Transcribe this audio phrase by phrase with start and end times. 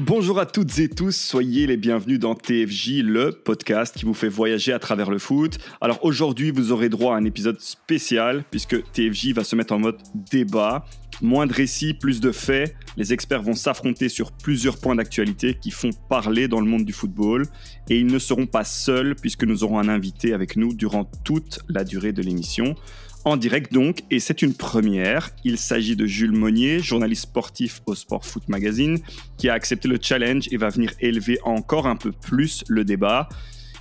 [0.00, 4.28] Bonjour à toutes et tous, soyez les bienvenus dans TFJ, le podcast qui vous fait
[4.28, 5.58] voyager à travers le foot.
[5.80, 9.80] Alors aujourd'hui, vous aurez droit à un épisode spécial puisque TFJ va se mettre en
[9.80, 10.84] mode débat.
[11.20, 12.76] Moins de récits, plus de faits.
[12.96, 16.92] Les experts vont s'affronter sur plusieurs points d'actualité qui font parler dans le monde du
[16.92, 17.48] football.
[17.90, 21.58] Et ils ne seront pas seuls puisque nous aurons un invité avec nous durant toute
[21.68, 22.76] la durée de l'émission
[23.24, 25.30] en direct donc, et c'est une première.
[25.44, 28.98] Il s'agit de Jules Monnier, journaliste sportif au Sport Foot Magazine,
[29.36, 33.28] qui a accepté le challenge et va venir élever encore un peu plus le débat.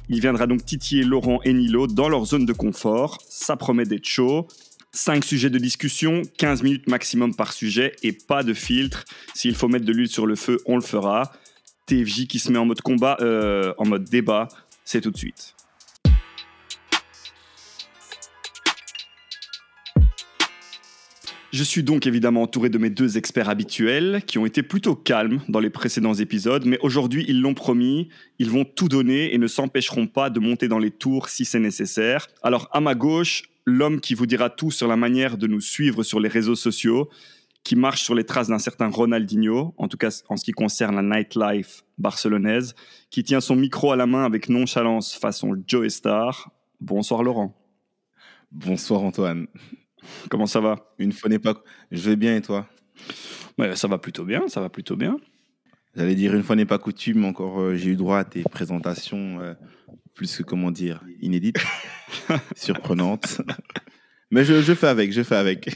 [0.10, 3.20] Il viendra donc titiller Laurent et Nilo dans leur zone de confort.
[3.28, 4.48] Ça promet d'être chaud.
[4.94, 9.06] 5 sujets de discussion, 15 minutes maximum par sujet et pas de filtre.
[9.36, 11.32] S'il faut mettre de l'huile sur le feu, on le fera.
[11.86, 14.48] TFJ qui se met en mode combat, euh, en mode débat,
[14.86, 15.57] c'est tout de suite.
[21.54, 25.40] Je suis donc évidemment entouré de mes deux experts habituels qui ont été plutôt calmes
[25.48, 29.48] dans les précédents épisodes, mais aujourd'hui ils l'ont promis, ils vont tout donner et ne
[29.48, 32.28] s'empêcheront pas de monter dans les tours si c'est nécessaire.
[32.44, 36.04] Alors à ma gauche, l'homme qui vous dira tout sur la manière de nous suivre
[36.04, 37.10] sur les réseaux sociaux,
[37.64, 40.96] qui marche sur les traces d'un certain Ronaldinho, en tout cas en ce qui concerne
[40.96, 42.76] la nightlife barcelonaise,
[43.10, 46.52] qui tient son micro à la main avec nonchalance façon Joe Star.
[46.82, 47.56] Bonsoir Laurent.
[48.52, 49.48] Bonsoir Antoine.
[50.30, 50.92] Comment ça va?
[51.00, 51.62] Une fois n'est pas.
[51.92, 52.68] Je vais bien et toi?
[53.58, 55.18] Ouais, Ça va plutôt bien, ça va plutôt bien.
[55.96, 59.40] J'allais dire une fois n'est pas coutume, encore euh, j'ai eu droit à tes présentations
[59.42, 59.56] euh,
[60.14, 61.58] plus que comment dire inédites,
[62.56, 63.42] surprenantes.
[64.30, 65.70] Mais je, fais avec, je fais avec.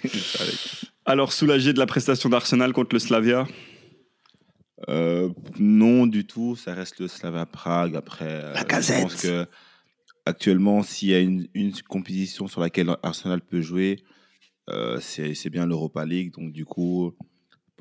[1.06, 3.47] Alors soulagé de la prestation d'Arsenal contre le Slavia?
[4.89, 7.95] Euh, Non du tout, ça reste le Slavia Prague.
[7.95, 8.97] Après, la casette.
[8.97, 9.47] Je pense que
[10.25, 14.03] actuellement, s'il y a une, une compétition sur laquelle Arsenal peut jouer,
[14.69, 16.33] euh, c'est bien l'Europa League.
[16.33, 17.13] Donc, du coup,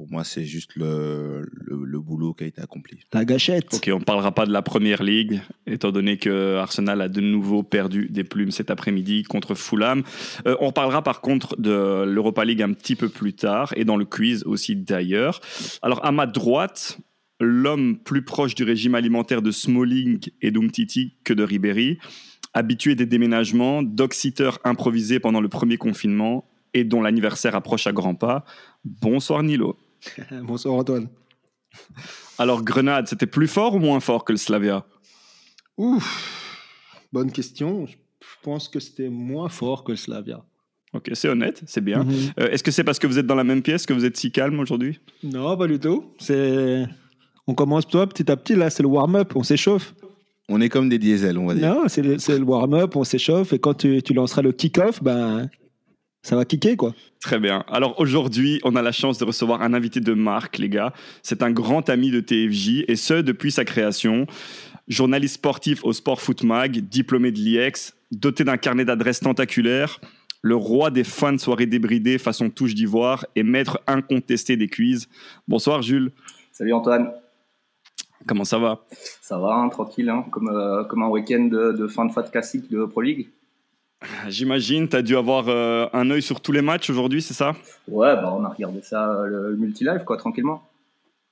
[0.00, 3.00] pour moi, c'est juste le, le, boulot qui a été accompli.
[3.12, 3.74] La gâchette.
[3.74, 7.20] Ok, on ne parlera pas de la première ligue, étant donné que Arsenal a de
[7.20, 10.02] nouveau perdu des plumes cet après-midi contre Fulham.
[10.46, 13.98] Euh, on parlera par contre de l'Europa League un petit peu plus tard et dans
[13.98, 15.42] le quiz aussi d'ailleurs.
[15.82, 16.98] Alors, à ma droite,
[17.38, 21.98] l'homme plus proche du régime alimentaire de Smalling et d'Umtiti que de Ribéry,
[22.54, 24.12] habitué des déménagements, dog
[24.64, 26.44] improvisé pendant le premier confinement
[26.74, 28.44] et dont l'anniversaire approche à grands pas.
[28.84, 29.76] Bonsoir Nilo.
[30.42, 31.08] Bonsoir Antoine.
[32.38, 34.86] Alors Grenade, c'était plus fort ou moins fort que le Slavia?
[35.76, 37.86] Ouf, bonne question.
[37.86, 37.96] Je
[38.42, 40.44] pense que c'était moins fort que le Slavia.
[40.92, 42.02] Ok, c'est honnête, c'est bien.
[42.02, 42.32] Mhm.
[42.40, 44.16] Euh, est-ce que c'est parce que vous êtes dans la même pièce que vous êtes
[44.16, 44.98] si calme aujourd'hui?
[45.22, 46.12] Non, pas du tout.
[46.18, 46.84] C'est,
[47.46, 48.56] on commence toi petit à petit.
[48.56, 49.94] Là, c'est le warm-up, on s'échauffe.
[50.52, 51.72] On est comme des diesels, on va dire.
[51.72, 53.52] Non, c'est le, warm-up, on s'échauffe.
[53.52, 55.48] Et quand tu, tu lanceras le kick-off, ben,
[56.22, 56.92] ça va kicker, quoi.
[57.20, 57.64] Très bien.
[57.68, 60.92] Alors aujourd'hui, on a la chance de recevoir un invité de marque, les gars.
[61.22, 64.26] C'est un grand ami de TFJ, et ce, depuis sa création.
[64.88, 70.00] Journaliste sportif au Sport Foot Mag, diplômé de l'IEX, doté d'un carnet d'adresses tentaculaire,
[70.42, 75.06] le roi des fins de soirée débridées façon touche d'ivoire et maître incontesté des quiz.
[75.46, 76.10] Bonsoir Jules.
[76.50, 77.12] Salut Antoine.
[78.26, 78.84] Comment ça va?
[79.22, 82.24] Ça va, hein, tranquille, hein, comme, euh, comme un week-end de, de, fin de fat
[82.24, 83.28] classique de Pro League.
[84.28, 87.54] J'imagine, tu as dû avoir euh, un œil sur tous les matchs aujourd'hui, c'est ça?
[87.88, 90.62] Ouais, bah, on a regardé ça, euh, le, multi-live, quoi, tranquillement.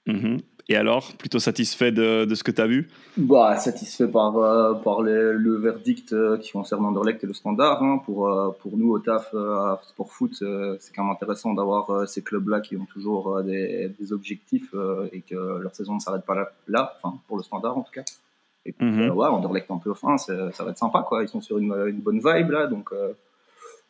[0.07, 0.39] Mhm.
[0.71, 2.91] Et alors, plutôt satisfait de, de ce que tu as vu?
[3.17, 7.83] Bah, Satisfait par, euh, par le verdict qui concerne Anderlecht et le Standard.
[7.83, 8.03] Hein.
[8.05, 8.31] Pour,
[8.61, 10.35] pour nous, au TAF, à Sport Foot,
[10.79, 14.75] c'est quand même intéressant d'avoir ces clubs-là qui ont toujours des, des objectifs
[15.13, 17.93] et que leur saison ne s'arrête pas là, là, enfin, pour le Standard en tout
[17.93, 18.05] cas.
[18.67, 19.11] Et puis, mm -hmm.
[19.13, 21.23] ouais, Anderlecht en playoff 1, ça va être sympa, quoi.
[21.23, 23.13] Ils sont sur une, une bonne vibe, là, donc euh,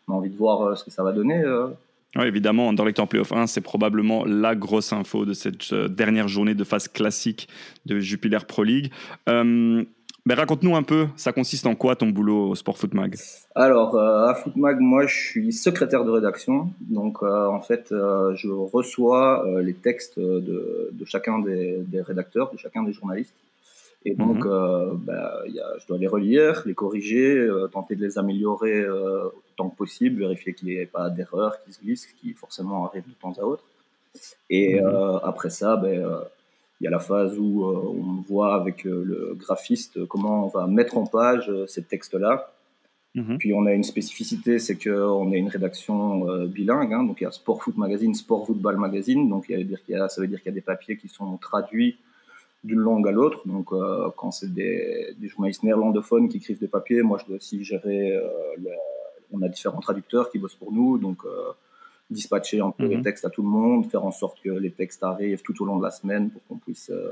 [0.06, 1.42] on a envie de voir euh, ce que ça va donner.
[2.16, 6.54] Oui, évidemment, Anderlecht en playoff 1, c'est probablement la grosse info de cette dernière journée
[6.54, 7.48] de phase classique
[7.86, 8.90] de Jupiler Pro League.
[9.26, 13.16] mais raconte-nous un peu, ça consiste en quoi ton boulot au Sport Foot Mag?
[13.54, 16.70] Alors, à Foot Mag, moi, je suis secrétaire de rédaction.
[16.80, 22.82] Donc, en fait, je reçois les textes de, de chacun des, des, rédacteurs, de chacun
[22.82, 23.34] des journalistes.
[24.04, 24.50] Et donc, mhm.
[24.50, 28.80] euh, bah, y a, je dois les relire, les corriger, euh, tenter de les améliorer
[29.60, 33.04] euh, que possible, vérifier qu'il n'y ait pas d'erreur qui se glisse, qui forcément arrive
[33.06, 33.64] de temps à autre.
[34.50, 35.20] Et mhm.
[35.22, 36.02] après ça, ben,
[36.80, 40.96] il y a la phase où on voit avec le graphiste comment on va mettre
[40.96, 42.52] en page ces textes-là.
[43.14, 43.38] Mhm.
[43.38, 47.26] Puis on a une spécificité, c'est qu'on est une rédaction bilingue, hein, donc il y
[47.26, 50.50] a Sport Foot Magazine, Sport Football Magazine, donc il y a, ça veut dire qu'il
[50.50, 51.98] y a des papiers qui sont traduits
[52.64, 53.46] d'une langue à l'autre.
[53.46, 57.36] Donc, euh, quand c'est des, des, journalistes néerlandophones qui écrivent des papiers, moi, je dois
[57.36, 58.16] aussi gérer.
[58.16, 58.22] Euh,
[59.32, 61.52] on a différents traducteurs qui bossent pour nous, donc euh,
[62.10, 63.02] dispatcher un peu les Mhm.
[63.02, 65.78] textes à tout le monde, faire en sorte que les textes arrivent tout au long
[65.78, 67.10] de la semaine pour qu'on puisse euh,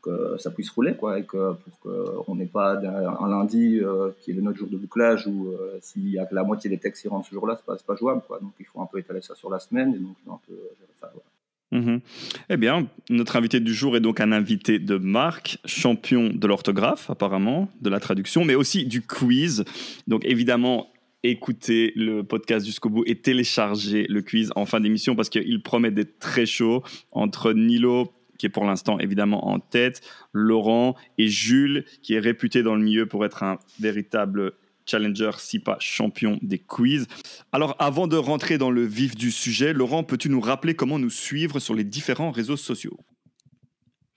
[0.00, 4.30] que ça puisse rouler quoi et que pour qu'on n'ait pas un lundi euh, qui
[4.30, 6.78] est le notre jour de bouclage où euh, s'il y a que la moitié des
[6.78, 9.00] textes qui rentrent ce jour-là c'est pas, pas jouable quoi donc il faut un peu
[9.00, 11.26] étaler ça sur la semaine et donc je un peu gérer ça voilà.
[11.70, 12.00] Mhm.
[12.48, 17.10] Eh bien, notre invité du jour est donc un invité de marque, champion de l'orthographe
[17.10, 19.64] apparemment, de la traduction, mais aussi du quiz.
[20.06, 20.88] Donc évidemment,
[21.22, 25.90] écoutez le podcast jusqu'au bout et téléchargez le quiz en fin d'émission parce qu'il promet
[25.90, 26.82] d'être très chaud
[27.12, 30.00] entre Nilo qui est pour l'instant évidemment en tête,
[30.32, 34.52] Laurent et Jules, qui est réputé dans le milieu pour être un véritable
[34.86, 37.06] challenger, si pas champion des quiz.
[37.52, 41.10] Alors, avant de rentrer dans le vif du sujet, Laurent, peux-tu nous rappeler comment nous
[41.10, 42.96] suivre sur les différents réseaux sociaux?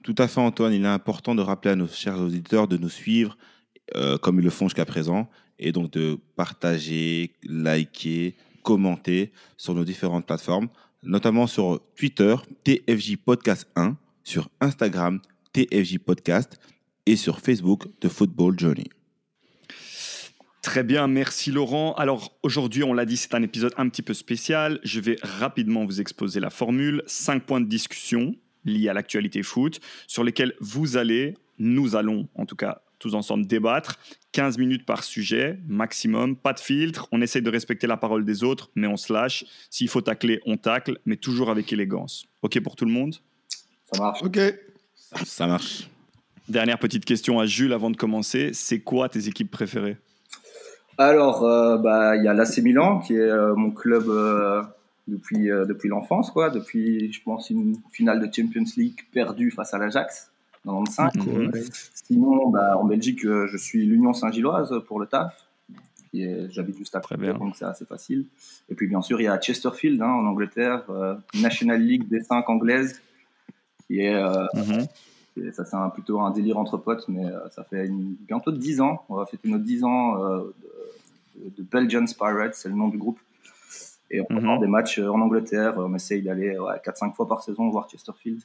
[0.03, 0.73] Tout à fait, Antoine.
[0.73, 3.37] Il est important de rappeler à nos chers auditeurs de nous suivre
[3.95, 5.29] euh, comme ils le font jusqu'à présent
[5.61, 10.67] et donc de partager, liker, commenter sur nos différentes plateformes,
[11.03, 15.19] notamment sur Twitter, TFJ Podcast 1, sur Instagram,
[15.53, 16.59] TFJ Podcast
[17.05, 18.89] et sur Facebook, The Football Journey.
[20.61, 21.93] Très bien, merci Laurent.
[21.93, 24.79] Alors aujourd'hui, on l'a dit, c'est un épisode un petit peu spécial.
[24.83, 27.01] Je vais rapidement vous exposer la formule.
[27.07, 32.45] Cinq points de discussion liés à l'actualité foot sur lesquels vous allez, nous allons en
[32.45, 33.97] tout cas tous ensemble débattre.
[34.31, 37.07] 15 minutes par sujet, maximum, pas de filtre.
[37.11, 39.45] On essaye de respecter la parole des autres, mais on se lâche.
[39.69, 42.25] S'il faut tacler, on tacle, mais toujours avec élégance.
[42.41, 43.15] OK pour tout le monde?
[43.91, 44.39] Ça marche Ok.
[45.25, 45.89] Ça marche.
[46.47, 48.51] Dernière petite question à Jules avant de commencer.
[48.53, 49.97] C'est quoi tes équipes préférées?
[50.97, 54.61] Alors, euh, bah, il y a l'AC Milan qui est euh, mon club euh,
[55.07, 56.49] depuis, euh, depuis l'enfance, quoi.
[56.49, 60.30] Depuis, je pense, une finale de Champions League perdue face à l'Ajax,
[60.65, 61.15] 95.
[61.15, 61.51] Mhm.
[61.93, 65.47] Sinon, bah, en Belgique, euh, je suis l'Union Saint-Gilloise pour le taf.
[66.11, 67.33] qui est- J'habite juste à Très bien.
[67.35, 68.25] donc c'est assez facile.
[68.67, 72.19] Et puis, bien sûr, il y a Chesterfield hein, en Angleterre, euh, National League des
[72.19, 72.99] 5 anglaise,
[73.87, 74.87] qui est euh, Mhm.
[75.37, 78.51] et ça, c'est un, plutôt un délire entre potes, mais euh, ça fait une- bientôt
[78.51, 79.05] 10 ans.
[79.07, 80.53] On va fêter nos 10 ans euh,
[81.37, 83.19] de, de Belgian Pirates, c'est le nom du groupe.
[84.09, 84.45] Et on va Mhm.
[84.45, 85.75] voir des matchs en Angleterre.
[85.77, 88.41] On essaye d'aller ouais, 4-5 fois par saison voir Chesterfield.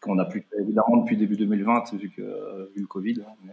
[0.00, 3.22] Qu'on n'a plus évidemment depuis début 2020, vu, le Covid.
[3.26, 3.48] hein.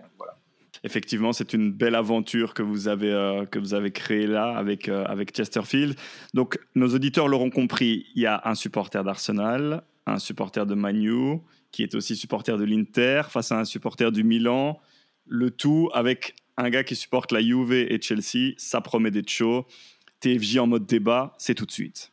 [0.84, 4.90] Effectivement, c'est une belle aventure que vous avez, euh, que vous avez créée là avec,
[4.90, 5.96] euh, avec Chesterfield.
[6.34, 11.40] Donc, nos auditeurs l'auront compris, il y a un supporter d'Arsenal, un supporter de Manu,
[11.72, 14.80] qui est aussi supporter de l'Inter, face à un supporter du Milan.
[15.26, 18.54] Le tout avec un gars qui supporte la Juve et Chelsea.
[18.58, 19.66] Ça promet d'être chaud.
[20.20, 22.12] TFJ en mode débat, c'est tout de suite.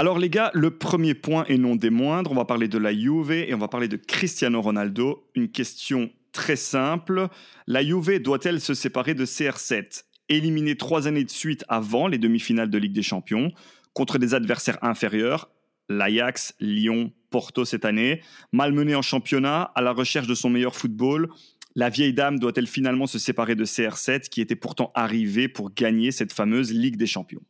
[0.00, 2.90] Alors les gars, le premier point et non des moindres, on va parler de la
[2.90, 5.28] Juve et on va parler de Cristiano Ronaldo.
[5.34, 7.28] Une question très simple.
[7.66, 12.70] La Juve doit-elle se séparer de CR7 Éliminée trois années de suite avant les demi-finales
[12.70, 13.52] de Ligue des Champions,
[13.92, 15.50] contre des adversaires inférieurs,
[15.90, 21.28] l'Ajax, Lyon, Porto cette année, malmenée en championnat, à la recherche de son meilleur football,
[21.74, 26.10] la vieille dame doit-elle finalement se séparer de CR7 qui était pourtant arrivée pour gagner
[26.10, 27.42] cette fameuse Ligue des Champions?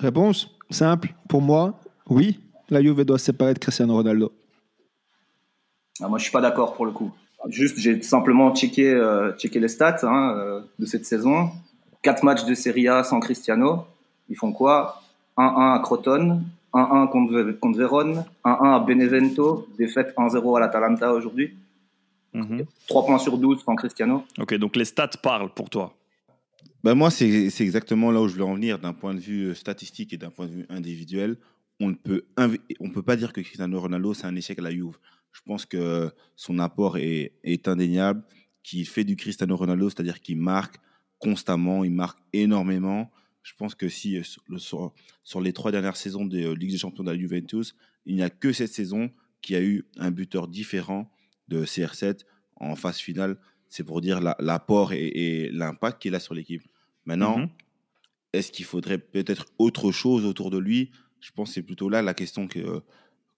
[0.00, 1.14] Réponse simple.
[1.28, 1.78] Pour moi,
[2.08, 2.40] oui.
[2.70, 4.32] La Juve doit se séparer de Cristiano Ronaldo.
[6.00, 7.12] Ah, moi, je suis pas d'accord pour le coup.
[7.48, 11.50] Juste, j'ai simplement checké, euh, checké les stats hein, euh, de cette saison.
[12.02, 13.84] Quatre matchs de Serie A sans Cristiano.
[14.28, 15.02] Ils font quoi?
[15.36, 21.54] 1-1 à Crotone, 1-1 contre, contre Vérone, 1-1 à Benevento, défaite 1-0 à l'Atalanta aujourd'hui.
[22.34, 22.64] Mhm.
[22.88, 24.24] 3 points sur 12 sans Cristiano.
[24.38, 25.94] Ok, donc les stats parlent pour toi.
[26.84, 29.50] Ben moi, c'est c'est exactement là où je voulais en venir d'un point de vue
[29.50, 31.36] euh, statistique et d'un point de vue individuel.
[31.84, 32.24] On ne peut,
[32.80, 34.98] on peut pas dire que Cristiano Ronaldo, c'est un échec à la Juve.
[35.32, 38.22] Je pense que son apport est, est indéniable,
[38.62, 40.76] qu'il fait du Cristiano Ronaldo, c'est-à-dire qu'il marque
[41.18, 43.10] constamment, il marque énormément.
[43.42, 44.92] Je pense que si euh, sur, le- sur-
[45.24, 47.74] sur les trois dernières saisons de euh, Ligue des Champions de la Juventus,
[48.06, 49.10] il n'y a que cette saison
[49.40, 51.10] qui a eu un buteur différent
[51.48, 52.20] de CR7
[52.56, 53.38] en phase finale.
[53.68, 56.62] C'est pour dire la- l'apport et, et l'impact qu'il a sur l'équipe.
[57.06, 57.48] Maintenant, Mhm.
[58.32, 60.90] est-ce qu'il faudrait peut-être autre chose autour de lui?
[61.22, 62.80] Je pense que c'est plutôt là la question que, euh,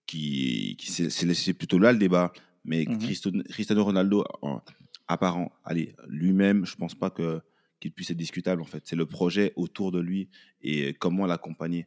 [0.06, 2.32] qui, qui c'est- plutôt là le débat.
[2.64, 2.98] Mais Mhm.
[2.98, 4.60] Cristiano Ronaldo, en
[5.06, 7.40] apparent, allez, lui-même, je pense pas que
[7.80, 8.80] qu'il puisse être discutable en fait.
[8.86, 10.28] C'est le projet autour de lui
[10.62, 11.86] et comment l'accompagner.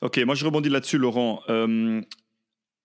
[0.00, 1.42] Ok, moi je rebondis là-dessus, Laurent.
[1.50, 2.00] Euh,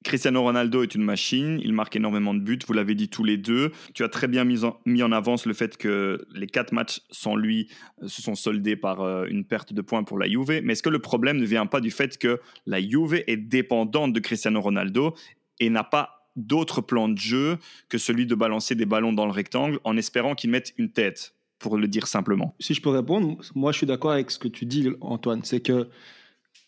[0.03, 3.35] Cristiano Ronaldo est une machine, il marque énormément de buts, vous l'avez dit tous les
[3.35, 3.71] deux.
[3.93, 7.01] Tu as très bien mis en, mis en avance le fait que les quatre matchs
[7.11, 7.67] sans lui
[8.01, 10.61] euh, se sont soldés par euh, une perte de points pour la Juve.
[10.63, 14.13] Mais est-ce que le problème ne vient pas du fait que la Juve est dépendante
[14.13, 15.15] de Cristiano Ronaldo
[15.59, 17.57] et n'a pas d'autre plan de jeu
[17.89, 21.35] que celui de balancer des ballons dans le rectangle en espérant qu'il mette une tête
[21.59, 22.55] pour le dire simplement?
[22.61, 25.41] Si je peux répondre, moi je suis d'accord avec ce que tu dis, Antoine.
[25.43, 25.89] C'est que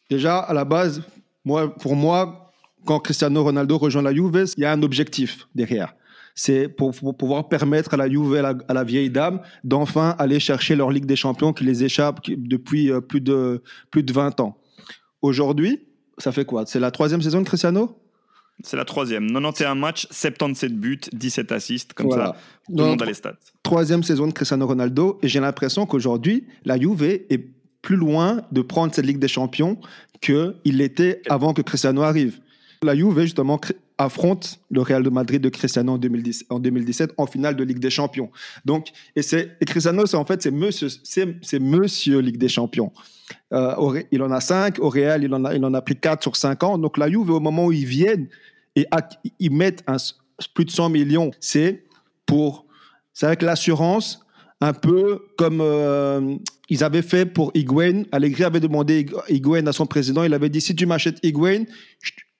[0.10, 1.02] déjà, à la base,
[1.46, 2.51] moi, pour moi,
[2.86, 5.96] quand Cristiano Ronaldo rejoint la Juve, il y a un objectif derrière.
[6.34, 10.40] C'est pour, pouvoir permettre à la Juve, à la, à la vieille dame, d'enfin aller
[10.40, 13.62] chercher leur Ligue des Champions qui les échappe depuis euh, plus de,
[13.92, 14.58] plus de 20 ans.
[15.22, 16.66] Aujourd'hui, ça fait quoi?
[16.66, 17.98] C'est la troisième saison de Cristiano?
[18.64, 19.28] C'est la troisième.
[19.32, 21.94] 91 matchs, 77 buts, 17 assists.
[21.94, 22.36] Comme ça,
[22.66, 23.38] tout le monde a les stats.
[23.64, 25.20] Troisième saison de Cristiano Ronaldo.
[25.24, 27.50] Et j'ai l'impression qu'aujourd'hui, la Juve est
[27.82, 29.80] plus loin de prendre cette Ligue des Champions
[30.22, 32.40] qu'il l'était avant que Cristiano arrive.
[32.84, 33.62] La Juve, justement,
[34.00, 37.78] affronte le Real de Madrid de Cristiano en, 2010, en 2017 en finale de Ligue
[37.78, 38.32] des Champions.
[38.66, 42.92] Donc, et, c'est, Cristiano, en fait, c'est monsieur, Ligue des Champions.
[43.54, 46.24] Euh, il en a cinq, au Real, il en a, il en a pris quatre
[46.24, 46.80] sur cinq ans.
[46.80, 48.28] Donc, la Juve, au moment où ils viennent,
[48.76, 48.88] et
[49.38, 49.84] ils mettent
[50.56, 51.30] plus de 100 millions.
[51.40, 51.84] C'est
[52.26, 52.66] pour,
[53.14, 54.26] c'est avec l'assurance,
[54.60, 56.36] un peu comme euh,
[56.70, 58.04] ils avaient fait pour Higuain.
[58.12, 60.24] Allegri avait demandé Higuain à son président.
[60.24, 61.66] Il avait dit si tu m'achètes Higuain,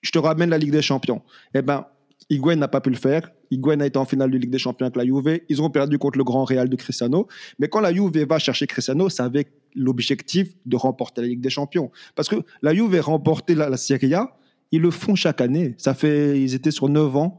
[0.02, 1.22] je, te ramène la Ligue des Champions.
[1.54, 1.86] Eh ben,
[2.30, 3.30] Higuain n'a pas pu le faire.
[3.50, 5.40] Higuain a été en finale de Ligue des Champions avec la Juve.
[5.48, 7.26] Ils ont perdu contre le Grand Real de Cristiano.
[7.58, 11.50] Mais quand la Juve va chercher Cristiano, c'est avec l'objectif de remporter la Ligue des
[11.50, 11.90] Champions.
[12.14, 14.36] Parce que la Juve a remporté la, la Serie A
[14.72, 15.74] ils le font chaque année.
[15.78, 17.38] Ça fait, ils étaient sur 9 ans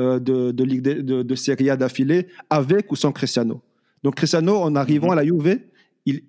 [0.00, 3.62] euh, de, de, Ligue de, de, Serie A d'affilée, avec ou sans Cristiano.
[4.02, 5.60] Donc Cristiano, en arrivant à la Juve,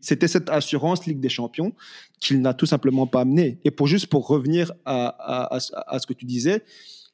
[0.01, 1.73] c'était cette assurance Ligue des Champions
[2.19, 3.59] qu'il n'a tout simplement pas amené.
[3.63, 6.63] Et pour juste pour revenir à, à, ce que tu disais,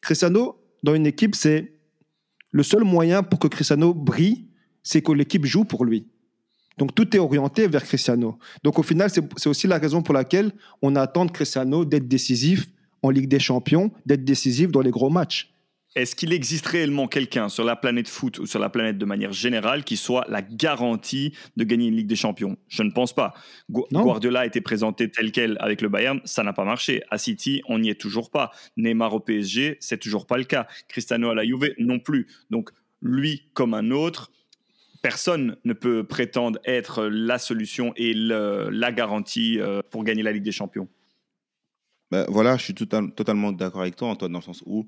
[0.01, 1.74] Cristiano, dans une équipe, c'est
[2.51, 4.48] le seul moyen pour que Cristiano brille,
[4.84, 6.08] c'est que l'équipe joue pour lui.
[6.78, 8.39] Donc tout est orienté vers Cristiano.
[8.63, 10.51] Donc au final, c'est aussi la raison pour laquelle
[10.82, 12.68] on attend de Cristiano d'être décisif
[13.01, 15.54] en Ligue des Champions, d'être décisif dans les gros matchs.
[16.00, 19.34] Est-ce qu'il existe réellement quelqu'un sur la planète foot ou sur la planète de manière
[19.34, 22.56] générale qui soit la garantie de gagner une Ligue des Champions?
[22.70, 23.34] Je ne pense pas.
[23.70, 27.03] Guardiola a été présenté tel quel avec le Bayern, ça n'a pas marché.
[27.10, 28.51] À City, on n'y est toujours pas.
[28.77, 30.68] Neymar au PSG, c'est toujours pas le cas.
[30.88, 32.27] Cristiano à la Juve, non plus.
[32.50, 32.70] Donc
[33.01, 34.32] lui comme un autre,
[35.01, 40.44] personne ne peut prétendre être la solution et la garantie euh, pour gagner la Ligue
[40.44, 40.88] des Champions.
[42.10, 44.88] Ben, voilà, je suis totalement d'accord avec toi, Antoine, dans le sens où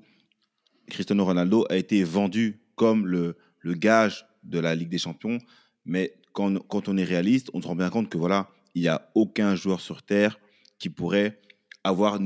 [0.88, 5.38] Cristiano Ronaldo a été vendu comme le, le gage de la Ligue des Champions.
[5.84, 8.88] Mais quand, quand, on est réaliste, on se rend bien compte que voilà, il n'y
[8.88, 10.38] a aucun joueur sur Terre
[10.78, 11.40] qui pourrait
[11.84, 12.18] avoir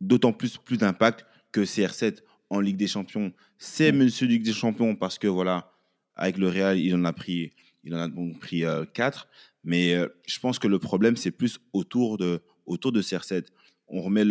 [0.00, 2.18] d'autant plus, plus d'impact que CR7
[2.50, 3.32] en Ligue des Champions.
[3.58, 5.72] C'est Monsieur Ligue des Champions parce que voilà,
[6.14, 7.52] avec le Real, il en a pris,
[7.84, 9.28] il en a donc pris 4.
[9.28, 9.34] Euh,
[9.64, 13.46] mais euh, je pense que le problème, c'est plus autour de, autour de CR7
[13.88, 14.24] on remet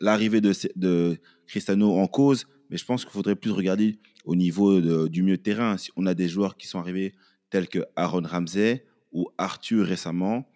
[0.00, 5.08] l'arrivée de, de, Cristiano en cause, mais je pense qu'il faudrait plus regarder au niveau
[5.08, 5.76] du milieu terrain.
[5.76, 7.14] Si on a des joueurs qui sont arrivés
[7.50, 10.48] tels que Aaron Ramsey ou Arthur récemment,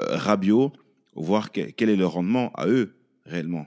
[0.00, 0.72] euh, Rabiot,
[1.14, 3.66] voir quel est le rendement à eux réellement.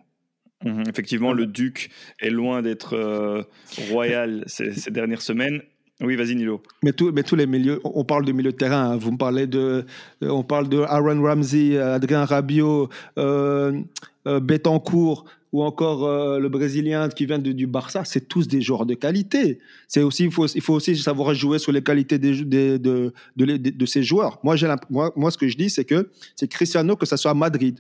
[0.66, 1.90] Mmh effectivement, le Duc
[2.20, 3.44] est loin d'être euh,
[3.90, 5.62] royal ces, dernières semaines.
[6.02, 6.62] Oui, vas-y Nilo.
[6.84, 8.92] Mais, mais tous les milieux, on parle de milieu de terrain.
[8.92, 8.98] Hein.
[8.98, 9.84] Vous me parlez de,
[10.22, 13.82] on parle de Aaron Ramsey, Adrien Rabiot, euh,
[14.28, 18.04] euh, Betancourt ou encore euh, le Brésilien qui vient du Barça.
[18.06, 19.58] C'est tous des joueurs de qualité.
[19.88, 23.86] C'est aussi, il faut, il faut aussi savoir jouer sur les qualités de, de, de,
[23.88, 24.40] ces joueurs.
[24.44, 24.56] Moi,
[24.92, 27.80] moi, moi, ce que je dis, c'est que c'est Cristiano, que ça soit à Madrid,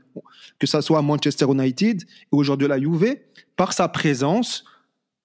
[0.57, 3.17] que ça soit à Manchester United ou aujourd'hui la Juve,
[3.55, 4.63] par sa présence,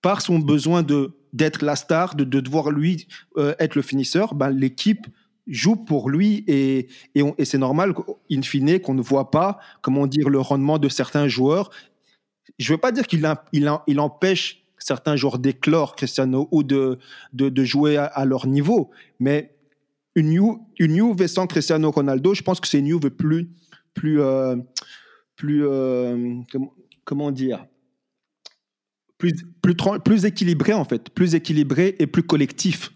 [0.02, 4.34] par son besoin de d'être la star, de, de devoir lui euh, être le finisseur,
[4.34, 5.06] ben, l'équipe
[5.46, 7.94] joue pour lui et, et, c'est normal,
[8.30, 11.70] in fine, qu'on ne voit pas, comment dire, le rendement de certains joueurs.
[12.58, 16.98] Je ne veux pas dire qu'il il, il empêche certains joueurs d'éclore, Cristiano, ou de,
[17.32, 19.54] de, jouer à, leur niveau, mais
[20.14, 23.50] une Juve, une Juve sans Cristiano Ronaldo, je pense que c'est une plus,
[23.94, 24.56] plus, euh,
[25.36, 26.40] plus euh,
[27.04, 27.64] comment dire,
[29.23, 32.91] plus, plus, plus équilibré en fait, plus équilibré et plus collectif.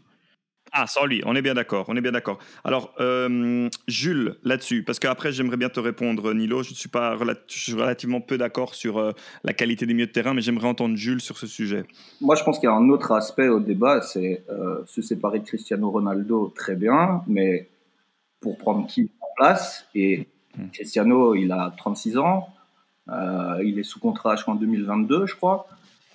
[0.73, 2.39] Ah, sans lui, on est bien d'accord, on est bien d'accord.
[2.65, 6.65] Alors, euh, Jules, là-dessus, parce qu'après, j'aimerais bien te répondre, Nilo.
[6.65, 7.17] Je suis, pas
[7.47, 9.13] suis relativement peu d'accord sur euh,
[9.45, 11.85] la qualité des milieux de terrain, mais j'aimerais entendre Jules sur ce sujet.
[12.21, 15.39] Moi, je pense qu'il y a un autre aspect au débat, c'est euh, se séparer
[15.39, 17.69] de Cristiano Ronaldo, très bien, mais
[18.41, 20.27] pour prendre qui en place Et
[20.59, 20.71] hmm.
[20.73, 22.49] Cristiano, il a 36 ans,
[23.63, 25.69] il est sous contrat jusqu'en 2022, je crois.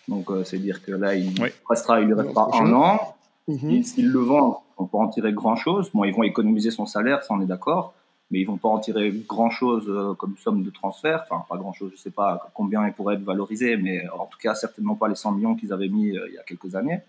[0.08, 1.34] Donc, euh, c'est dire que là, il,
[1.70, 3.16] restera, il lui restera un an.
[3.48, 3.84] Mhm.
[3.84, 5.92] S'il le vend, on peut en tirer grand-chose.
[5.94, 7.94] Bon, ils vont économiser son salaire, ça on est d'accord,
[8.30, 11.26] mais ils vont pas en tirer grand-chose euh, comme somme de transfert.
[11.30, 14.56] Enfin, pas grand-chose, je sais pas combien il pourrait être valorisé, mais en tout cas,
[14.56, 17.02] certainement pas les 100 millions qu'ils avaient mis euh, il y a quelques années.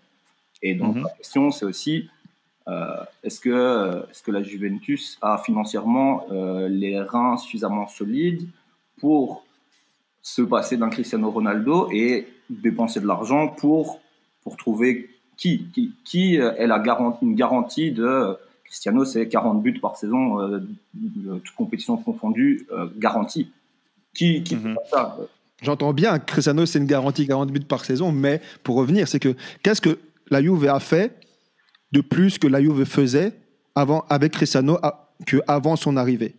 [0.61, 1.03] Et donc, mhm.
[1.03, 2.09] la question, c'est aussi,
[2.67, 8.47] Euh, est-ce que, est que la Juventus a financièrement euh, les reins suffisamment solides
[8.99, 9.43] pour
[10.21, 13.99] se passer d'un Cristiano Ronaldo et dépenser de l'argent pour,
[14.43, 19.79] pour trouver qui, qui, qui est la garantie, une garantie de Cristiano, c'est 40 buts
[19.79, 20.59] par saison, euh,
[21.43, 23.51] toute compétition confondue, garantie.
[24.13, 24.77] Qui, qui mhm.
[24.91, 25.17] ça
[25.63, 29.33] J'entends bien, Cristiano, c'est une garantie 40 buts par saison, mais pour revenir, c'est que
[29.63, 29.97] qu'est-ce que
[30.29, 31.17] la Juve a fait
[31.93, 33.31] de plus que la Juve faisait
[33.73, 34.77] avant, avec Cristiano
[35.25, 36.35] que avant son arrivée?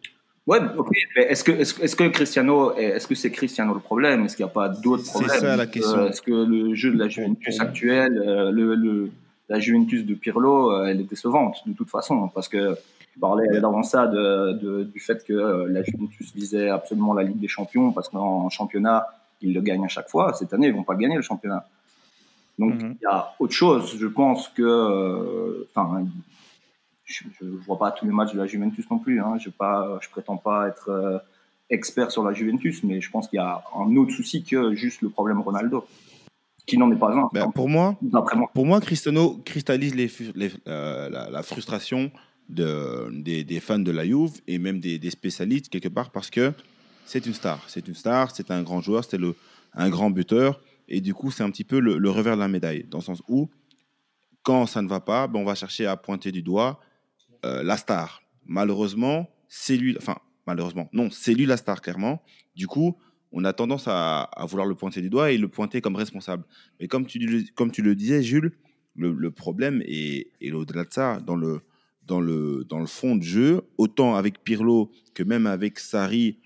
[0.46, 0.88] Ouais, ok.
[1.16, 4.24] Mais est-ce que, est-ce, que Cristiano, est-ce que c'est Cristiano le problème?
[4.24, 5.30] Est-ce qu'il n'y a pas d'autres problèmes?
[5.30, 6.06] C'est ça la question.
[6.06, 9.10] Est-ce que le jeu de la Juventus actuelle, euh, le,
[9.48, 12.76] la Juventus de Pirlo, euh, elle est décevante de toute façon Parce que
[13.14, 17.40] tu parlais d'avant ça de, du fait que euh, la Juventus visait absolument la Ligue
[17.40, 19.06] des Champions parce qu'en championnat,
[19.40, 20.34] ils le gagnent à chaque fois.
[20.34, 21.64] Cette année, ils vont pas gagner le championnat.
[22.58, 22.96] Donc mhm.
[23.00, 23.96] il y a autre chose.
[23.98, 25.68] Je pense que, euh,
[27.04, 29.20] je, ne vois pas tous les matchs de la Juventus non plus.
[29.20, 29.36] Hein.
[29.38, 31.18] Je je prétends pas être euh,
[31.70, 35.02] expert sur la Juventus, mais je pense qu'il y a un autre souci que juste
[35.02, 35.86] le problème Ronaldo,
[36.66, 37.28] qui n'en est pas un.
[37.32, 37.96] Ben, pour moi,
[38.54, 40.10] pour moi, Cristiano cristallise les,
[40.66, 42.10] la, frustration
[42.48, 46.52] de, des, fans de la Juve et même des, spécialistes quelque part parce que
[47.04, 47.62] c'est une star.
[47.68, 49.20] C'est une star, c'est un grand joueur, c'est
[49.74, 50.60] un grand buteur.
[50.88, 53.22] Et du coup, c'est un petit peu le, revers de la médaille, dans le sens
[53.28, 53.48] où,
[54.42, 56.80] quand ça ne va pas, ben, on va chercher à pointer du doigt
[57.44, 58.22] euh, la star.
[58.46, 62.22] Malheureusement, c'est lui, enfin, malheureusement, non, c'est lui la star, clairement.
[62.56, 62.96] Du coup,
[63.32, 66.44] on a tendance à, vouloir le pointer du doigt et le pointer comme responsable.
[66.80, 68.52] Mais comme tu, comme tu le disais, Jules,
[68.96, 71.60] le, problème est, est au-delà de ça, dans le,
[72.06, 76.38] dans le, dans le fond de jeu, autant avec Pirlo que même avec Sarri,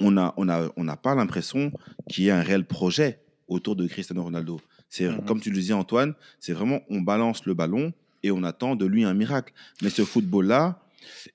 [0.00, 1.72] on n'a on a, on pas l'impression
[2.08, 4.60] qu'il y ait un réel projet autour de Cristiano Ronaldo.
[4.88, 5.24] C'est mhm.
[5.24, 8.86] comme tu le disais Antoine, c'est vraiment on balance le ballon et on attend de
[8.86, 9.52] lui un miracle.
[9.82, 10.82] Mais ce football-là,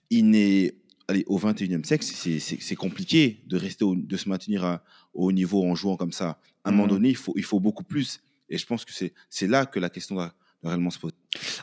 [0.10, 0.76] il n'est
[1.08, 4.84] allez, au 21e siècle, c'est compliqué de rester de se maintenir à,
[5.14, 6.40] au haut niveau en jouant comme ça.
[6.64, 6.90] À un moment mhm.
[6.90, 8.22] donné, il faut, il faut beaucoup plus.
[8.50, 8.92] Et je pense que
[9.30, 10.34] c'est là que la question va,
[10.64, 11.14] réellement se poser.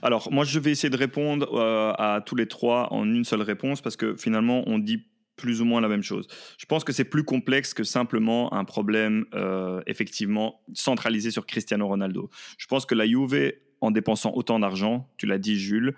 [0.03, 3.43] Alors, moi, je vais essayer de répondre euh, à tous les trois en une seule
[3.43, 5.05] réponse parce que finalement, on dit
[5.37, 6.27] plus ou moins la même chose.
[6.59, 11.89] Je pense que c'est plus complexe que simplement un problème euh, effectivement centralisé sur Cristiano
[11.89, 12.31] Ronaldo.
[12.59, 15.95] Je pense que la Juve, en dépensant autant d'argent, tu l'as dit Jules,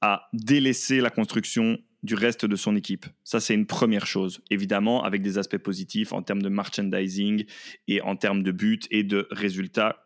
[0.00, 3.06] a délaissé la construction du reste de son équipe.
[3.24, 4.40] Ça, c'est une première chose.
[4.50, 7.44] Évidemment, avec des aspects positifs en termes de merchandising
[7.88, 9.96] et en termes de buts et de résultats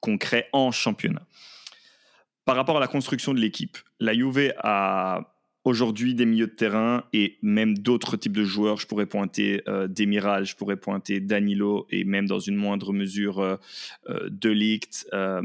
[0.00, 1.26] concrets en championnat.
[2.44, 7.04] Par rapport à la construction de l'équipe, la Juve a aujourd'hui des milieux de terrain
[7.12, 8.78] et même d'autres types de joueurs.
[8.78, 13.38] Je pourrais pointer euh, Demiral, je pourrais pointer Danilo et même dans une moindre mesure
[13.38, 13.56] euh,
[14.08, 15.42] euh De Ligt, euh,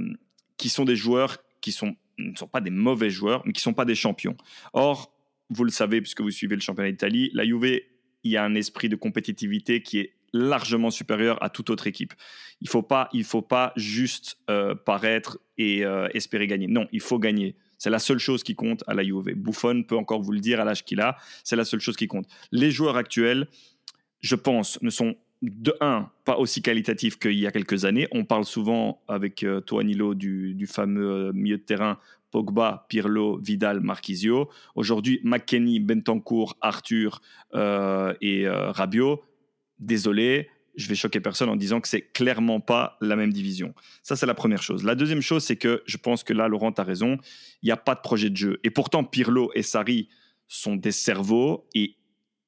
[0.57, 1.75] qui sont des joueurs qui
[2.17, 4.35] ne sont pas des mauvais joueurs, mais qui ne sont pas des champions.
[4.73, 5.13] Or,
[5.49, 7.81] vous le savez puisque vous suivez le championnat d'Italie, la Juve,
[8.23, 12.13] il y a un esprit de compétitivité qui est largement supérieur à toute autre équipe.
[12.61, 14.37] Il ne faut, pas, faut pas juste
[14.85, 16.67] paraître et espérer gagner.
[16.67, 17.55] Non, il faut gagner.
[17.77, 19.33] C'est la seule chose qui compte à la Juve.
[19.35, 22.07] Buffon peut encore vous le dire à l'âge qu'il a, c'est la seule chose qui
[22.07, 22.27] compte.
[22.51, 23.47] Les joueurs actuels,
[24.19, 28.07] je pense, ne sont de un, pas aussi qualitatifs qu'il y a quelques années.
[28.11, 31.99] On parle souvent avec euh, toi, Nilo, du, fameux euh, milieu de terrain
[32.31, 34.49] Pogba, Pirlo, Vidal, Marquisio.
[34.75, 37.21] Aujourd'hui, McKenny, Bentancourt, Arthur
[37.53, 39.23] euh, et Rabiot.
[39.79, 43.73] Désolé, je vais choquer personne en disant que c'est clairement pas la même division.
[44.03, 44.83] Ça, c'est la première chose.
[44.83, 47.17] La deuxième chose, c'est que je pense que là, Laurent, a raison,
[47.61, 48.59] il n'y a pas de projet de jeu.
[48.63, 50.09] Et pourtant, Pirlo et Sarri
[50.47, 51.95] sont des cerveaux et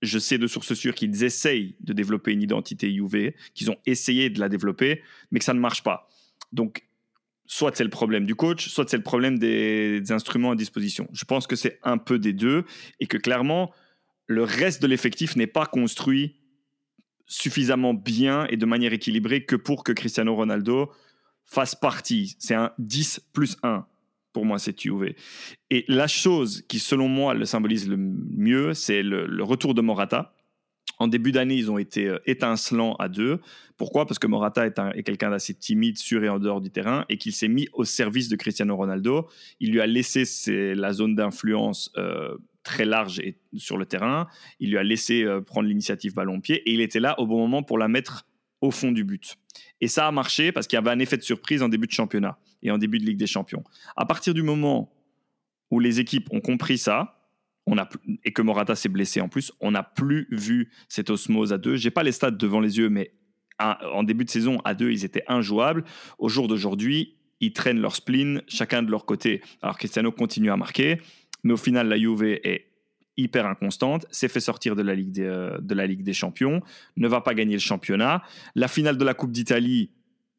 [0.01, 4.29] je sais de sources sûres qu'ils essayent de développer une identité UV, qu'ils ont essayé
[4.29, 6.09] de la développer, mais que ça ne marche pas.
[6.53, 6.83] Donc,
[7.45, 11.07] soit c'est le problème du coach, soit c'est le problème des, des instruments à disposition.
[11.13, 12.63] Je pense que c'est un peu des deux
[12.99, 13.73] et que clairement,
[14.27, 16.35] le reste de l'effectif n'est pas construit
[17.25, 20.91] suffisamment bien et de manière équilibrée que pour que Cristiano Ronaldo
[21.43, 22.35] fasse partie.
[22.39, 23.85] C'est un 10 plus 1
[24.33, 25.15] pour moi, c'est UV.
[25.69, 30.35] Et la chose qui, selon moi, le symbolise le mieux, c'est le, retour de Morata.
[30.97, 33.39] En début d'année, ils ont été euh, étincelants à deux.
[33.77, 34.05] Pourquoi?
[34.05, 37.17] Parce que Morata est, est quelqu'un d'assez timide sur et en dehors du terrain et
[37.17, 39.29] qu'il s'est mis au service de Cristiano Ronaldo.
[39.59, 40.25] Il lui a laissé
[40.75, 44.27] la zone d'influence euh, très large et sur le terrain.
[44.59, 47.63] Il lui a laissé euh, prendre l'initiative ballon-pied et il était là au bon moment
[47.63, 48.25] pour la mettre
[48.59, 49.37] au fond du but.
[49.79, 51.93] Et ça a marché parce qu'il y avait un effet de surprise en début de
[51.93, 53.63] championnat et en début de Ligue des Champions.
[53.95, 54.93] À partir du moment
[55.71, 57.15] où les équipes ont compris ça,
[57.65, 57.87] on a,
[58.23, 61.75] et que Morata s'est blessé en plus, on n'a plus vu cette osmose à deux.
[61.75, 63.13] J'ai pas les stats devant les yeux, mais
[63.59, 65.83] en début de saison, à deux, ils étaient injouables.
[66.17, 69.41] Au jour d'aujourd'hui, ils traînent leur spleen chacun de leur côté.
[69.61, 71.01] Alors Cristiano continue à marquer,
[71.43, 72.69] mais au final, la Juve est
[73.17, 76.61] hyper inconstante, s'est fait sortir de la, Ligue des, euh, de la Ligue des Champions,
[76.95, 78.23] ne va pas gagner le championnat.
[78.55, 79.91] La finale de la Coupe d'Italie,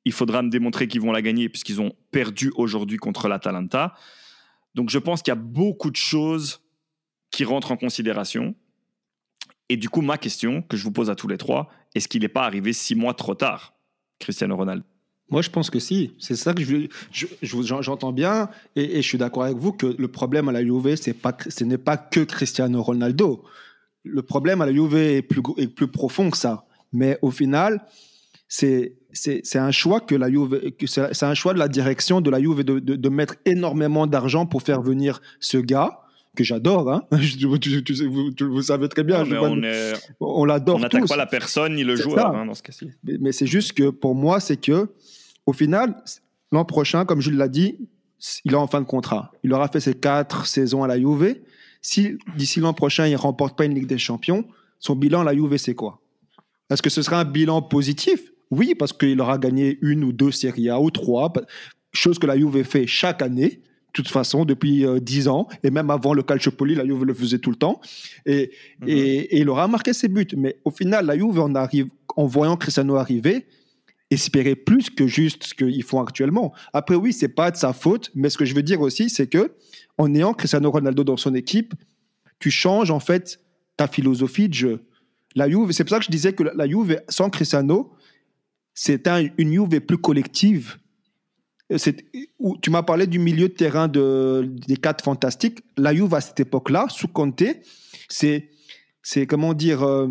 [0.05, 3.95] il faudra me démontrer qu'ils vont la gagner puisqu'ils ont perdu aujourd'hui contre l'Atalanta.
[4.75, 6.61] Donc je pense qu'il y a beaucoup de choses
[7.31, 8.55] qui rentrent en considération.
[9.69, 12.23] Et du coup, ma question que je vous pose à tous les trois, est-ce qu'il
[12.23, 13.75] n'est pas arrivé six mois trop tard,
[14.19, 14.85] Cristiano Ronaldo?
[15.31, 16.13] Moi, je pense que si.
[16.19, 16.89] C'est ça que je,
[17.43, 21.15] j'entends bien et, je suis d'accord avec vous que le problème à la Juve, c'est
[21.15, 23.45] pas, ce n'est pas que Cristiano Ronaldo.
[24.03, 26.67] Le problème à la Juve est plus, est plus profond que ça.
[26.93, 27.87] Mais au final,
[28.53, 32.29] c'est, c'est, c'est un choix que la Juve, c'est un choix de la direction de
[32.31, 36.01] la Juve de, de, de mettre énormément d'argent pour faire venir ce gars
[36.37, 36.91] que j'adore.
[36.91, 39.25] Hein vous, savez très bien.
[39.41, 39.63] on,
[40.19, 40.77] on l'adore.
[40.77, 42.91] On n'attaque pas la personne ni le joueur hein, dans ce cas-ci.
[43.05, 44.89] Mais, mais c'est juste que pour moi, c'est que
[45.47, 46.03] au final,
[46.51, 47.79] l'an prochain, comme Jules l'a dit,
[48.45, 49.31] il est en fin de contrat.
[49.45, 51.37] Il aura fait ses quatre saisons à la Juve.
[51.83, 54.45] Si d'ici l'an prochain, il ne remporte pas une Ligue des Champions,
[54.81, 56.01] son bilan à la Juve, c'est quoi?
[56.69, 58.33] Est-ce que ce sera un bilan positif?
[58.51, 61.33] Oui, parce qu'il aura gagné une ou deux Serie A ou trois,
[61.93, 65.71] chose que la Juve fait chaque année de toute façon depuis euh, dix ans et
[65.71, 67.81] même avant le Calciopoli la Juve le faisait tout le temps
[68.25, 68.89] et, mhm.
[68.89, 72.25] et, et, il aura marqué ses buts mais au final la Juve on arrive en
[72.25, 73.47] voyant Cristiano arriver
[74.11, 76.53] espérer plus que juste ce qu'ils font actuellement.
[76.73, 79.29] Après, oui, c'est pas de sa faute, mais ce que je veux dire aussi, c'est
[79.29, 79.53] que
[79.99, 81.75] en ayant Cristiano Ronaldo dans son équipe,
[82.39, 83.41] tu changes en fait
[83.77, 84.85] ta philosophie de jeu.
[85.37, 87.93] La Juve, c'est pour ça que je disais que la Juve sans Cristiano,
[88.83, 90.79] c'est une Juve plus collective.
[92.63, 95.59] Tu m'as parlé du milieu de terrain de, des quatre fantastiques.
[95.77, 97.45] La Juve à cette époque-là, sous Conte,
[98.09, 98.49] c'est,
[99.03, 100.09] c'est comment dire, euh,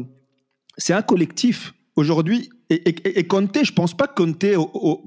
[0.78, 1.74] c'est un collectif.
[1.96, 4.46] Aujourd'hui, et, et, Conte, je pense pas que Conte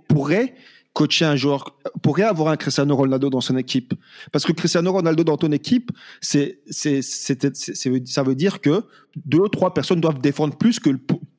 [0.08, 0.56] pourrait
[0.92, 3.94] coacher un joueur, pourrait avoir un Cristiano Ronaldo dans son équipe.
[4.32, 8.82] Parce que Cristiano Ronaldo dans ton équipe, c'est, c'est, ça veut dire que
[9.24, 10.90] deux ou trois personnes doivent défendre plus que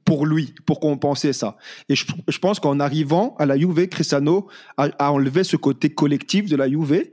[0.06, 1.58] pour lui, pour compenser ça.
[1.90, 2.06] Et je,
[2.40, 7.06] pense qu'en arrivant à la Juve, Cristiano a, enlevé ce côté collectif de la Juve.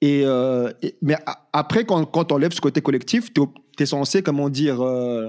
[0.00, 0.70] Et, euh,
[1.02, 1.16] mais
[1.52, 3.42] après, quand, quand on enlève ce côté collectif, tu
[3.78, 5.28] es, censé, comment dire, euh,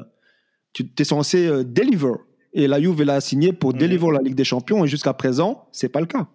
[0.73, 2.13] tu es censé euh, deliver.
[2.53, 3.77] Et la Juve l'a signé pour mmh.
[3.77, 6.27] délivrer la Ligue des Champions et jusqu'à présent, c'est pas le cas.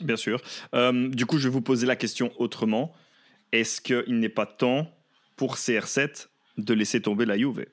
[0.00, 0.40] Bien sûr.
[0.74, 2.92] Euh, du coup, je vais vous poser la question autrement.
[3.52, 4.90] Est-ce qu'il n'est pas temps
[5.36, 6.28] pour CR7
[6.58, 7.66] de laisser tomber la Juve?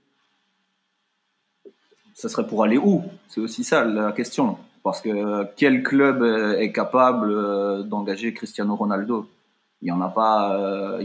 [2.14, 3.04] Ça serait pour aller où?
[3.28, 4.58] C'est aussi ça la question.
[4.84, 6.24] Parce que quel club
[6.60, 9.28] est capable euh, d'engager Cristiano Ronaldo?
[9.82, 10.56] Il n'y en a pas.
[10.56, 11.02] Euh,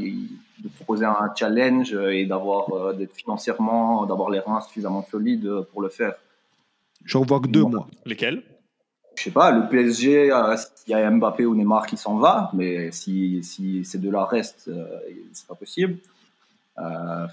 [0.61, 5.89] de proposer un challenge et d'avoir d'être financièrement, d'avoir les reins suffisamment solides pour le
[5.89, 6.15] faire.
[7.05, 7.87] J'en vois que deux, moi.
[8.05, 8.43] Lesquels?
[9.19, 12.51] Je sais pas, le PSG, euh, il y a Mbappé ou Neymar qui s'en va,
[12.55, 14.87] mais si, si ces deux-là restent, euh,
[15.33, 15.97] c'est pas possible.
[16.79, 17.27] Euh,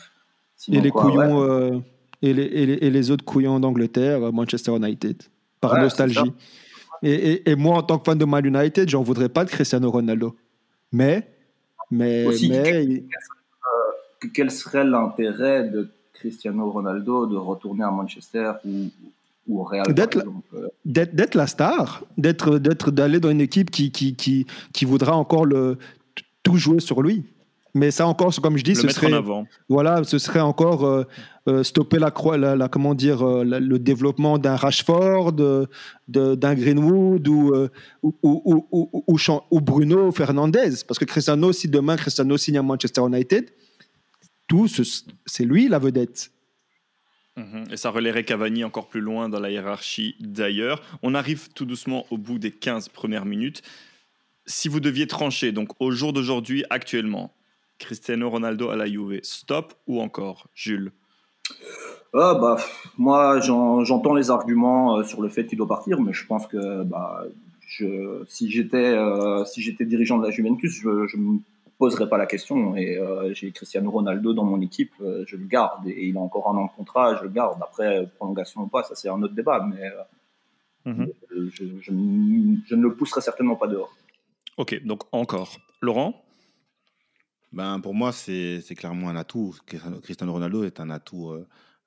[0.68, 1.84] et, les couillons,
[2.21, 5.23] et, les, et, les, autres couillons d'Angleterre, Manchester United,
[5.62, 6.34] par nostalgie.
[7.04, 9.91] Et, et, moi, en tant que fan de Man United, j'en voudrais pas de Cristiano
[9.91, 10.36] Ronaldo.
[10.91, 11.28] Mais,
[11.91, 13.04] mais, mais...
[14.34, 18.89] quel serait l'intérêt de Cristiano Ronaldo de retourner à Manchester ou,
[20.86, 25.45] d'être la, star, d'être d'être d'aller dans une équipe qui qui, qui, qui voudra encore
[25.45, 25.78] le
[26.41, 27.25] tout jouer sur lui.
[27.76, 29.12] Mais ça encore, comme je dis, ce serait
[29.68, 31.04] voilà, ce serait encore euh,
[31.50, 35.34] euh, stopper la, la, la, comment dire euh, le développement d'un Rashford,
[36.08, 37.54] d'un Greenwood ou
[38.02, 39.20] ou, ou, ou,
[39.52, 40.86] ou, Bruno Fernandez.
[40.88, 43.52] Parce que Cristiano, si demain Cristiano signe à Manchester United,
[44.48, 44.70] tout
[45.26, 46.32] c'est lui la vedette.
[47.36, 47.66] Mhm.
[47.72, 50.82] Et ça relèverait Cavani encore plus loin dans la hiérarchie d'ailleurs.
[51.04, 53.64] On arrive tout doucement au bout des 15 premières minutes.
[54.46, 57.34] Si vous deviez trancher, donc au jour d'aujourd'hui, actuellement,
[57.80, 60.92] Cristiano Ronaldo à la Juve, stop ou encore, Jules?
[62.14, 62.58] Ah, bah,
[62.98, 66.84] Moi, j'entends les arguments euh, sur le fait qu'il doit partir, mais je pense que
[66.84, 67.26] bah,
[67.68, 71.18] je, si j'étais euh, si j'étais dirigeant de la Juventus, je, je
[71.78, 72.76] poserai pas la question.
[72.76, 75.88] Et euh, j'ai Cristiano Ronaldo dans mon équipe, euh, je le garde.
[75.88, 77.62] Et il a encore un an de contrat, je le garde.
[77.62, 79.66] Après, prolongation ou pas, ça c'est un autre débat.
[79.70, 79.92] Mais
[80.88, 81.12] euh, mhm.
[81.52, 83.94] je, ne le pousserai certainement pas dehors.
[84.58, 85.58] Ok, donc encore.
[85.82, 86.25] Laurent?
[87.56, 89.56] Ben, Pour moi, c'est clairement un atout.
[90.04, 91.34] Cristiano Ronaldo est un atout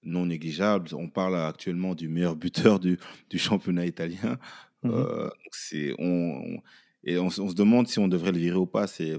[0.02, 0.88] non négligeable.
[0.94, 2.98] On parle actuellement du meilleur buteur du,
[3.31, 4.38] du championnat italien.
[4.85, 5.31] Mhm.
[5.50, 6.61] c'est on,
[7.02, 8.87] et on, se demande si on devrait le virer ou pas.
[8.87, 9.16] C'est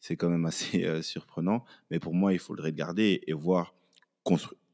[0.00, 1.64] c'est quand même assez euh, surprenant.
[1.90, 3.74] Mais pour moi, il faudrait le garder et voir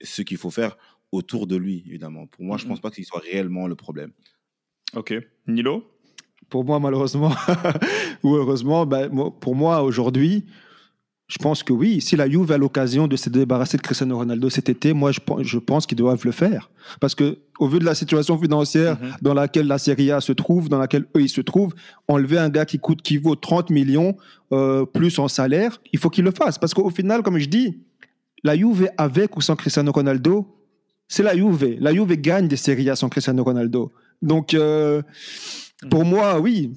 [0.01, 0.77] ce qu'il faut faire
[1.13, 2.27] autour de lui, évidemment.
[2.27, 4.13] Pour moi, je ne pense pas qu'il soit réellement le problème.
[4.95, 5.15] Ok.
[5.47, 5.85] Nilo?
[6.49, 7.33] Pour moi, malheureusement,
[8.23, 10.47] ou heureusement, ben, moi- pour moi, aujourd'hui,
[11.29, 14.49] je pense que oui, si la Juve a l'occasion de se débarrasser de Cristiano Ronaldo
[14.49, 16.71] cet été, moi, je, pen- je pense qu'ils doivent le faire.
[17.01, 19.11] Parce que, au vu de la situation financière Mhm.
[19.23, 21.75] dans laquelle la Serie A se trouve, dans laquelle eux, ils se trouvent,
[22.07, 24.17] enlever un gars qui coûte, qui vaut 30 millions,
[24.53, 26.59] euh, plus en salaire, il faut qu'il le fasse.
[26.59, 27.79] Parce qu'au final, comme je dis,
[28.45, 30.47] la Juve avec ou sans Cristiano Ronaldo,
[31.09, 31.77] c'est la Juve.
[31.81, 33.91] La Juve gagne des Serie A sans Cristiano Ronaldo.
[34.23, 35.03] Donc, euh,
[35.91, 36.73] pour moi, oui,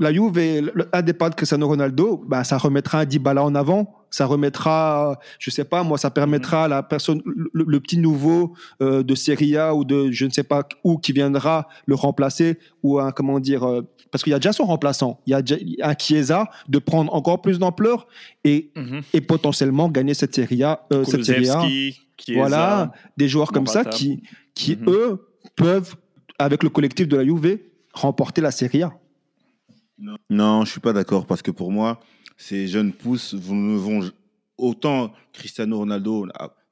[0.00, 3.94] la Juve, un départ de Cristiano Ronaldo, ben, ça remettra un Dybala en avant.
[4.12, 8.54] Ça remettra, je sais pas, moi, ça permettra à la personne, le, le petit nouveau
[8.82, 12.58] euh, de Serie A ou de je ne sais pas où qui viendra le remplacer
[12.82, 15.20] ou un, comment dire, euh, parce qu'il y a déjà son remplaçant.
[15.26, 18.08] Il y a déjà un Chiesa de prendre encore plus d'ampleur
[18.42, 19.02] et, Mhm.
[19.12, 20.84] et potentiellement gagner cette Serie A.
[20.92, 21.60] euh, cette Serie A.
[21.60, 22.40] Kulusevski, Chiesa.
[22.40, 24.88] Voilà, des joueurs comme ça qui, qui Mhm.
[24.88, 25.94] eux, peuvent,
[26.38, 27.58] avec le collectif de la Juve,
[27.92, 28.92] remporter la Serie A.
[30.30, 32.00] Non, je suis pas d'accord parce que pour moi,
[32.36, 34.10] ces jeunes pousses ne vont
[34.56, 36.26] autant Cristiano Ronaldo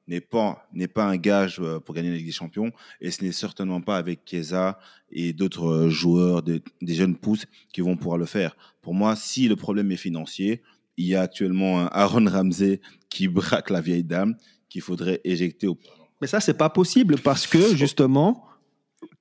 [0.07, 3.23] n'est pas n'est pas un gage euh, pour gagner la Ligue des Champions et ce
[3.23, 4.79] n'est certainement pas avec Chiesa
[5.11, 8.55] et d'autres euh, joueurs de- des jeunes pousses qui vont pouvoir le faire.
[8.81, 10.63] Pour moi, si le problème est financier,
[10.97, 14.35] il y a actuellement un Aaron Ramsey qui braque la vieille dame
[14.69, 15.77] qu'il faudrait éjecter au
[16.21, 18.43] Mais ça, c'est pas possible parce que, justement,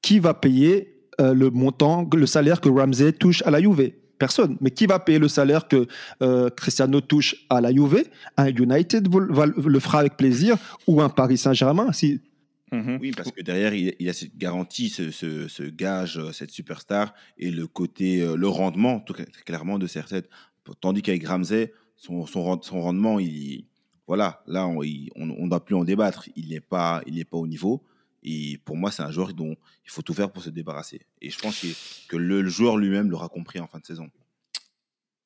[0.03, 4.57] qui va payer euh, le montant, le salaire que Ramsey touche à la Juve Personne.
[4.61, 5.87] Mais qui va payer le salaire que
[6.23, 8.03] euh, Cristiano touche à la Juve?
[8.37, 10.57] Un United le fera avec plaisir
[10.89, 11.93] ou un Paris Saint-Germain.
[11.93, 12.21] Si...
[12.73, 12.99] Mhm.
[13.01, 15.63] Oui, parce que derrière, il y a- il y a cette garantie, ce, ce- ce
[15.63, 20.25] gage, euh, cette superstar et le côté, le rendement, tout cla- clairement, de CR7.
[20.81, 23.65] Tandis qu'avec Ramsey, son, son, rend- son rendement, il,
[24.07, 26.29] voilà, là, on ne doit plus en débattre.
[26.37, 27.83] Il n'est pas, il n'est pas au niveau.
[28.23, 31.03] Et pour moi, c'est un joueur dont il faut tout faire pour se débarrasser.
[31.21, 31.65] Et je pense
[32.09, 34.11] que, le, joueur lui-même l'aura compris en fin de saison.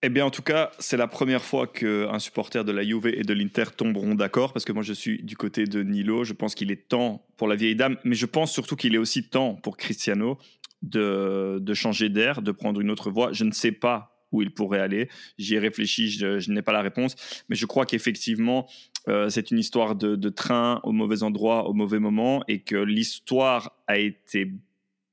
[0.02, 3.22] Eh bien, en tout cas, c'est la première fois qu'un supporter de la Juve et
[3.22, 6.24] de l'Inter tomberont d'accord, parce que moi, je suis du côté de Nilo.
[6.24, 8.98] Je pense qu'il est temps pour la vieille dame, mais je pense surtout qu'il est
[8.98, 10.38] aussi temps pour Cristiano
[10.82, 13.32] de, changer d'air, de prendre une autre voie.
[13.32, 15.08] Je ne sais pas où il pourrait aller.
[15.38, 17.14] J'y ai réfléchi, je n'ai pas la réponse,
[17.48, 18.66] mais je crois qu'effectivement,
[19.08, 23.72] euh, c'est une histoire de, train au mauvais endroit, au mauvais moment, et que l'histoire
[23.86, 24.52] a été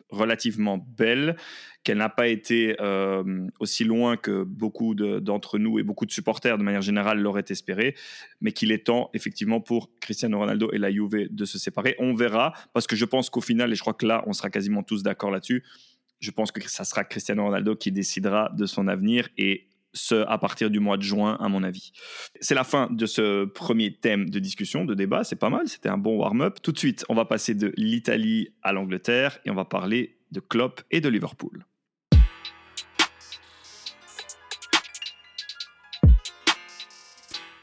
[0.09, 1.35] relativement belle,
[1.83, 6.11] qu'elle n'a pas été euh, aussi loin que beaucoup de- d'entre nous et beaucoup de
[6.11, 7.95] supporters de manière générale l'auraient espéré,
[8.41, 11.95] mais qu'il est temps effectivement pour Cristiano Ronaldo et la Juve de se séparer.
[11.99, 14.49] On verra, parce que je pense qu'au final, et je crois que là, on sera
[14.49, 15.63] quasiment tous d'accord là-dessus,
[16.19, 20.37] je pense que ça sera Cristiano Ronaldo qui décidera de son avenir et ce à
[20.37, 21.91] partir du mois de juin, à mon avis.
[22.41, 25.23] C'est la fin de ce premier thème de discussion, de débat.
[25.23, 26.59] C'est pas mal, c'était un bon warm-up.
[26.61, 30.39] Tout de suite, on va passer de l'Italie à l'Angleterre et on va parler de
[30.39, 31.65] Klopp et de Liverpool.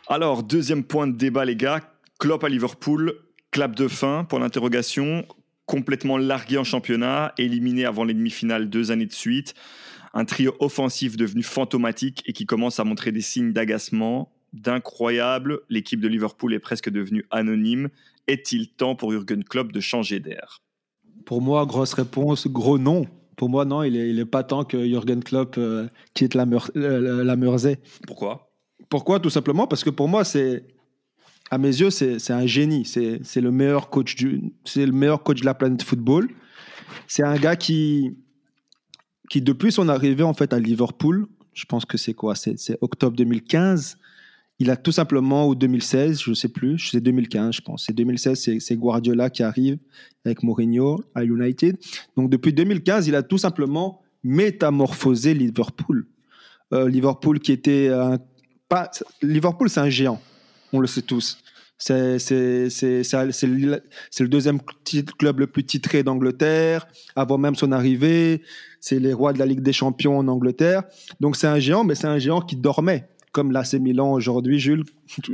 [0.09, 1.81] Alors, deuxième point de débat, les gars.
[2.21, 3.15] Klopp à Liverpool,
[3.51, 5.27] clap de fin pour l'interrogation.
[5.67, 9.55] Complètement largué en championnat, éliminé avant les demi-finales deux années de suite.
[10.19, 15.61] Un trio offensif devenu fantomatique et qui commence à montrer des signes d'agacement, d'incroyable.
[15.69, 17.91] L'équipe de Liverpool est presque devenue anonyme.
[18.27, 20.63] Est-il temps pour Jürgen Klopp de changer d'air?
[21.27, 23.05] Pour moi, grosse réponse, gros non.
[23.37, 26.47] Pour moi, non, il n'est il est pas temps que Jürgen Klopp euh, quitte la,
[26.47, 27.79] Meur- euh, la Mersey.
[28.07, 28.51] Pourquoi?
[28.89, 29.21] Pourquoi?
[29.21, 30.65] Tout simplement parce que pour moi, c'est
[31.51, 32.87] à mes yeux, c'est c'est un génie.
[32.87, 36.31] C'est c'est le meilleur coach du, c'est le meilleur coach de la planète football.
[37.07, 38.17] C'est un gars qui,
[39.29, 42.35] qui depuis son arrivée en fait à Liverpool, je pense que c'est quoi?
[42.35, 43.97] C'est octobre 2015.
[44.59, 47.85] Il a tout simplement ou 2016, je sais plus, c'est 2015, je pense.
[47.87, 49.77] C'est 2016, c'est- Guardiola qui arrive
[50.25, 51.77] avec Mourinho à United.
[52.17, 56.07] Donc depuis 2015, il a tout simplement métamorphosé Liverpool.
[56.73, 58.19] Euh, Liverpool qui était un
[58.69, 58.91] pas,
[59.23, 60.21] Liverpool, c'est un géant.
[60.73, 61.39] On le sait tous.
[61.79, 62.17] C'est
[63.47, 64.59] le deuxième
[65.19, 68.43] club le plus titré d'Angleterre, avant même son arrivée.
[68.89, 70.85] C'est les rois de la Ligue des Champions en Angleterre.
[71.19, 74.85] Donc c'est un géant, mais c'est un géant qui dormait, comme l'AC Milan aujourd'hui, Jules.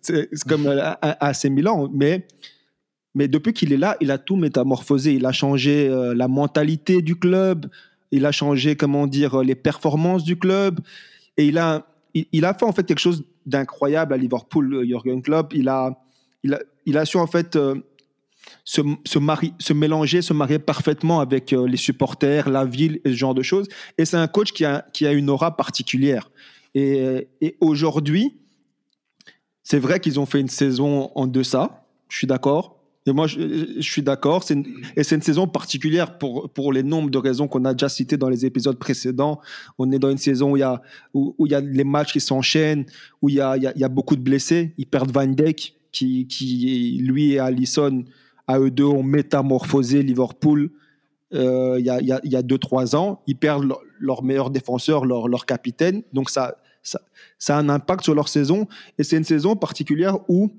[0.00, 2.28] C'est- comme un AC Milan, mais
[3.16, 5.14] mais depuis qu'il est là, il a tout métamorphosé.
[5.14, 7.66] Il a changé euh, la mentalité du club.
[8.12, 10.78] Il a changé, comment dire, euh, les performances du club.
[11.36, 15.22] Et il a, il, a fait en fait quelque chose d'incroyable à Liverpool, euh, Jürgen
[15.22, 15.52] Klopp.
[15.54, 15.98] Il a,
[16.44, 17.74] il a, il a su en fait euh,
[18.64, 23.34] se, se, mélanger, se marier parfaitement avec euh, les supporters, la ville et ce genre
[23.34, 23.68] de choses.
[23.98, 26.30] Et c'est un coach qui a, qui a une aura particulière.
[26.74, 28.36] Et, et aujourd'hui,
[29.62, 31.86] c'est vrai qu'ils ont fait une saison en deçà.
[32.08, 32.82] Je suis d'accord.
[33.06, 34.44] Et moi, je, suis d'accord.
[34.44, 34.56] C'est
[34.96, 38.16] et c'est une saison particulière pour, pour les nombres de raisons qu'on a déjà citées
[38.16, 39.40] dans les épisodes précédents.
[39.78, 41.84] On est dans une saison où il y a, où, où il y a les
[41.84, 42.86] matchs qui s'enchaînent,
[43.20, 44.72] où il y a, il y, a, il y a beaucoup de blessés.
[44.78, 48.04] Ils perdent Van Dijk, qui, qui lui et Allison,
[48.52, 50.70] à eux deux, ont métamorphosé Liverpool
[51.34, 53.22] euh, il y, a, il y a- il y a deux, trois ans.
[53.26, 56.02] Ils perdent leur, leur meilleur défenseur, leur, leur capitaine.
[56.12, 57.00] Donc, ça, ça,
[57.48, 58.66] a un impact sur leur saison.
[58.98, 60.50] Et c'est une saison particulière où,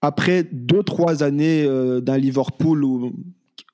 [0.00, 3.12] après deux, trois années euh, d'un Liverpool où,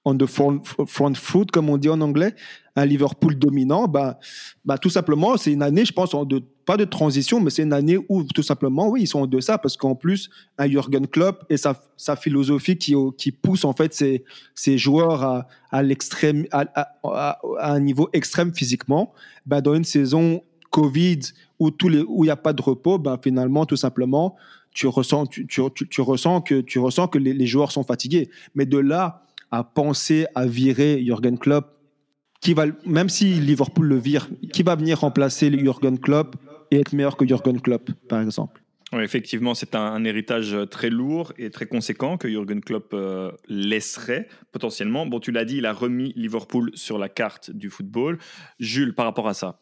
[0.07, 2.35] on the front, front foot, comme on dit en anglais,
[2.77, 4.19] un Liverpool dominant, bah,
[4.65, 7.63] bah, tout simplement, c'est une année, je pense, en de, pas de transition, mais c'est
[7.63, 11.07] une année où, tout simplement, oui, ils sont en deçà, parce qu'en plus, un Jürgen
[11.07, 11.77] Klopp et sa,
[12.17, 19.13] philosophie qui, pousse, en fait, ses, joueurs à, l'extrême, à, un niveau extrême physiquement,
[19.47, 21.21] bah, dans une saison Covid
[21.61, 24.37] où il n'y a pas de repos, bah, finalement, tout simplement,
[24.73, 25.43] tu ressens, que,
[25.83, 28.31] tu ressens que les, joueurs sont fatigués.
[28.55, 31.71] Mais de là à penser à virer Jürgen Klopp,
[32.41, 36.37] qui va, même si Liverpool le vire, qui va venir remplacer le Jürgen Klopp
[36.75, 40.91] et être meilleur que Jürgen Klopp, par exemple Oui, effectivement, c'est un, un héritage très
[40.91, 45.07] lourd et très conséquent que Jürgen Klopp euh, laisserait potentiellement.
[45.07, 48.19] Bon, tu l'as dit, il a remis Liverpool sur la carte du football.
[48.61, 49.59] Jules, par rapport à ça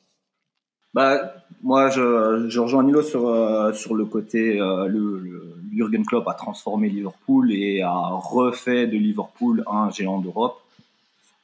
[0.94, 4.60] Bah, moi, je, je rejoins Nilo sur, euh, sur le côté.
[4.60, 10.20] euh, le, le- Jürgen Klopp a transformé Liverpool et a refait de Liverpool un géant
[10.20, 10.60] d'Europe.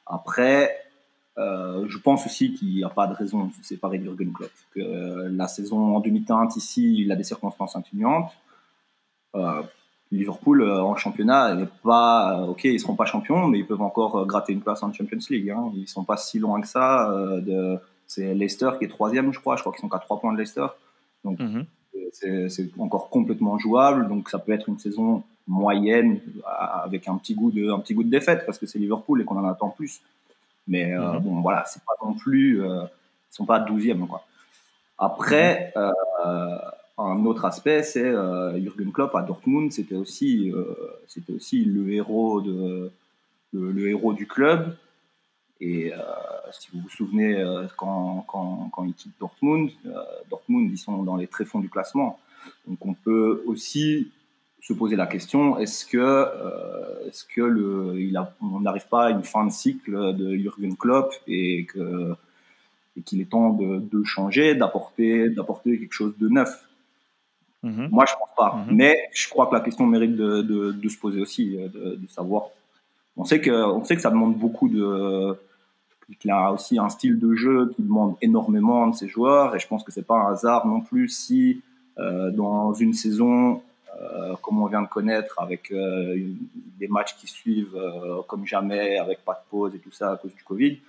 [0.05, 0.75] Après,
[1.39, 4.31] euh, je pense aussi qu'il n'y a pas de raison de se séparer de Jürgen
[4.33, 4.51] Klopp.
[4.75, 8.31] Que euh, la saison en demi-teinte, ici, il a des circonstances atténuantes.
[9.35, 9.61] Euh,
[10.11, 14.53] Liverpool en championnat n'est pas ok ils seront pas champions mais ils peuvent encore gratter
[14.53, 15.71] une place en Champions League hein.
[15.75, 17.13] ils sont pas si loin que ça
[17.45, 20.33] de c'est Leicester qui est troisième je crois je crois qu'ils sont qu'à trois points
[20.33, 20.65] de Leicester
[21.23, 21.65] Mhm.
[22.11, 26.19] c'est c'est encore complètement jouable donc ça peut être une saison moyenne
[26.83, 29.25] avec un petit goût de un petit goût de défaite parce que c'est Liverpool et
[29.25, 30.01] qu'on en attend plus
[30.69, 31.19] mais euh, Mhm.
[31.23, 32.83] bon voilà c'est pas non plus euh,
[33.31, 34.23] ils sont pas 12e quoi
[34.97, 36.57] après euh,
[36.97, 38.11] un autre aspect, c'est
[38.61, 40.51] Jürgen Klopp à Dortmund, c'était aussi,
[41.07, 42.91] c'était aussi le héros de,
[43.53, 44.75] le, le héros du club.
[45.61, 45.93] Et
[46.51, 47.41] si vous vous souvenez,
[47.77, 49.69] quand, quand, quand il quitte Dortmund,
[50.29, 52.19] Dortmund, ils sont dans les tréfonds du classement.
[52.67, 54.11] Donc on peut aussi
[54.61, 59.05] se poser la question est-ce que, euh, est-ce que le, il a, on n'arrive pas
[59.05, 62.15] à une fin de cycle de Jürgen Klopp et que
[62.97, 66.67] et qu'il est temps de, de changer, d'apporter, d'apporter quelque chose de neuf?
[67.63, 67.89] Mhm.
[67.91, 68.55] Moi, je pense pas.
[68.55, 68.75] Mhm.
[68.75, 71.95] Mais je crois que la question mérite de, de, de se poser aussi, euh, de,
[71.95, 72.49] de savoir.
[73.17, 75.37] On sait que, on sait que ça demande beaucoup de.
[76.19, 79.67] qu'il a aussi un style de jeu qui demande énormément de ses joueurs, et je
[79.67, 81.61] pense que c'est pas un hasard non plus si
[81.97, 83.61] euh, dans une saison
[84.01, 86.37] euh, comme on vient de connaître, avec euh, une-
[86.79, 90.17] des matchs qui suivent euh, comme jamais, avec pas de pause et tout ça à
[90.17, 90.79] cause du Covid,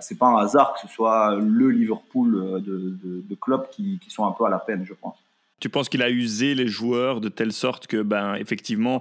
[0.00, 4.10] c'est pas un hasard que ce soit le Liverpool de, de, de clubs qui, qui
[4.10, 5.14] sont un peu à la peine, je pense.
[5.60, 9.00] Tu penses qu'il a usé les joueurs de telle sorte que, ben, effectivement,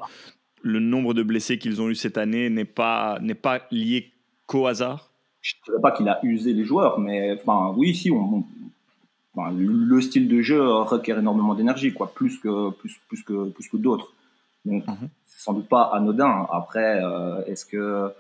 [0.62, 4.12] le nombre de blessés qu'ils ont eu cette année n'est pas, n'est pas lié
[4.46, 5.10] qu'au hasard?
[5.42, 8.46] Je ne dirais pas qu'il a usé les joueurs, mais enfin, oui, si, on, on-
[9.36, 13.68] enfin, le style de jeu requiert énormément d'énergie, quoi, plus que, plus, plus que, plus
[13.70, 14.14] que d'autres.
[14.66, 15.10] Donc, Mhm.
[15.26, 16.48] c'est sans doute pas anodin.
[16.52, 18.12] Après, euh, est-ce que.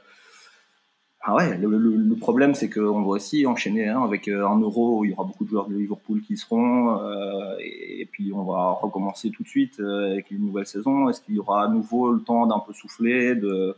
[1.23, 4.57] Ah ouais, le, le- le problème, c'est qu'on va aussi enchaîner hein, avec euh, un
[4.59, 8.05] euro où il y aura beaucoup de joueurs de Liverpool qui seront, euh, et, et
[8.07, 11.09] puis on va recommencer tout de suite euh, avec une nouvelle saison.
[11.09, 13.75] Est-ce qu'il y aura à nouveau le temps d'un peu souffler, de,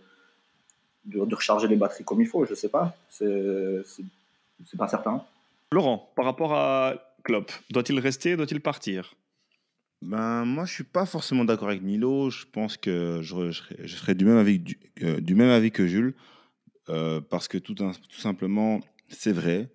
[1.04, 2.46] de, de recharger les batteries comme il faut?
[2.46, 2.96] Je sais pas.
[3.10, 5.22] C'est pas certain.
[5.74, 6.94] Laurent, par rapport à
[7.24, 9.16] Klopp, doit-il rester, doit-il partir?
[10.02, 12.30] Ben, moi, je suis pas forcément d'accord avec Nilo.
[12.30, 16.14] Je pense que je, serais, du, même avis, que- Jules.
[16.90, 17.76] euh, parce que tout,
[18.18, 19.70] simplement, c'est vrai.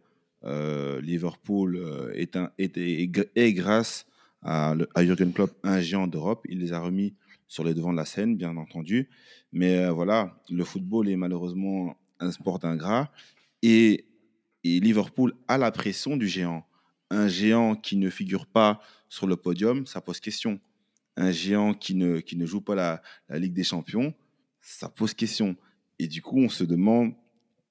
[0.45, 4.07] euh, Liverpool euh, est, grâce
[4.43, 6.47] à, Jürgen Klopp un géant d'Europe.
[6.49, 7.15] Il les a remis
[7.49, 9.09] sur les devants de la scène, bien entendu.
[9.53, 13.11] Mais voilà, le football est malheureusement un sport d'ingrat.
[13.63, 14.05] Et,
[14.63, 16.67] et Liverpool a la pression du géant.
[17.11, 20.61] Un géant qui ne figure pas sur le podium, ça pose question.
[21.17, 24.15] Un géant qui ne, qui ne joue pas la, la Ligue des Champions,
[24.61, 25.56] ça pose question.
[25.98, 27.15] Et du coup, on se demande,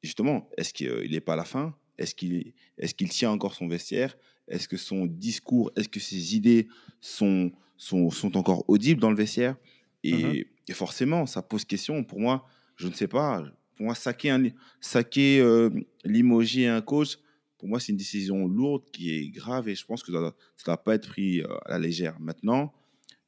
[0.03, 1.75] justement, est-ce qu'il n'est pas à la fin?
[1.97, 4.17] Est-ce qu'il est qu'il tient encore son vestiaire?
[4.47, 6.67] Est-ce que son discours, est-ce que ses idées
[7.01, 9.55] sont, sont, sont encore audibles dans le vestiaire?
[10.03, 12.03] Et, et forcément, ça pose question.
[12.03, 13.43] Pour moi, je ne sais pas.
[13.75, 14.43] Pour moi, saquer, un,
[14.79, 15.69] saquer euh,
[16.03, 17.17] limoger un coach,
[17.57, 20.31] pour moi, c'est une décision lourde qui est grave et je pense que ça ne
[20.65, 22.19] doit pas être pris euh, à la légère.
[22.19, 22.73] Maintenant,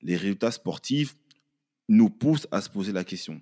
[0.02, 1.16] les résultats sportifs,
[1.92, 3.42] nous pousse à se poser la question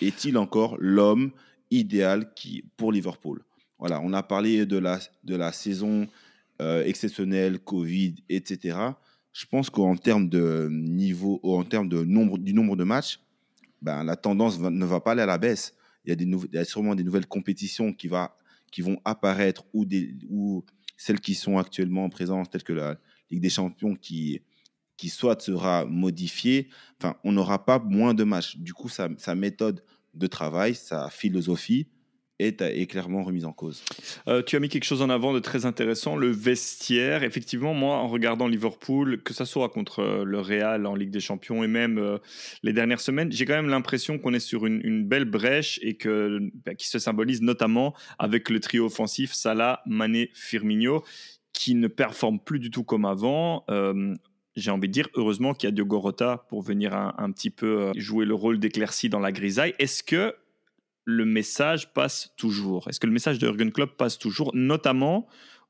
[0.00, 1.30] est-il encore l'homme
[1.70, 3.42] idéal qui, pour Liverpool?
[3.78, 6.06] Voilà, on a parlé de la, de la saison
[6.62, 8.78] euh, exceptionnelle, Covid, etc.
[9.32, 13.20] Je pense qu'en termes de niveau, en termes de nombre, du nombre de matchs,
[13.82, 15.74] ben, la tendance ne va pas aller à la baisse.
[16.04, 18.36] Il y, a il y a sûrement des nouvelles compétitions qui, va,
[18.74, 20.64] qui vont apparaître ou, des, ou
[20.96, 22.98] celles qui sont actuellement présentes, telles que la
[23.30, 24.40] Ligue des Champions, qui,
[24.96, 26.70] qui soit sera modifiée.
[26.98, 28.56] Enfin, on n'aura pas moins de matchs.
[28.56, 31.86] Du coup, sa, sa méthode de travail, sa philosophie
[32.38, 33.84] est, clairement remise en cause.
[34.28, 37.22] Euh, tu as mis quelque chose en avant de très intéressant, le vestiaire.
[37.22, 41.20] Effectivement, moi, en regardant Liverpool, que ce soit contre euh, le Real en Ligue des
[41.20, 42.18] Champions et même euh,
[42.62, 46.38] les dernières semaines, j'ai quand même l'impression qu'on est sur une, belle brèche et que,
[46.64, 51.04] bah, qui se symbolise notamment avec le trio offensif Salah, Mané, Firmino,
[51.52, 53.64] qui ne performe plus du tout comme avant.
[54.56, 57.50] J'ai envie de dire, heureusement qu'il y a Diogo Rota pour venir un, un petit
[57.50, 59.74] peu jouer le rôle d'éclairci dans la grisaille.
[59.78, 60.34] Est-ce que
[61.04, 62.88] le message passe toujours?
[62.88, 65.26] Est-ce que le message de Jurgen Klopp passe toujours, notamment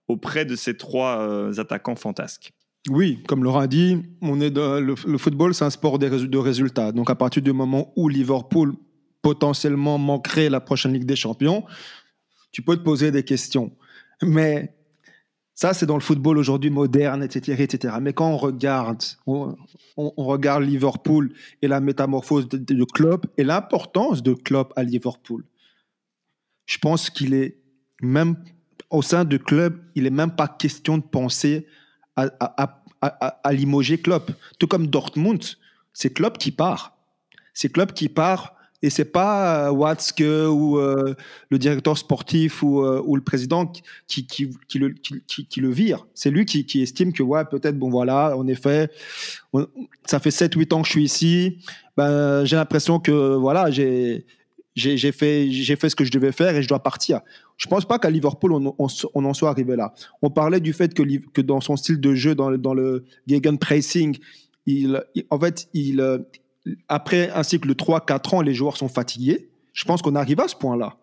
[0.08, 2.52] auprès de ces trois euh, attaquants fantasques?
[2.90, 6.92] Oui, comme Laurent dit, on est le, le, football, c'est un sport de résultats.
[6.92, 8.74] Donc, à partir du moment où Liverpool
[9.22, 11.64] potentiellement manquerait la prochaine Ligue des Champions,
[12.52, 13.72] tu peux te poser des questions.
[14.22, 14.74] Mais
[15.54, 17.94] ça, c'est dans le football aujourd'hui moderne, etc., etc.
[18.00, 19.54] Mais quand on regarde, on,
[19.96, 21.32] regarde Liverpool
[21.62, 25.44] et la métamorphose de, de Klopp et l'importance de Klopp à Liverpool,
[26.66, 27.58] je pense qu'il est
[28.02, 28.36] même
[28.90, 31.66] au sein du club, il est même pas question de penser
[32.16, 33.08] à, à, à,
[33.42, 34.32] à limoger Klopp.
[34.58, 35.42] Tout comme Dortmund,
[35.92, 36.96] c'est Klopp qui part.
[37.52, 38.53] C'est Klopp qui part
[38.84, 41.14] et c'est pas euh, Watzke ou euh,
[41.48, 43.72] le directeur sportif ou, euh, le président
[44.06, 44.26] qui,
[44.74, 46.06] le, vire.
[46.12, 48.90] C'est lui qui, estime que, ouais, peut-être, bon, voilà, en effet,
[50.04, 51.58] ça fait 7-8 ans que je suis ici.
[51.96, 54.26] Ben, j'ai l'impression que, voilà, j'ai,
[54.74, 57.20] j'ai fait, ce que je devais faire et je dois partir.
[57.56, 59.94] Je pense pas qu'à Liverpool, on, en soit arrivé là.
[60.20, 64.18] On parlait du fait que, dans son style de jeu, dans, le Gegenpressing,
[64.66, 66.02] il, en fait, il,
[66.88, 69.48] après un cycle de 3-4 ans, les joueurs sont fatigués.
[69.72, 70.96] Je pense qu'on arrive à ce point-là.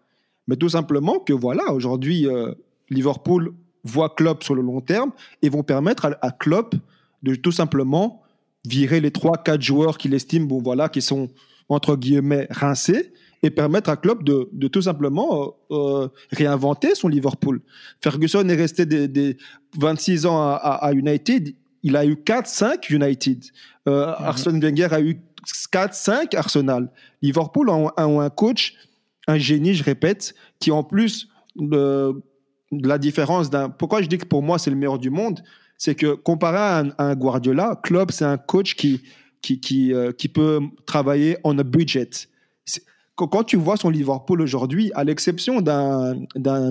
[0.48, 2.54] Mais tout simplement que voilà, aujourd'hui, euh,
[2.90, 3.54] Liverpool
[3.84, 6.76] voit Klopp sur le long terme et vont permettre à, à Klopp
[7.24, 8.22] de tout simplement
[8.66, 11.30] virer les 3-4 joueurs qu'il estime, bon voilà, qui sont
[11.70, 17.08] entre guillemets rincés et permettre à Klopp de, de tout simplement euh, euh, réinventer son
[17.08, 17.62] Liverpool.
[18.02, 19.38] Ferguson est resté des, des
[19.78, 23.46] 26 ans à, à, United, il a eu 4-5 United.
[23.88, 24.24] Euh, mm -hmm.
[24.28, 26.92] Arsène Wenger a eu 4-5 Arsenal.
[27.22, 28.76] Liverpool ont, un coach,
[29.28, 32.22] un génie, je répète, qui en plus de,
[32.72, 33.70] la différence d'un.
[33.70, 35.42] Pourquoi je dis que pour moi c'est le meilleur du monde
[35.78, 39.02] C'est que comparé à un, Guardiola, Klopp c'est un coach qui
[39.42, 42.10] qui qui, euh, qui peut travailler on a budget.
[43.16, 46.16] Quand tu vois son Liverpool aujourd'hui, à l'exception d'un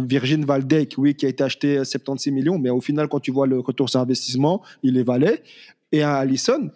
[0.04, 3.46] Virgin Dijk, oui, qui a été acheté 76 millions, mais au final, quand tu vois
[3.46, 5.44] le retour sur investissement, il est valet,
[5.92, 6.70] et un Allison,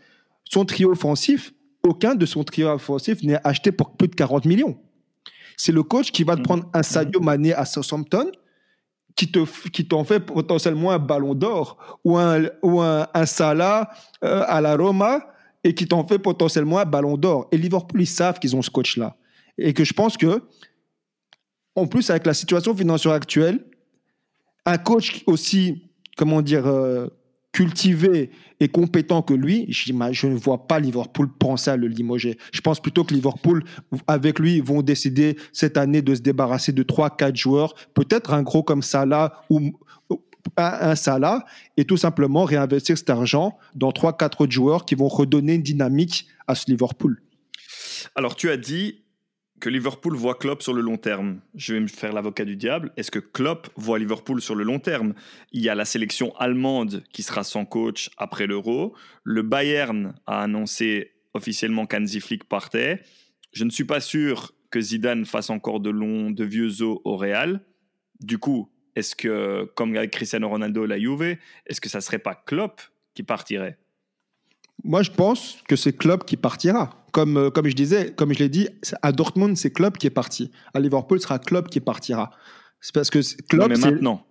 [0.45, 1.53] son trio offensif,
[1.85, 4.77] aucun de son trio offensif n'est acheté pour plus de 40 millions.
[5.57, 8.33] C'est le coach qui va te prendre un Sadio Mané à Southampton,
[9.15, 13.91] qui te qui t'en fait potentiellement un ballon d'or ou un ou un, un Salah
[14.25, 15.25] euh, à la Roma
[15.63, 17.47] et qui t'en fait potentiellement un ballon d'or.
[17.53, 19.17] Et Liverpool ils savent qu'ils ont ce coach là
[19.57, 20.43] et que je pense que
[21.77, 23.65] en plus avec la situation financière actuelle
[24.67, 27.07] un coach aussi comment dire euh,
[27.55, 32.37] cultivé et compétent que lui, je ne vois pas Liverpool penser à le limoger.
[32.53, 33.63] Je pense plutôt que Liverpool,
[34.09, 38.65] avec lui, vont décider cette année de se débarrasser de 3-4 joueurs, peut-être un gros
[38.65, 39.71] comme Salah ou
[40.57, 41.45] un, Salah,
[41.77, 46.27] et tout simplement réinvestir cet argent dans 3-4 autres joueurs qui vont redonner une dynamique
[46.49, 47.23] à ce Liverpool.
[48.17, 49.04] Alors tu as dit
[49.61, 51.41] que Liverpool voit Klopp sur le long terme.
[51.55, 52.93] Je vais me faire l'avocat du diable.
[52.97, 55.15] Est-ce que Klopp voit Liverpool sur le long terme?
[55.53, 58.95] Il y a la sélection allemande qui sera sans coach après l'Euro.
[59.23, 63.01] Le Bayern a annoncé officiellement qu'Hansi Flick partait.
[63.53, 67.17] Je ne suis pas sûr que Zidane fasse encore de longs, de vieux os au
[67.17, 67.65] Real.
[68.21, 71.37] Du coup, est-ce que, comme avec Cristiano Ronaldo la Juve,
[71.67, 72.81] est-ce que ça serait pas Klopp
[73.15, 73.79] qui partirait?
[74.85, 78.41] Moi, je pense que c'est Klopp qui partira comme, euh, comme je disais, comme je
[78.41, 78.69] l'ai dit,
[79.01, 80.51] à Dortmund, c'est Klopp qui est parti.
[80.75, 82.31] À Liverpool, ce sera Klopp qui partira.
[82.81, 83.69] C'est parce que Klopp.
[83.69, 84.27] mais maintenant.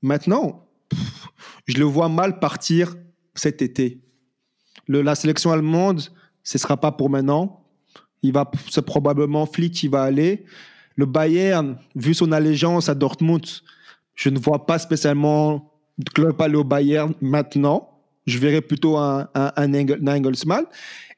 [0.00, 1.28] Maintenant, pff,
[1.66, 2.94] je le vois mal partir
[3.34, 4.00] cet été.
[4.86, 6.00] Le, la sélection allemande,
[6.44, 7.64] ce ne sera pas pour maintenant.
[8.22, 10.44] Il va, c'est probablement Flick qui va aller.
[10.94, 13.44] Le Bayern, vu son allégeance à Dortmund,
[14.14, 15.72] je ne vois pas spécialement
[16.14, 17.97] Klopp aller au Bayern maintenant.
[18.28, 19.72] Je verrais plutôt un, un, un.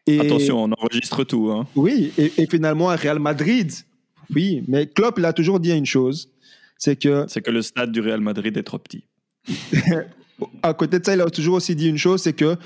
[0.06, 1.50] Et, Attention, on enregistre tout.
[1.50, 1.66] Hein.
[1.76, 3.70] Oui, et, et finalement, à Real Madrid,
[4.34, 6.30] oui, mais Klopp, il a toujours dit une chose,
[6.78, 9.04] c'est que C'est que le stade du Real Madrid est trop petit.
[10.62, 12.56] à côté de ça, il a toujours aussi dit une chose, c'est que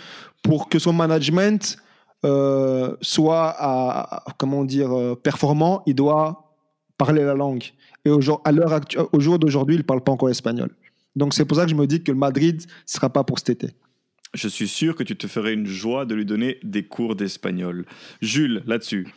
[0.42, 1.76] pour que son management
[2.24, 6.55] euh, soit à, comment dire euh, performant, il doit
[6.99, 7.64] parler la langue.
[8.05, 10.70] Et au jour, à l'heure actu- au jour d'aujourd'hui, il ne parle pas encore espagnol.
[11.16, 13.38] Donc c'est pour ça que je me dis que le Madrid ne sera pas pour
[13.38, 13.68] cet été.
[14.35, 17.87] Je suis sûr que tu te ferais une joie de lui donner des cours d'espagnol.
[18.20, 19.09] Jules, là-dessus.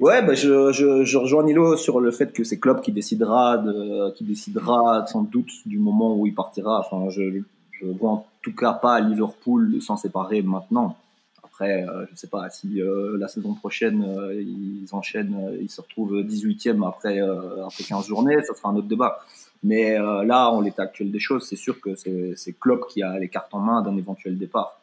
[0.00, 4.24] Ouais, bah je, rejoins Nilo sur le fait que c'est Klopp qui décidera, de, qui
[4.24, 6.80] décidera sans doute du moment où il partira.
[6.80, 7.42] Enfin, je
[7.80, 10.96] je vois en tout cas pas Liverpool s'en séparer maintenant.
[11.42, 15.80] Après, euh, je sais pas si euh, la saison prochaine euh, ils enchaînent, ils se
[15.80, 19.18] retrouvent 18e après après 15 journées, ça sera un autre débat.
[19.62, 23.18] Mais euh, là, en l'état actuel des choses, c'est sûr que c'est Klopp qui a
[23.18, 24.78] les cartes en main d'un éventuel départ.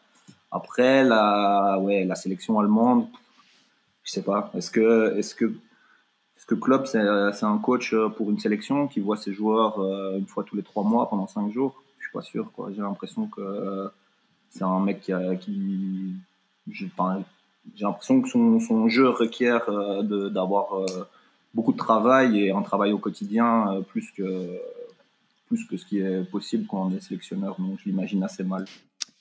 [0.52, 3.08] Après, la, ouais, la sélection allemande,
[4.04, 4.52] je sais pas.
[4.56, 5.46] Est-ce que, est-ce que,
[6.38, 10.18] est-ce que Klopp, c'est, un coach euh, pour une sélection qui voit ses joueurs euh,
[10.18, 11.82] une fois tous les trois mois pendant cinq jours?
[12.00, 12.52] Je suis pas sûr.
[12.76, 13.88] J'ai l'impression que euh,
[14.50, 16.14] c'est un mec qui, a- qui
[16.70, 16.92] j'ai,
[17.80, 20.86] l'impression que son, son jeu requiert euh, d'avoir euh,
[21.56, 24.60] beaucoup de travail et un travail au quotidien euh, plus que
[25.48, 27.56] plus que ce qui est possible quand on est sélectionneur.
[27.60, 28.66] Donc je l'imagine assez mal.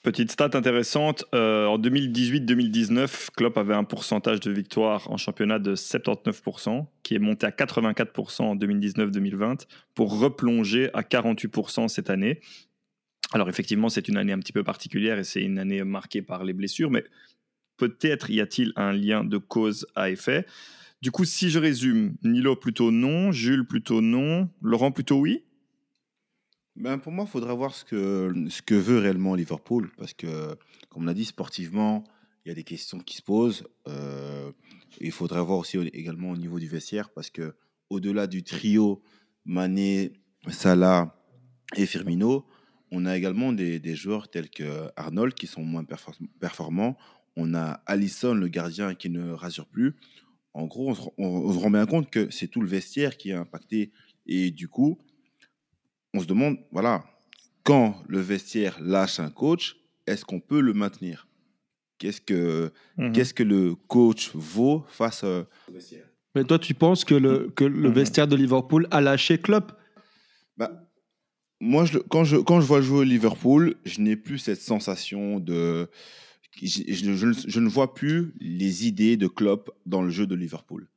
[0.03, 5.74] Petite stat intéressante, euh, en 2018-2019, Klopp avait un pourcentage de victoire en championnat de
[5.74, 12.41] 79%, qui est monté à 84% en 2019-2020, pour replonger à 48% cette année.
[13.32, 16.45] Alors effectivement, c'est une année un petit peu particulière et c'est une année marquée par
[16.45, 17.05] les blessures, mais
[17.78, 20.45] peut-être y a-t-il un lien de cause à effet?
[21.05, 25.44] Du coup, si je résume, Nilo plutôt non, Jules plutôt non, Laurent plutôt oui?
[26.76, 29.90] Ben, pour moi, il faudra voir ce que, ce que veut réellement Liverpool.
[29.98, 30.57] Parce que,
[30.88, 32.05] comme on a dit, sportivement,
[32.44, 33.64] il y a des questions qui se posent.
[33.86, 34.50] Euh,
[34.98, 37.11] il faudra voir aussi au- également au niveau du vestiaire.
[37.11, 37.55] Parce que
[37.90, 39.02] au-delà du trio
[39.44, 40.14] Mané,
[40.48, 41.14] Salah
[41.76, 42.46] et Firmino,
[42.90, 46.96] on a également des, des joueurs tels que Arnold qui sont moins perfor- performants.
[47.36, 49.96] On a Allison, le gardien, qui ne rassure plus.
[50.55, 53.16] En gros, on se, on- on se rend bien compte que c'est tout le vestiaire
[53.16, 53.90] qui est impacté.
[54.26, 54.98] Et du coup,
[56.14, 57.05] on se demande, voilà,
[57.64, 59.76] quand le vestiaire lâche un coach,
[60.07, 61.26] est-ce qu'on peut le maintenir?
[61.98, 63.12] Qu'est-ce que, Mhm.
[63.12, 66.07] qu'est-ce que le coach vaut face euh, au vestiaire?
[66.34, 67.94] Mais toi, tu penses que le, que le Mhm.
[67.94, 69.72] vestiaire de Liverpool a lâché Klopp?
[70.57, 70.70] Bah,
[71.61, 75.88] moi, je, quand, je, quand je vois jouer Liverpool, je n'ai plus cette sensation de.
[76.62, 80.88] Je, ne- vois plus les idées de Klopp dans le jeu de Liverpool.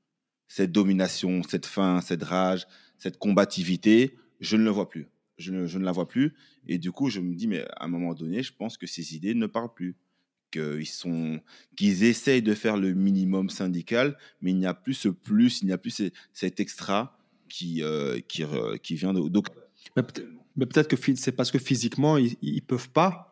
[0.48, 5.08] Cette domination, cette faim, cette rage, cette combativité, je ne le vois plus.
[5.38, 6.34] Je ne, la vois plus.
[6.68, 9.16] Et du coup, je me dis, mais à un moment donné, je pense que ces
[9.16, 9.96] idées ne parlent plus.
[10.50, 15.66] Qu'ils essayent de faire le minimum syndical, mais il n'y a plus ce plus, il
[15.68, 19.28] n'y a plus ce- cet extra qui, euh, qui, vient de.
[19.28, 19.48] donc,
[19.96, 23.27] Mais peut- mais peut-être que c'est parce que physiquement, ils ne peuvent pas.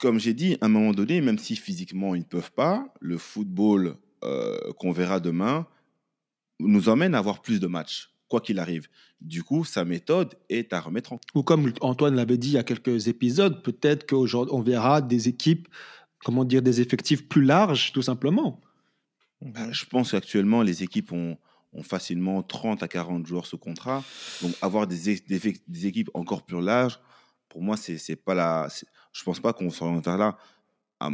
[0.00, 3.18] Comme j'ai dit, à un moment donné, même si physiquement ils ne peuvent pas, le
[3.18, 5.66] football euh, qu'on verra demain
[6.58, 8.88] nous emmène à avoir plus de matchs, quoi qu'il arrive.
[9.20, 12.58] Du coup, sa méthode est à remettre en Ou comme Antoine l'avait dit il y
[12.58, 15.68] a quelques épisodes, peut-être qu'aujourd'hui, on verra des équipes,
[16.24, 18.60] comment dire, des effectifs plus larges, tout simplement.
[19.42, 21.36] Bah, Je pense qu'actuellement, les équipes ont,
[21.72, 24.02] ont facilement 30 à 40 joueurs sous contrat.
[24.42, 26.98] Donc, avoir des, effec- des équipes encore plus larges,
[27.50, 28.68] pour moi, c'est c'est pas la.
[28.70, 30.38] c'est- Je pense pas qu'on s'oriente vers là.
[31.00, 31.10] À,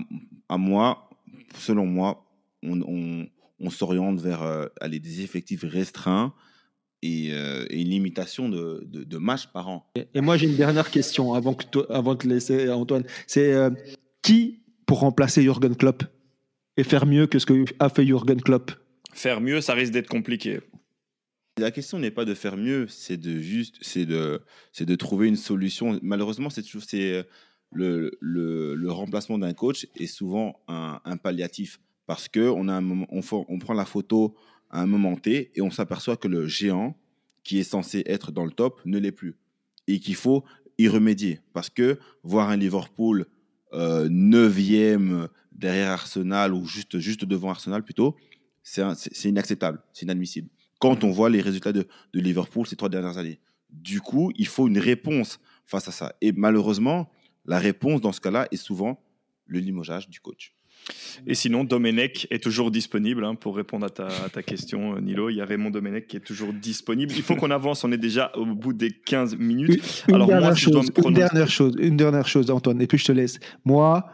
[0.49, 1.11] à moi,
[1.57, 2.25] selon moi,
[2.63, 3.27] on, on,
[3.59, 6.33] on s'oriente vers euh, aller des effectifs restreints
[7.03, 9.91] et, euh, et une limitation de, de, de matchs par an.
[9.97, 13.05] Et, et moi, j'ai une dernière question avant, que toi- avant de te laisser, Antoine.
[13.27, 13.71] C'est euh,
[14.23, 16.03] qui pour remplacer Jürgen Klopp
[16.77, 18.73] et faire mieux que ce que a fait Jürgen Klopp?
[19.15, 20.61] Faire mieux, ça risque d'être compliqué.
[21.59, 24.43] La question n'est pas de faire mieux, c'est de juste, c'est de,
[24.73, 25.99] c'est de trouver une solution.
[26.03, 26.63] Malheureusement, c'est
[26.95, 27.23] euh,
[28.21, 33.87] le, remplacement d'un coach est souvent un, palliatif parce que on a on, prend la
[33.87, 34.37] photo
[34.69, 36.95] à un moment T et on s'aperçoit que le géant
[37.43, 39.35] qui est censé être dans le top ne l'est plus
[39.87, 40.45] et qu'il faut
[40.77, 43.25] y remédier parce que voir un Liverpool
[43.73, 48.15] euh, neuvième derrière Arsenal ou juste, juste devant Arsenal plutôt,
[48.63, 48.85] c'est
[49.25, 53.41] inacceptable, c'est inadmissible quand on voit les résultats de, de Liverpool ces trois dernières années.
[53.71, 56.15] Du coup, il faut une réponse face à ça.
[56.21, 57.11] Et malheureusement,
[57.45, 59.01] la réponse dans ce cas-là est souvent
[59.47, 60.53] le limogeage du coach.
[61.27, 65.01] Et sinon, Domenech est toujours disponible hein, pour répondre à ta, à ta question, euh,
[65.01, 65.31] Nilo.
[65.31, 67.13] Il y a Raymond Domenech qui est toujours disponible.
[67.17, 70.05] Il faut qu'on avance, on est déjà au bout des 15 minutes.
[70.09, 72.51] Une, Alors, moi, dernière si je dois chose, prononcer- une dernière chose, une dernière chose,
[72.51, 73.41] Antoine, et puis je te laisse.
[73.65, 74.09] Moi,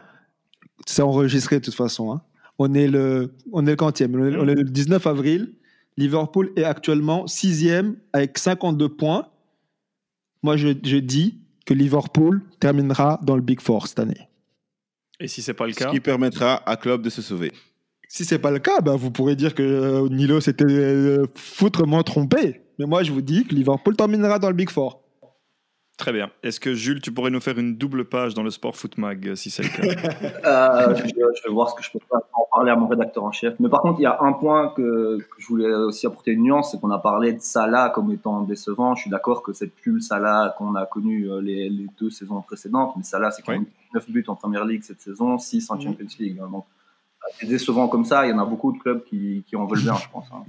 [0.87, 2.11] c'est enregistré de toute façon.
[2.11, 2.21] hein.
[2.57, 4.15] On est le, on est le quantième.
[4.15, 5.53] On est, on est le 19 avril.
[5.97, 9.27] Liverpool est actuellement sixième avec 52 points.
[10.41, 14.27] Moi, je, je dis que Liverpool terminera dans le Big Four cette année.
[15.19, 17.51] Et si c'est pas le Ce cas qui permettra à Klopp de se sauver.
[18.09, 22.03] Si c'est pas le cas, ben, vous pourrez dire que euh, Nilo s'était euh, foutrement
[22.03, 22.61] trompé.
[22.77, 25.02] Mais moi, je vous dis que Liverpool terminera dans le Big Four.
[26.03, 26.29] Très bien.
[26.43, 29.25] Est-ce que Jules, tu pourrais nous faire une double page dans le Sport Foot Mag,
[29.25, 29.83] euh, si c'est le cas
[30.45, 33.23] Euh, je, je vais voir ce que je peux faire en parler à mon rédacteur
[33.23, 33.53] en chef.
[33.61, 36.43] Mais par contre, il y a un point que, que je voulais aussi apporter une
[36.43, 38.95] nuance, c'est qu'on a parlé de Salah comme étant décevant.
[38.95, 42.09] Je suis d'accord que c'est plus le Salah qu'on a connu euh, les, les deux
[42.09, 43.59] saisons précédentes, mais Salah, c'est quand Oui.
[43.59, 46.37] même 9 buts en Première Ligue cette saison, 6 en Champions League.
[46.43, 46.49] hein.
[46.51, 46.65] Donc,
[47.39, 48.25] c'est décevant comme ça.
[48.27, 50.25] Il y en a beaucoup de clubs qui, qui en veulent bien, je pense.
[50.33, 50.43] hein.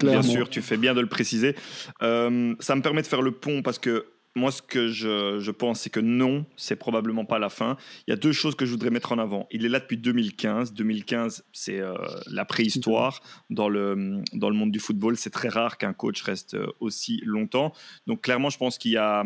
[0.00, 1.54] Bien sûr, tu fais bien de le préciser.
[2.02, 4.04] Euh, ça me permet de faire le pont parce que
[4.38, 7.76] moi, ce que je, pense, c'est que non, c'est probablement pas la fin.
[8.06, 9.46] Il y a deux choses que je voudrais mettre en avant.
[9.50, 10.72] Il est là depuis 2015.
[10.72, 11.94] 2015, c'est euh,
[12.30, 13.20] la préhistoire
[13.50, 15.16] dans le, dans le monde du football.
[15.16, 17.72] C'est très rare qu'un coach reste euh, aussi longtemps.
[18.06, 19.24] Donc, clairement, je pense qu'il y a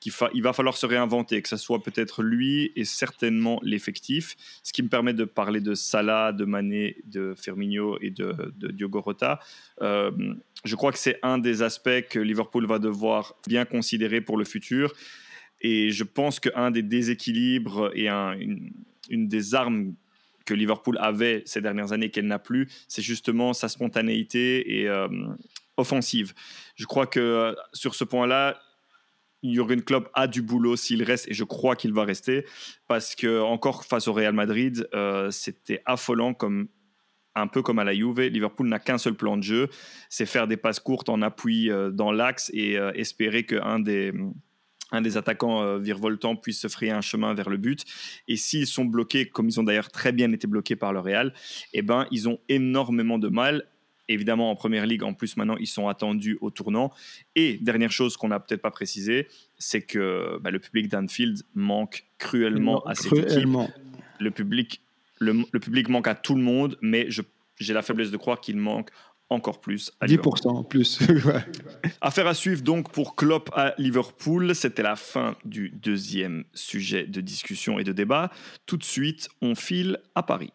[0.00, 4.34] qu'il va falloir se réinventer, que ce soit peut-être lui et certainement l'effectif.
[4.62, 8.34] Ce qui me permet de parler de Salah, de Mané, de Firmino et de,
[8.72, 9.40] Diogo Rota.
[9.82, 10.10] Euh,
[10.64, 14.44] je crois que c'est un des aspects que Liverpool va devoir bien considérer pour le
[14.44, 14.94] futur.
[15.60, 18.72] Et je pense qu'un des déséquilibres et un- une,
[19.10, 19.94] une des armes
[20.46, 25.06] que Liverpool avait ces dernières années qu'elle n'a plus, c'est justement sa spontanéité et euh,
[25.76, 26.32] offensive.
[26.76, 28.58] Je crois que euh, sur ce point-là,
[29.42, 32.44] Jurgen Klopp a du boulot s'il reste, et je crois qu'il va rester,
[32.88, 36.68] parce que encore face au Real Madrid, euh, c'était affolant comme
[37.34, 39.68] un peu comme à la Juve, Liverpool n'a qu'un seul plan de jeu,
[40.08, 44.12] c'est faire des passes courtes en appui euh, dans l'axe et euh, espérer qu'un des,
[44.92, 47.84] un des attaquants euh, virevoltants puisse se frayer un chemin vers le but.
[48.28, 51.32] Et s'ils sont bloqués, comme ils ont d'ailleurs très bien été bloqués par le Real,
[51.72, 53.66] eh ben, ils ont énormément de mal.
[54.12, 56.92] Évidemment, en Première Ligue, en plus, maintenant, ils sont attendus au tournant.
[57.36, 62.04] Et dernière chose qu'on n'a peut-être pas précisé, c'est que bah, le public d'Anfield manque
[62.18, 63.70] cruellement à cette équipe Cruellement.
[64.18, 64.80] le public,
[65.20, 67.22] le, le public manque à tout le monde, mais je-
[67.58, 68.88] j'ai la faiblesse de croire qu'il manque
[69.32, 70.32] encore plus à Liverpool.
[70.42, 70.98] 10% en plus.
[71.24, 71.44] Ouais.
[72.00, 74.56] Affaire à suivre donc pour Klopp à Liverpool.
[74.56, 78.32] C'était la fin du deuxième sujet de discussion et de débat.
[78.66, 80.50] Tout de suite, on file à Paris.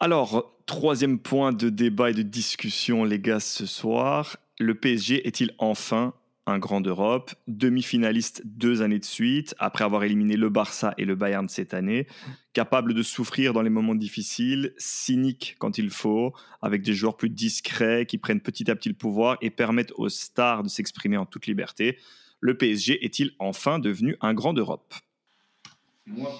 [0.00, 4.36] Alors, troisième point de débat et de discussion, les gars, ce soir.
[4.60, 6.14] Le PSG est-il enfin
[6.46, 7.32] un grand d'Europe?
[7.48, 12.06] Demi-finaliste deux années de suite, après avoir éliminé le Barça et le Bayern cette année.
[12.52, 16.32] Capable de souffrir dans les moments difficiles, cynique quand il faut,
[16.62, 20.08] avec des joueurs plus discrets qui prennent petit à petit le pouvoir et permettent aux
[20.08, 21.98] stars de s'exprimer en toute liberté.
[22.40, 24.94] Le PSG est-il enfin devenu un grand d'Europe?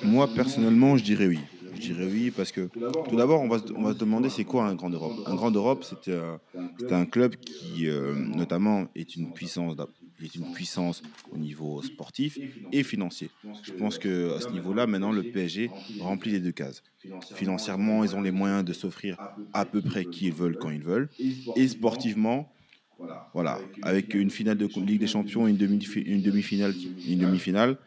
[0.04, 1.40] Moi, personnellement, je dirais oui.
[1.74, 2.68] Je dirais oui parce que
[3.08, 5.16] tout d'abord, on va, on va se demander c'est quoi un grand Europe.
[5.26, 6.18] Un grand Europe, c'était
[6.90, 9.76] un club qui, euh, notamment, est une puissance,
[10.22, 11.02] est une puissance
[11.32, 12.38] au niveau sportif
[12.72, 13.30] et financier.
[13.62, 16.82] Je pense que à ce niveau-là, maintenant, le PSG remplit les deux cases.
[17.34, 19.16] Financièrement, ils ont les moyens de s'offrir
[19.52, 21.08] à peu près qui ils veulent quand ils veulent,
[21.56, 22.52] et sportivement.
[23.32, 26.74] Voilà, avec une finale de Ligue des Champions, une demi-finale,
[27.06, 27.78] une demi-finale.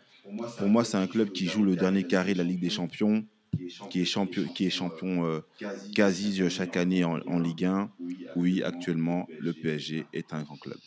[0.58, 3.26] Pour moi, c'est un club qui joue le dernier carré de la Ligue des Champions,
[3.90, 5.40] qui est champion, qui est champion euh,
[5.96, 7.90] quasi chaque année en, en Ligue 1.
[8.36, 10.78] Oui, actuellement, le PSG est un grand club.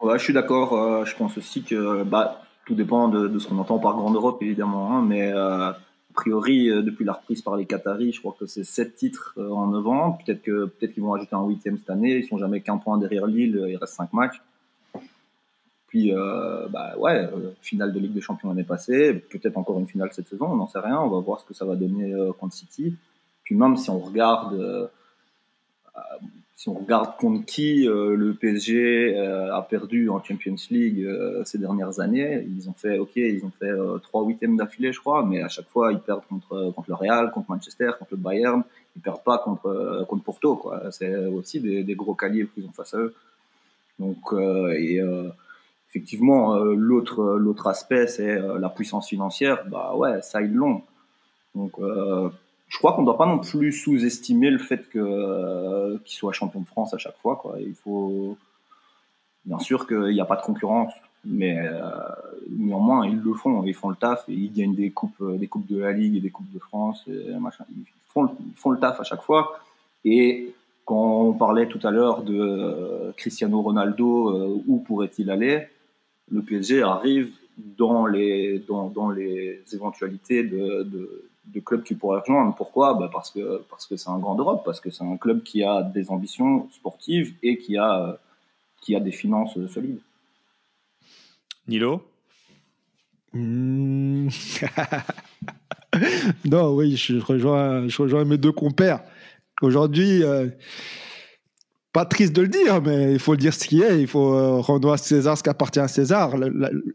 [0.00, 0.74] Ouais, je suis d'accord.
[0.74, 4.14] euh, je pense aussi que bah, tout dépend de, de ce qu'on entend par Grande
[4.14, 4.96] Europe, évidemment.
[4.96, 5.78] hein, mais euh, a
[6.14, 9.50] priori, euh, depuis la reprise par les Qataris, je crois que c'est 7 titres euh,
[9.50, 10.12] en 9 ans.
[10.24, 12.16] Peut-être que peut-être qu'ils vont ajouter un huitième cette année.
[12.18, 13.56] Ils sont jamais qu'un point derrière Lille.
[13.58, 14.40] euh, Il reste 5 matchs.
[15.90, 19.12] Puis, euh, bah ouais, euh, finale de Ligue des Champions l'année passée.
[19.12, 20.46] Peut-être encore une finale cette saison.
[20.46, 21.00] On n'en sait rien.
[21.00, 22.94] On va voir ce que ça va donner euh, contre City.
[23.42, 24.86] Puis même si on regarde euh,
[26.54, 31.06] si on regarde contre qui le PSG a perdu en Champions League
[31.44, 33.72] ces dernières années, ils ont fait, ok, ils ont fait
[34.02, 37.32] trois huitièmes d'affilée, je crois, mais à chaque fois ils perdent contre contre le Real,
[37.32, 38.62] contre Manchester, contre le Bayern,
[38.94, 40.90] ils perdent pas contre contre Porto, quoi.
[40.90, 43.14] C'est aussi des, gros calibres qu'ils ont face à eux.
[43.98, 45.00] Donc et
[45.90, 49.64] effectivement, euh, l'autre l'autre aspect c'est euh, la puissance financière.
[49.68, 50.82] Bah ouais, ça ils l'ont.
[51.54, 52.30] Donc euh,
[52.68, 56.32] je crois qu'on ne doit pas non plus sous-estimer le fait que euh, qu'ils soient
[56.32, 57.42] champions de France à chaque fois.
[57.60, 58.36] Il faut
[59.44, 60.92] bien sûr qu'il n'y a pas de concurrence,
[61.24, 61.80] mais euh,
[62.50, 65.48] néanmoins ils le font, ils font le taf et ils gagnent des coupes, euh, des
[65.48, 67.64] coupes de la Ligue et des coupes de France, et machin.
[67.76, 69.60] Ils font, le, taf à chaque fois.
[70.04, 75.68] Et quand on parlait tout à l'heure de euh, Cristiano Ronaldo, euh, où pourrait-il aller?
[76.30, 82.20] Le PSG arrive dans les, dans, dans les éventualités de, de, de, clubs qui pourraient
[82.20, 82.54] rejoindre.
[82.54, 82.94] Pourquoi?
[82.94, 85.62] Bah Parce que parce que c'est un grand Europe, parce que c'est un club qui
[85.62, 88.18] a des ambitions sportives et qui a,
[88.80, 90.00] qui a des finances solides.
[91.68, 92.02] Nilo?
[93.32, 94.28] Hmm.
[96.44, 99.02] non, oui, je rejoins, je rejoins mes deux compères.
[99.62, 100.48] Aujourd'hui, euh,
[101.92, 104.00] pas triste de le dire, mais il faut le dire ce qui est.
[104.00, 106.36] Il faut euh, rendre à César ce qui appartient à César.
[106.36, 106.48] Le,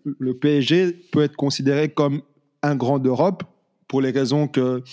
[0.03, 2.21] le, PSG peut être considéré comme
[2.61, 3.43] un grand d'Europe
[3.87, 4.83] pour les raisons que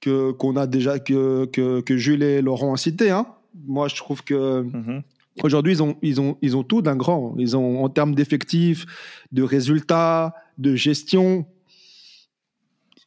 [0.00, 3.10] qu'on a déjà que, que, que, Jules et Laurent ont cité.
[3.10, 3.26] Hein.
[3.66, 5.02] Moi, je trouve que mm-hmm.
[5.42, 7.34] Aujourd'hui, ils ont, ils, ont, ils ont tout d'un grand.
[7.38, 8.86] Ils ont, en termes d'effectifs,
[9.32, 11.46] de résultats, de gestion,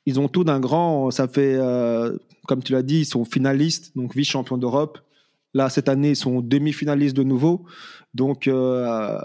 [0.06, 1.12] ils ont tout d'un grand.
[1.12, 5.00] Ça fait, euh, comme tu l'as dit, ils sont finalistes, donc vice-champions d'Europe.
[5.54, 7.66] Là, cette année, ils sont demi-finalistes de nouveau.
[8.14, 9.20] Donc, euh,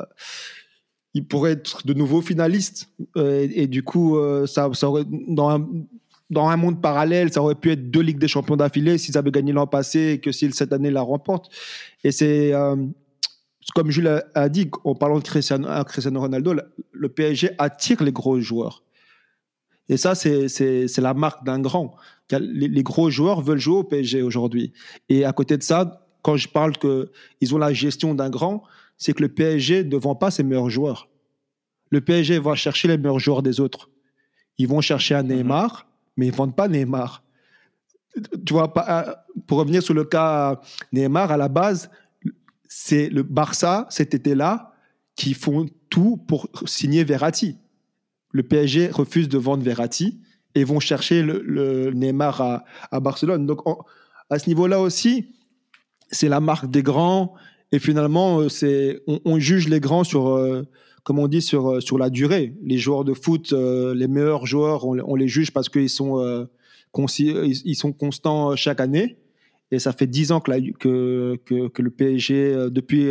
[1.15, 2.91] ils pourraient être de nouveau finalistes.
[3.17, 4.89] Euh, et, du coup, ça, ça
[5.29, 5.69] dans un,
[6.31, 9.31] dans un monde parallèle, ça aurait pu être deux Ligues des Champions d'affilée s'ils avaient
[9.31, 11.51] gagné l'an passé et que s'ils cette année la remportent.
[12.03, 12.77] Et c'est, euh,
[13.75, 16.55] comme Jules a, dit, en parlant de Cristiano, Ronaldo,
[16.93, 18.83] le PSG attire les gros joueurs.
[19.89, 21.95] Et ça, c'est la marque d'un grand.
[22.33, 24.73] Les, gros joueurs veulent jouer au PSG aujourd'hui.
[25.09, 28.65] Et à côté de ça, quand je parle qu'ils ont la gestion d'un grand,
[28.99, 31.09] c'est que le PSG ne vend pas ses meilleurs joueurs.
[31.91, 33.91] Le PSG va chercher les meilleurs joueurs des autres.
[34.59, 35.37] Ils vont chercher un mhm.
[35.37, 37.23] Neymar, mais ils ne vendent pas Neymar.
[38.45, 39.15] Tu vois, euh,
[39.47, 40.61] pour revenir sur le cas
[40.93, 41.91] Neymar, à la base,
[42.67, 44.73] c'est le Barça, cet été-là,
[45.15, 47.57] qui font tout pour signer Verratti.
[48.33, 50.21] Le PSG refuse de vendre Verratti
[50.57, 53.47] et vont chercher le, Neymar à, Barcelone.
[53.47, 53.61] Donc,
[54.29, 55.36] à ce niveau-là aussi,
[56.11, 57.35] c'est la marque des grands.
[57.73, 60.63] Et finalement, euh, c'est, on, juge les grands sur, euh,
[61.07, 62.53] comme on dit, sur, euh, sur la durée.
[62.65, 66.47] Les joueurs de foot, euh, les meilleurs joueurs, on, les juge parce qu'ils sont, euh,
[66.97, 69.17] ils sont constants chaque année.
[69.71, 73.07] Et ça fait dix ans que, que, que, le PSG, depuis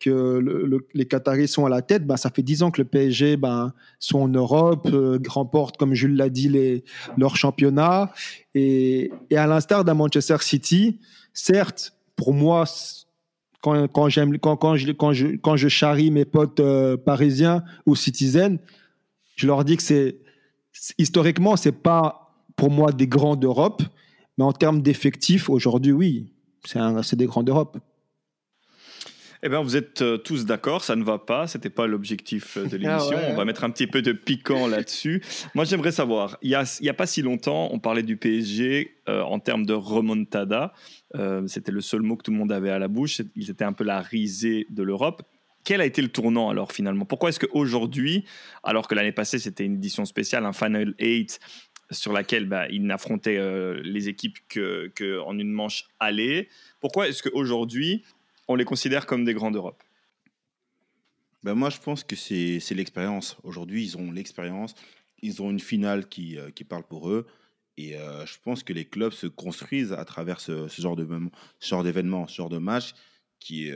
[0.00, 3.36] que les Qataris sont à la tête, ben, ça fait dix ans que le PSG
[3.36, 4.88] ben, sont en Europe,
[5.28, 6.84] remporte, comme Jules l'a dit, les,
[7.18, 8.12] leur championnat.
[8.54, 10.98] Et, et à l'instar d'un Manchester City,
[11.34, 12.64] certes, pour moi,
[13.60, 18.58] quand, quand je, quand, je, quand je charrie mes potes euh, parisiens ou citizens,
[19.36, 20.18] je leur dis que c'est
[20.98, 23.82] historiquement c'est pas pour moi des grands d'Europe,
[24.38, 26.32] mais en termes d'effectifs aujourd'hui oui,
[26.64, 27.78] c'est des grands d'Europe.
[29.42, 32.66] Eh bien, vous êtes euh, tous d'accord, ça ne va pas, c'était pas l'objectif euh,
[32.66, 33.18] de ah l'émission.
[33.30, 35.22] On va mettre un petit peu de piquant là-dessus.
[35.54, 38.94] Moi, j'aimerais savoir, il n'y a, y a, pas si longtemps, on parlait du PSG
[39.08, 40.72] en termes de remontada.
[41.14, 43.20] Euh, c'était le seul mot que tout le monde avait à la bouche.
[43.36, 45.22] Ils étaient un peu la risée de l'Europe.
[45.64, 47.04] Quel a été le tournant alors finalement?
[47.04, 48.24] Pourquoi est-ce qu'aujourd'hui,
[48.62, 51.40] alors que l'année passée c'était une édition spéciale, un Final 8
[51.90, 56.48] sur laquelle bah, ils n'affrontaient euh, les équipes qu'en que en une manche aller,
[56.80, 58.04] pourquoi est-ce qu'aujourd'hui
[58.48, 59.82] on les considère comme des grands d'Europe
[61.46, 63.36] ben moi, je pense que c'est l'expérience.
[63.44, 64.74] Aujourd'hui, ils ont l'expérience.
[65.22, 67.24] Ils ont une finale qui, euh, parle pour eux.
[67.78, 72.34] Et je pense que les clubs se construisent à travers ce, ce genre d'événements, ce
[72.34, 72.94] genre de matchs
[73.38, 73.70] qui,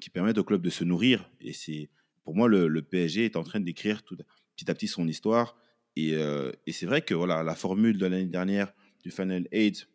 [0.00, 1.28] qui permettent aux clubs de se nourrir.
[1.40, 1.90] Et c'est
[2.22, 5.56] pour moi le, PSG est en train d'écrire petit à petit son histoire.
[5.96, 8.72] Et, et c'est vrai que voilà la formule de l'année dernière
[9.02, 9.88] du Final 8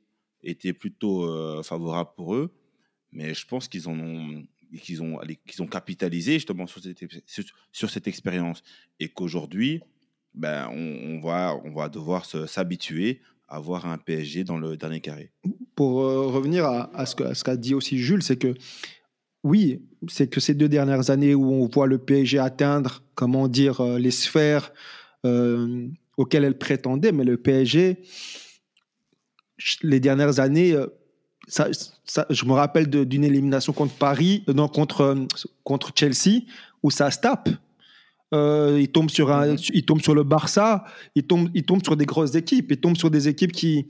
[0.44, 2.54] était plutôt favorable pour eux,
[3.12, 4.44] mais je pense qu'ils ont
[4.82, 7.04] qu'ils ont qu'ils ont capitalisé justement sur cette,
[7.72, 8.64] sur cette expérience
[9.00, 9.82] et qu'aujourd'hui
[10.34, 15.32] ben, on, va, on va devoir s'habituer à voir un PSG dans le dernier carré.
[15.76, 18.54] Pour euh, revenir à, ce qu'a dit aussi Jules, c'est que
[19.44, 23.82] oui, c'est que ces deux dernières années où on voit le PSG atteindre, comment dire,
[23.82, 24.72] euh, les sphères
[25.26, 27.98] euh, auxquelles elle prétendait, mais le PSG,
[29.82, 30.76] les dernières années,
[31.52, 31.68] ça,
[32.30, 35.28] je me rappelle d'une élimination contre Paris, non, contre,
[35.66, 36.44] contre Chelsea,
[36.82, 37.50] où ça se tape.
[38.34, 39.58] Euh, il tombe sur un, mhm.
[39.74, 42.96] il tombe sur le Barça, il tombe, il tombe sur des grosses équipes, il tombe
[42.96, 43.88] sur des équipes qui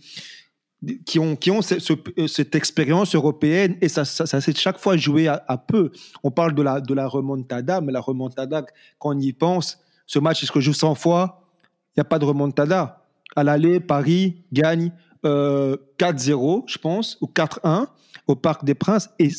[1.06, 5.58] qui ont, qui ont cette, expérience européenne et ça, ça, s'est chaque fois joué à,
[5.58, 5.92] peu.
[6.24, 8.66] On parle de la, de la remontada, mais la remontada,
[8.98, 11.48] quand on y pense, ce match, est-ce que joue 100 fois
[11.90, 13.06] Il n'y a pas de remontada.
[13.36, 14.92] À l'aller, Paris gagne
[15.24, 17.88] 4-0, euh, je pense, ou 4-1
[18.28, 19.30] au Parc des Princes et,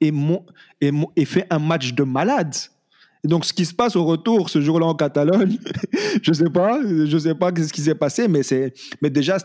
[0.00, 0.12] et,
[0.80, 2.54] et, et fait un match de malade.
[3.22, 5.58] Donc, ce qui se passe au retour ce jour-là en Catalogne,
[6.22, 8.40] je sais pas, je sais pas ce qui s'est passé, mais
[9.02, 9.36] mais déjà,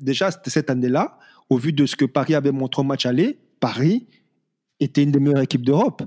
[0.00, 1.18] déjà cette année-là,
[1.50, 4.06] au vu de ce que Paris avait montré au match aller, Paris
[4.80, 6.02] était une des meilleures équipes d'Europe.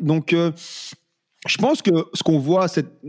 [0.00, 0.52] Donc, euh,
[1.46, 2.66] je pense que ce qu'on voit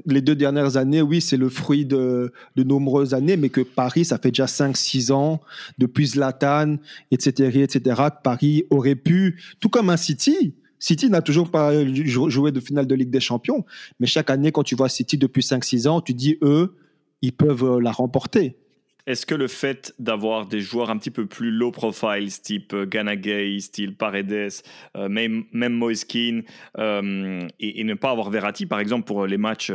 [0.07, 4.05] les deux dernières années, oui, c'est le fruit de, de, nombreuses années, mais que Paris,
[4.05, 5.39] ça fait déjà 5-6 ans,
[5.77, 6.77] depuis Zlatan,
[7.11, 7.79] etc., etc.,
[8.09, 12.88] que Paris aurait pu, tout comme un City, City n'a toujours pas joué de finale
[12.88, 13.63] de Ligue des Champions,
[13.99, 16.75] mais chaque année, quand tu vois City depuis 5-6 ans, tu dis, eux,
[17.21, 18.57] ils peuvent euh, la remporter.
[19.06, 22.86] Est-ce que le fait d'avoir des joueurs un petit peu plus low profile, type euh,
[22.86, 24.51] Ghana Gay, style Paredes,
[24.95, 29.72] euh, même, même euh, et, ne pas avoir Verratti, par exemple, pour les matchs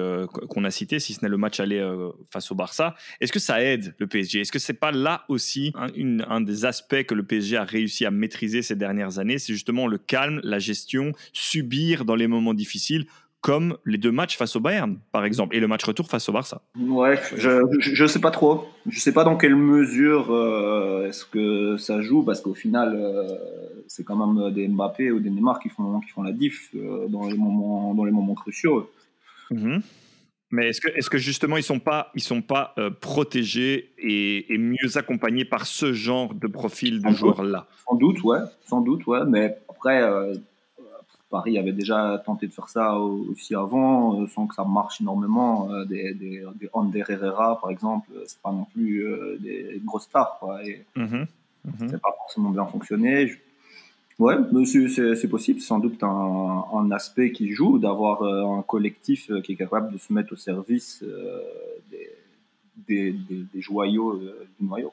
[0.48, 1.86] qu'on a cités, si ce n'est le match aller
[2.30, 5.72] face au Barça, est-ce que ça aide le PSG Est-ce que c'est pas là aussi
[5.74, 9.38] un, des aspects que le PSG a réussi à maîtriser ces dernières années?
[9.38, 13.06] C'est justement le calme, la gestion, subir dans les moments difficiles
[13.40, 16.32] comme les deux matchs face au Bayern, par exemple, et le match retour face au
[16.32, 16.62] Barça.
[16.76, 18.66] Ouais, je ne sais pas trop.
[18.88, 23.28] Je sais pas dans quelle mesure euh, est-ce que ça joue, parce qu'au final, euh,
[23.86, 27.06] c'est quand même des Mbappé ou des Neymar qui font, qui font la diff euh,
[27.08, 28.90] dans, les moments, dans les moments cruciaux.
[29.50, 29.82] Mhm.
[30.50, 34.96] Mais est-ce que, est que justement ils sont pas, ils sont pas protégés et, mieux
[34.96, 37.66] accompagnés par ce genre de profil de joueurs-là?
[37.86, 39.20] Sans doute, ouais, sans doute, ouais.
[39.26, 40.00] Mais après,
[41.30, 45.70] Paris avait déjà tenté de faire ça aussi avant, euh, sans que ça marche énormément.
[45.70, 49.04] Euh, des, des, des Ander Herrera, par exemple, euh, c'est pas non plus
[49.40, 50.64] des grosses stars, quoi.
[50.64, 51.24] Et mmh
[51.64, 53.32] mmh pas forcément bien fonctionné.
[54.18, 55.60] Ouais, c'est possible.
[55.60, 59.98] C'est sans doute un, un, aspect qui joue d'avoir un collectif qui est capable de
[59.98, 61.04] se mettre au service
[62.88, 64.92] des, des, joyaux du noyau.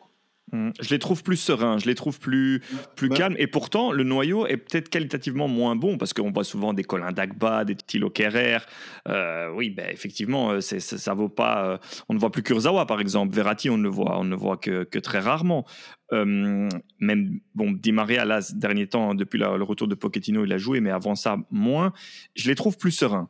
[0.55, 0.71] Mmh.
[0.79, 2.61] Je les trouve plus sereins, je les trouve plus,
[2.95, 3.35] plus calmes.
[3.37, 7.11] Et pourtant, le noyau est peut-être qualitativement moins bon parce qu'on voit souvent des Colin
[7.11, 8.59] Dagba, des Thilo Kerrer.
[9.07, 11.65] Euh, oui, ben, effectivement, euh, ça, ça vaut pas.
[11.65, 11.77] Euh,
[12.07, 13.35] on ne voit plus Kurzawa, par exemple.
[13.35, 15.65] Verratti, on ne le voit, on ne voit que, que très rarement.
[16.11, 20.57] même bon, Di Maria, là, ces derniers temps, depuis le retour de Pochettino, il a
[20.57, 21.91] joué, mais avant ça, moins.
[22.35, 23.29] Je les trouve plus sereins.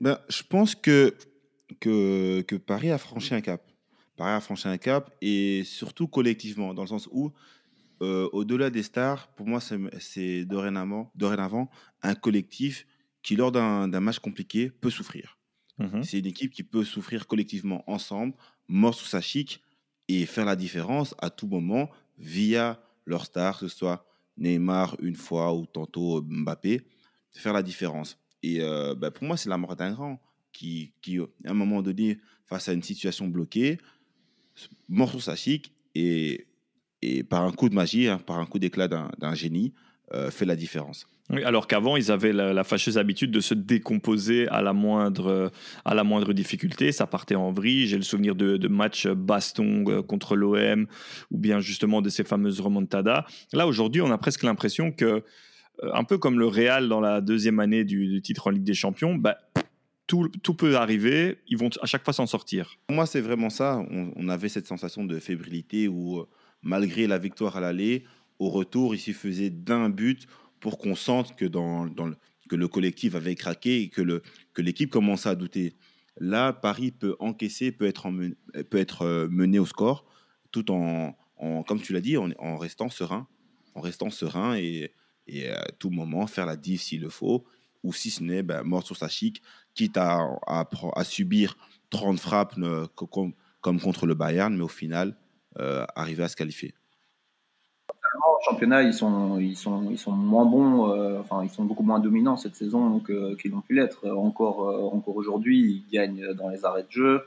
[0.00, 1.14] Ben, je pense que,
[1.80, 3.62] que, que Paris a franchi un cap.
[4.18, 7.32] Paris a franchi un cap et surtout collectivement, dans le sens où,
[8.02, 11.70] euh, au-delà des stars, pour moi, c'est dorénavant, dorénavant
[12.02, 12.86] un collectif
[13.22, 15.38] qui, lors d'un match compliqué, peut souffrir.
[15.78, 18.34] Mmh c'est une équipe qui peut souffrir collectivement ensemble,
[18.66, 19.62] mort sous sa chic,
[20.08, 21.88] et faire la différence à tout moment
[22.18, 24.04] via leurs stars, que ce soit
[24.36, 26.82] Neymar une fois ou tantôt Mbappé,
[27.30, 28.18] faire la différence.
[28.42, 30.20] Et euh, bah, pour moi, c'est la mort d'un grand
[30.52, 33.78] qui, qui, à un moment donné, face à une situation bloquée,
[34.88, 36.46] morceau sachique et,
[37.02, 39.72] et par un coup de magie, hein, par un coup d'éclat d'un génie,
[40.14, 41.06] euh, fait la différence.
[41.44, 45.52] Alors qu'avant, ils avaient la, fâcheuse habitude de se décomposer à la moindre,
[45.84, 46.90] à la moindre difficulté.
[46.90, 47.86] Ça partait en vrille.
[47.86, 50.86] J'ai le souvenir de, de matchs baston euh, contre l'OM
[51.30, 53.26] ou bien justement de ces fameuses remontadas.
[53.52, 57.20] Là, aujourd'hui, on a presque l'impression que, euh, un peu comme le Real dans la
[57.20, 59.36] deuxième année du, titre en Ligue des Champions, bah,
[60.08, 62.78] tout, peut arriver, ils vont à chaque fois s'en sortir.
[62.90, 63.84] Moi, c'est vraiment ça.
[63.90, 66.28] On, avait cette sensation de fébrilité où, euh,
[66.62, 68.04] malgré la victoire à l'aller,
[68.38, 70.26] au retour, il suffisait d'un but
[70.60, 74.22] pour qu'on sente que, le, collectif avait craqué et que,
[74.56, 75.74] l'équipe commençait à douter.
[76.16, 80.06] Là, Paris peut encaisser, peut être, euh, mené au score,
[80.50, 81.14] tout en,
[81.66, 83.28] comme tu l'as dit, en, restant serein,
[83.74, 84.90] en restant serein et,
[85.50, 87.44] à tout moment faire la diff s'il le faut
[87.82, 89.42] ou si ce n'est ben, mort sur sa chic,
[89.74, 91.56] quitte à, à, subir
[91.90, 95.16] 30 frappes euh, comme, comme, contre le Bayern, mais au final,
[95.58, 96.74] euh, arriver à se qualifier.
[97.90, 101.82] En championnat, ils sont, ils sont, ils sont moins bons, euh, enfin, ils sont beaucoup
[101.82, 104.08] moins dominants cette saison qu'ils ont pu l'être.
[104.08, 107.22] Encore, encore aujourd'hui, ils gagnent dans les arrêts de jeu.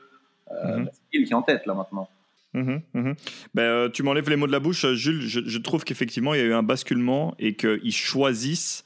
[0.52, 0.89] Mhm.
[0.91, 2.10] C'est qui est en tête là maintenant.
[2.54, 3.16] Mhm, mhm.
[3.54, 5.22] Ben, tu m'enlèves les mots de la bouche, Jules.
[5.22, 8.84] Je, je trouve qu'effectivement, il y a eu un basculement et qu'ils choisissent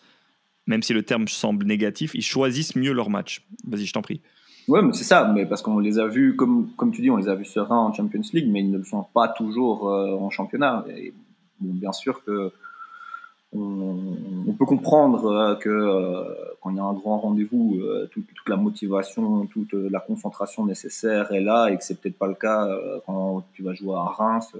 [0.68, 3.46] même si le terme semble négatif, ils choisissent mieux leur match.
[3.66, 4.22] Vas-y, je t'en prie.
[4.68, 7.18] Ouais, mais c'est ça, mais parce qu'on les a vus, comme, comme tu dis, on
[7.18, 10.16] les a vus sereins en Champions League, mais ils ne le sont pas toujours euh,
[10.16, 10.86] en championnat.
[10.98, 11.14] Et,
[11.62, 12.52] bien sûr que
[13.54, 16.24] on, peut comprendre euh, que euh,
[16.62, 17.80] quand il y a un grand rendez-vous,
[18.12, 22.28] toute, toute, la motivation, toute la concentration nécessaire est là, et que c'est peut-être pas
[22.28, 22.68] le cas
[23.06, 24.52] quand tu vas jouer à Reims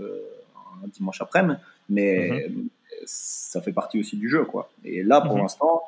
[0.84, 1.60] un dimanche après-midi.
[1.90, 2.68] Mais mm-hmm.
[3.06, 4.70] ça fait partie aussi du jeu, quoi.
[4.84, 5.42] Et là, pour mm-hmm.
[5.42, 5.82] l'instant,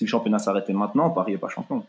[0.00, 1.84] si le championnat s'arrêtait maintenant, Paris n'est pas champion.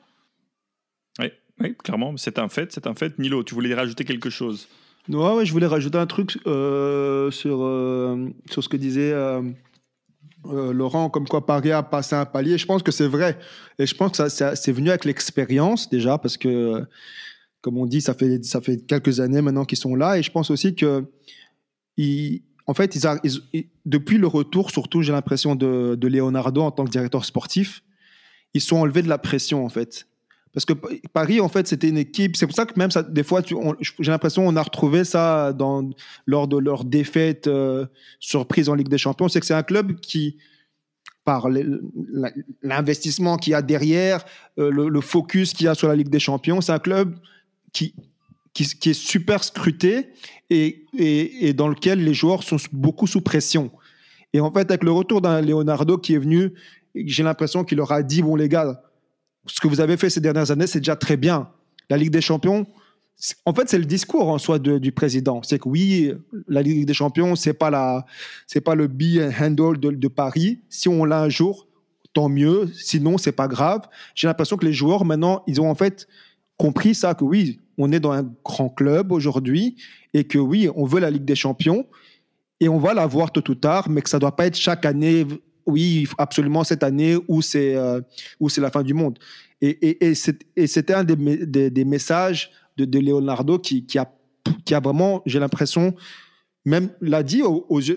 [1.17, 3.17] Oui, clairement, c'est un fait, c'est un fait.
[3.19, 4.67] Nilo, tu voulais rajouter quelque chose?
[5.07, 9.41] Ouais, ouais, je voulais rajouter un truc euh, sur, euh, sur ce que disait euh,
[10.43, 12.57] Laurent, comme quoi Paris a passé un palier.
[12.57, 13.39] Je pense que c'est vrai.
[13.79, 16.85] Et je pense que ça, c'est venu avec l'expérience déjà, parce que,
[17.61, 20.17] comme on dit, ça fait, ça fait quelques années maintenant qu'ils sont là.
[20.17, 21.05] Et je pense aussi que,
[21.95, 26.83] ils, en fait, ils, depuis le retour, surtout, j'ai l'impression de, de Leonardo en tant
[26.83, 27.83] que directeur sportif,
[28.53, 30.07] ils sont enlevés de la pression, en fait.
[30.53, 30.73] Parce que
[31.13, 32.35] Paris, en fait, c'était une équipe.
[32.35, 33.41] C'est pour ça que même des fois,
[33.99, 35.55] j'ai l'impression qu'on a retrouvé ça
[36.25, 37.85] lors de leur défaite euh,
[38.19, 39.29] surprise en Ligue des Champions.
[39.29, 40.37] C'est que c'est un club qui,
[41.23, 41.47] par
[42.61, 44.25] l'investissement qu'il y a derrière,
[44.59, 47.15] euh, le, focus qu'il y a sur la Ligue des Champions, c'est un club
[47.71, 47.95] qui,
[48.59, 50.09] est super scruté
[50.49, 53.71] et dans lequel les joueurs sont beaucoup sous pression.
[54.33, 56.53] Et en fait, avec le retour d'un Leonardo qui est venu,
[56.95, 58.81] j'ai l'impression qu'il leur a dit bon les gars
[59.47, 61.49] ce que vous avez fait ces dernières années, c'est déjà très bien.
[61.89, 62.65] La Ligue des Champions,
[63.45, 65.41] en fait, c'est le discours en soi du président.
[65.43, 66.13] C'est que oui,
[66.47, 68.05] la Ligue des Champions, c'est pas la,
[68.47, 70.61] c'est pas le be handle de, Paris.
[70.69, 71.67] Si on l'a un jour,
[72.13, 72.69] tant mieux.
[72.73, 73.81] Sinon, c'est pas grave.
[74.15, 76.07] J'ai l'impression que les joueurs maintenant, ils ont en fait
[76.57, 79.77] compris ça que oui, on est dans un grand club aujourd'hui
[80.13, 81.85] et que oui, on veut la Ligue des Champions
[82.59, 84.85] et on va la voir tôt ou tard, mais que ça doit pas être chaque
[84.85, 85.25] année
[85.65, 88.01] oui, absolument cette année où c'est euh,
[88.49, 89.17] c'est la fin du monde.
[89.61, 90.13] Et, et,
[90.55, 94.11] et c'était un des, des, messages de, de Leonardo qui, qui, a,
[94.65, 95.93] qui a vraiment, j'ai l'impression,
[96.65, 97.43] même l'a dit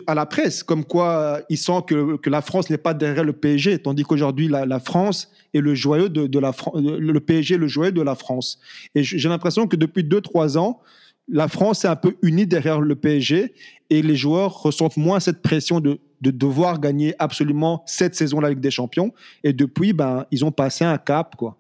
[0.07, 3.33] à la presse, comme quoi il sent que, que la France n'est pas derrière le
[3.33, 7.69] PSG, tandis qu'aujourd'hui la, France est le joyeux de, de la le PSG est le
[7.69, 8.59] joyeux de la France.
[8.95, 10.81] Et j'ai l'impression que depuis deux trois ans,
[11.29, 13.55] la France est un peu unie derrière le PSG
[13.91, 18.49] et les joueurs ressentent moins cette pression de de devoir gagner absolument cette saison la
[18.49, 19.13] Ligue des Champions.
[19.45, 21.59] Et depuis, ben, ils ont passé un cap, quoi.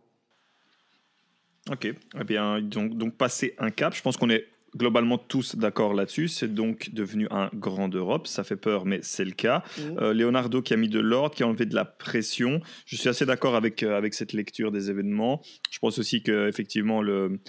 [1.70, 4.46] Ok, eh bien, donc, donc passer un cap, je pense qu'on est
[4.76, 6.28] globalement tous d'accord là-dessus.
[6.28, 8.26] C'est donc devenu un grand d'Europe.
[8.26, 9.62] Ça fait peur, mais c'est le cas.
[9.78, 9.82] Mmh.
[9.98, 12.60] Euh, Leonardo qui a mis de l'ordre, qui a enlevé de la pression.
[12.86, 15.40] Je suis assez d'accord avec, euh, avec cette lecture des événements.
[15.70, 17.40] Je pense aussi que effectivement le,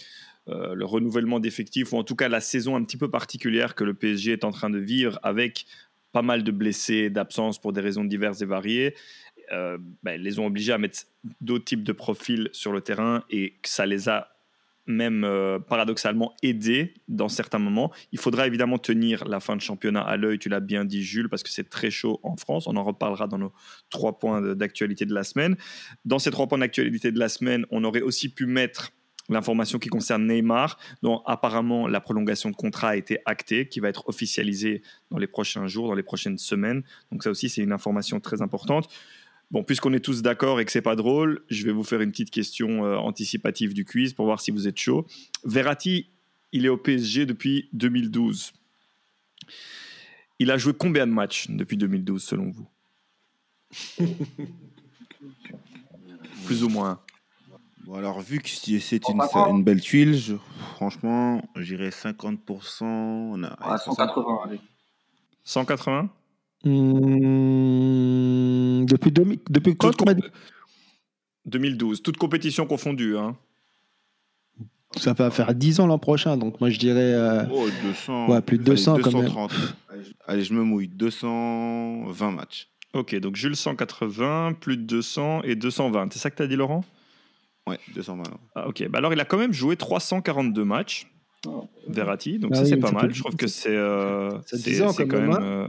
[0.47, 3.83] euh, le renouvellement d'effectifs, ou en tout cas la saison un petit peu particulière que
[3.83, 5.65] le PSG est en train de vivre avec
[6.11, 8.95] pas mal de blessés, d'absence pour des raisons diverses et variées,
[9.51, 10.99] euh, ben, les ont obligés à mettre
[11.41, 14.29] d'autres types de profils sur le terrain et ça les a
[14.87, 17.91] même euh, paradoxalement aidés dans certains moments.
[18.11, 21.27] Il faudra évidemment tenir la fin de championnat à l'œil, tu l'as bien dit Jules,
[21.27, 22.67] parce que c'est très chaud en France.
[22.67, 23.51] On en reparlera dans nos
[23.89, 25.57] trois points d'actualité de la semaine.
[26.05, 28.91] Dans ces trois points d'actualité de la semaine, on aurait aussi pu mettre
[29.30, 33.89] l'information qui concerne Neymar, dont apparemment la prolongation de contrat a été actée, qui va
[33.89, 36.84] être officialisée dans les prochains jours, dans les prochaines semaines.
[37.11, 38.89] Donc ça aussi, c'est une information très importante.
[39.51, 42.11] Bon, puisqu'on est tous d'accord et que c'est pas drôle, je vais vous faire une
[42.11, 45.05] petite question euh, anticipative du quiz pour voir si vous êtes chaud.
[45.43, 46.09] Verratti,
[46.51, 48.53] il est au PSG depuis 2012.
[50.39, 52.67] Il a joué combien de matchs depuis 2012 selon vous?
[56.45, 56.99] Plus ou moins.
[57.86, 60.33] Bon, alors, vu que c'est une, une, belle tuile, je,
[60.73, 62.83] franchement, j'irais 50%.
[62.83, 64.59] On a, 180, allez.
[65.43, 66.09] 180
[66.65, 66.69] mmh,
[68.86, 69.91] Depuis, depuis quand
[71.45, 73.17] 2012, toute compétition confondue.
[73.17, 73.36] Hein.
[74.97, 77.13] Ça va faire 10 ans l'an prochain, donc moi je dirais.
[77.13, 78.29] Euh, oh, 200.
[78.29, 79.29] Ouais, plus de 200 quand même.
[80.25, 80.88] Allez, je me mouille.
[80.88, 82.69] 220 matchs.
[82.93, 86.13] Ok, donc Jules 180, plus de 200 et 220.
[86.13, 86.83] C'est ça que tu as dit, Laurent?
[87.68, 88.24] Ouais, 220.
[88.55, 91.07] Ah, ok, bah alors il a quand même joué 342 matchs.
[91.88, 93.13] Verratti, donc ah ça c'est pas mal.
[93.13, 95.32] Je trouve que c'est euh, c'est quand, même.
[95.32, 95.39] Hein.
[95.41, 95.68] Euh,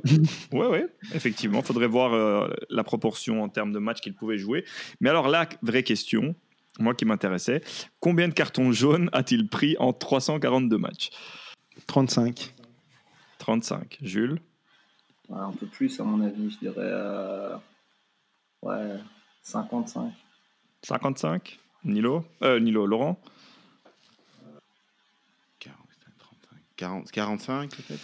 [0.53, 1.59] ouais, ouais, effectivement.
[1.61, 4.65] Il faudrait voir euh, la proportion en termes de matchs qu'il pouvait jouer.
[5.01, 6.35] Mais alors là, vraie question,
[6.79, 7.61] moi qui m'intéressais,
[8.01, 11.11] combien de cartons jaunes a-t-il pris en 342 matchs?
[11.87, 12.55] 35.
[13.39, 13.99] 35.
[14.01, 14.41] Jules?
[15.31, 16.93] Un peu plus, à mon avis, je dirais.
[18.63, 18.97] ouais,
[19.43, 20.11] 55.
[20.83, 23.19] 55 Nilo euh, Nilo, Laurent
[26.77, 28.01] 40, 45 peut-être?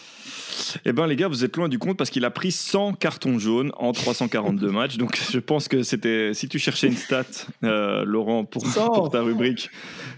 [0.87, 3.39] Eh bien les gars, vous êtes loin du compte parce qu'il a pris 100 cartons
[3.39, 4.97] jaunes en 342 matchs.
[4.97, 6.33] Donc je pense que c'était...
[6.33, 7.25] Si tu cherchais une stat,
[7.65, 9.71] euh, Laurent, pour, pour, ta rubrique,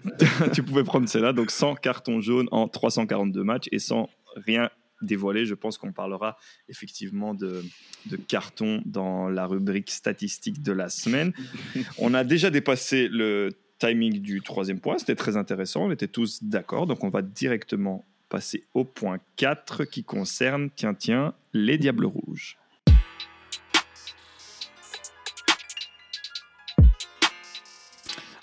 [0.53, 1.33] tu pouvais prendre celle-là.
[1.33, 4.71] Donc 100 cartons jaunes en 342 matchs et sans rien
[5.03, 5.47] dévoilé.
[5.47, 6.37] Je pense qu'on parlera
[6.69, 7.63] effectivement de,
[8.07, 11.33] de carton dans la rubrique statistique de la semaine.
[11.99, 14.99] on a déjà dépassé le timing du troisième point.
[14.99, 15.87] C'était très intéressant.
[15.87, 16.87] On était tous d'accord.
[16.87, 22.59] Donc on va directement passer au point 4 qui concerne, tiens, tiens, les Diables Rouges.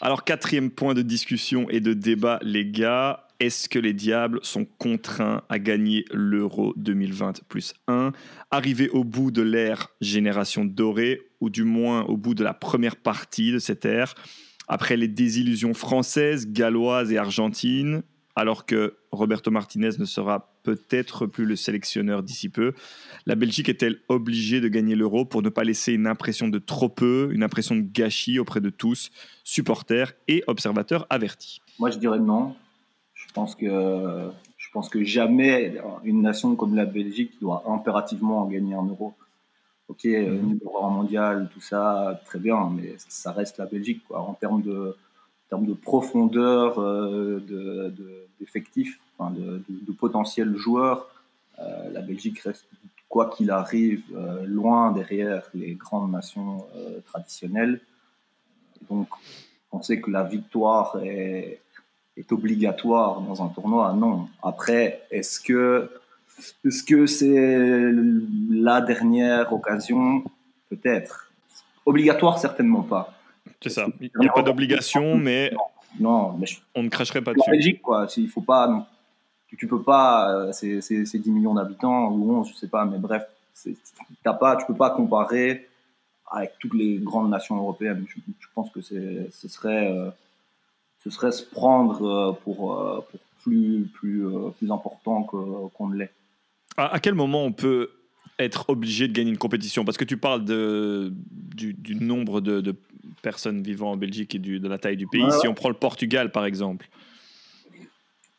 [0.04, 3.28] Alors, quatrième point de discussion et de débat, les gars.
[3.42, 8.12] Est-ce que les Diables sont contraints à gagner l'Euro 2020 plus 1
[8.52, 12.98] Arriver au bout de l'ère Génération Dorée, ou du moins au bout de la première
[12.98, 14.14] partie de cette ère,
[14.68, 18.04] après les désillusions françaises, galloises et argentines,
[18.36, 22.74] alors que Roberto Martinez ne sera peut-être plus le sélectionneur d'ici peu.
[23.26, 26.90] La Belgique est-elle obligée de gagner l'euro pour ne pas laisser une impression de trop
[26.90, 29.10] peu, une impression de gâchis auprès de tous,
[29.44, 31.60] supporters et observateurs avertis?
[31.80, 32.56] Moi, je dirais non.
[33.32, 35.74] Je pense que, je pense que jamais
[36.04, 39.14] une nation comme la Belgique doit impérativement gagner un euro.
[39.88, 40.36] Ok, mmh.
[40.36, 44.04] numéro mondial, tout ça, très bien, mais ça reste la Belgique.
[44.06, 44.20] Quoi.
[44.20, 44.98] En termes de,
[45.50, 51.08] termes de profondeur euh, d'effectifs, de, de, de, potentiels joueurs,
[51.60, 52.66] euh, la Belgique reste,
[53.08, 56.66] quoi qu'il arrive, euh, loin derrière les grandes nations
[57.06, 57.80] traditionnelles.
[58.90, 59.08] Donc,
[59.72, 61.62] on sait que la victoire est,
[62.18, 63.94] est obligatoire dans un tournoi?
[63.94, 64.28] Non.
[64.44, 65.90] Après, est-ce que
[66.66, 67.92] est-ce que c'est
[68.50, 70.24] la dernière occasion?
[70.70, 71.32] Peut-être.
[71.86, 73.14] Obligatoire, certainement pas.
[73.62, 73.88] C'est ça.
[74.00, 75.52] Il n'y a pas d'obligation, mais,
[76.00, 77.50] non, mais on ne cracherait pas dessus.
[77.50, 78.08] En Belgique, quoi.
[78.18, 78.88] Il faut pas.
[79.48, 80.34] Tu, peux pas.
[80.34, 83.24] Euh, c'est 10 millions d'habitants ou 11, je sais pas, mais bref,
[84.26, 85.68] as pas, tu peux pas comparer
[86.32, 88.06] avec toutes les grandes nations européennes.
[88.08, 90.10] Je, pense que ce serait, euh,
[91.04, 93.06] ce serait se prendre euh, pour,
[93.44, 94.24] plus, plus,
[94.58, 96.12] plus important qu'on ne l'est.
[96.78, 97.90] À, quel moment on peut
[98.40, 99.84] être obligé de gagner une compétition?
[99.84, 101.14] Parce que tu parles de,
[101.56, 102.76] du, nombre de,
[103.22, 105.30] personnes vivant en Belgique et du, de la taille du pays.
[105.42, 106.88] Si on prend le Portugal, par exemple.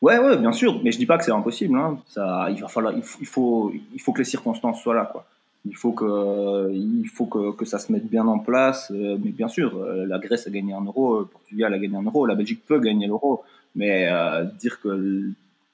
[0.03, 0.81] Ouais, ouais, bien sûr.
[0.83, 1.79] Mais je dis pas que c'est impossible.
[1.79, 2.01] Hein.
[2.09, 5.27] Ça, il va falloir, il faut, il faut, que les circonstances soient là, quoi.
[5.65, 8.91] Il faut que, il faut que, que ça se mette bien en place.
[8.91, 11.97] Euh, mais bien sûr, euh, la Grèce a gagné un euro, le Portugal a gagné
[11.97, 13.45] un euro, la Belgique peut gagner l'euro.
[13.75, 15.31] Mais euh, dire que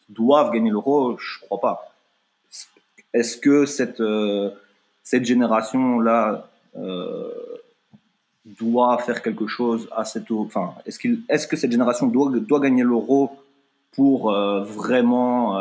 [0.09, 1.95] doivent gagner l'euro, je crois pas.
[3.13, 4.51] Est-ce que cette, euh,
[5.03, 7.31] cette génération-là euh,
[8.61, 12.61] doit faire quelque chose à cette enfin est-ce qu'il est-ce que cette génération doit, doit
[12.61, 13.31] gagner l'euro
[13.93, 15.59] pour vraiment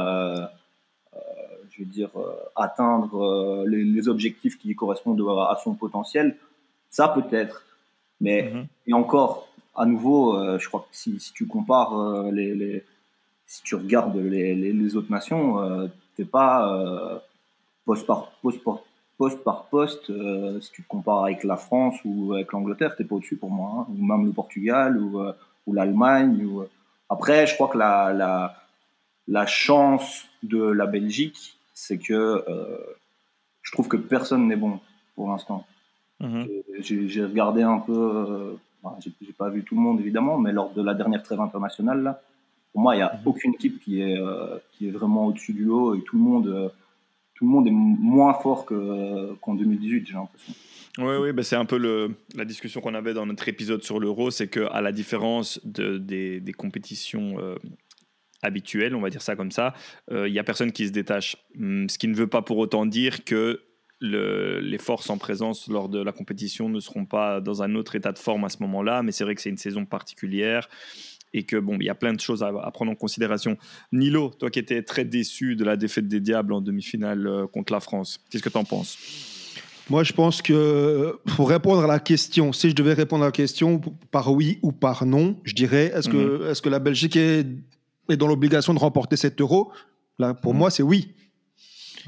[1.78, 2.10] je veux dire
[2.56, 6.36] atteindre les, objectifs qui correspondent à, son potentiel
[6.90, 7.64] ça peut-être
[8.20, 8.66] mais mm-hmm.
[8.88, 12.84] et encore à nouveau je crois que si, si tu compares les, les,
[13.46, 17.22] si tu regardes les, les autres nations t'es pas
[17.86, 18.82] poste par poste par
[19.18, 23.04] poste, par poste euh, si tu te compares avec la France ou avec l'Angleterre, t'es
[23.04, 23.86] pas au-dessus pour moi, hein.
[23.90, 25.34] ou même le Portugal ou, euh,
[25.66, 26.46] ou l'Allemagne.
[26.46, 26.62] Ou...
[26.62, 26.70] Euh.
[27.10, 28.56] Après, je crois que la, la,
[29.28, 32.44] la chance de la Belgique, c'est que
[33.62, 34.80] je trouve que personne n'est bon
[35.16, 35.66] pour l'instant.
[36.22, 37.08] Mm-hmm.
[37.08, 38.58] J'ai regardé un peu,
[39.02, 42.22] j'ai pas vu tout le monde évidemment, mais lors de la dernière trêve internationale, là,
[42.72, 43.28] pour moi, il n'y a mm-hmm.
[43.28, 44.18] aucune équipe qui est,
[44.72, 46.72] qui est vraiment au-dessus du lot et tout le monde
[47.38, 50.54] tout le monde est moins fort qu'en 2018, j'ai l'impression.
[50.98, 54.00] Oui, oui bah c'est un peu le, la discussion qu'on avait dans notre épisode sur
[54.00, 57.56] l'euro, c'est qu'à la différence de, des, des, compétitions euh,
[58.42, 59.74] habituelles, on va dire ça comme ça,
[60.12, 61.38] euh, il n'y a personne qui se détache.
[61.60, 63.62] Hum, ce qui ne veut pas pour autant dire que
[64.00, 67.96] le, les forces en présence lors de la compétition ne seront pas dans un autre
[67.96, 70.70] état de forme à ce moment-là, mais c'est vrai que c'est une saison particulière
[71.34, 73.58] et que bon, il y a plein de choses à, prendre en considération.
[73.92, 77.74] Nilo, toi qui étais très déçu de la défaite des Diables en demi-finale euh, contre
[77.74, 78.98] la France, qu'est-ce que tu en penses?
[79.90, 83.32] Moi, je pense que pour répondre à la question, si je devais répondre à la
[83.32, 83.80] question
[84.12, 86.52] par oui ou par non, je dirais est-ce que, mhm.
[86.52, 87.46] est que la Belgique est,
[88.10, 89.72] est dans l'obligation de remporter cet euro
[90.20, 90.60] Là, Pour mhm.
[90.60, 91.14] moi, c'est oui.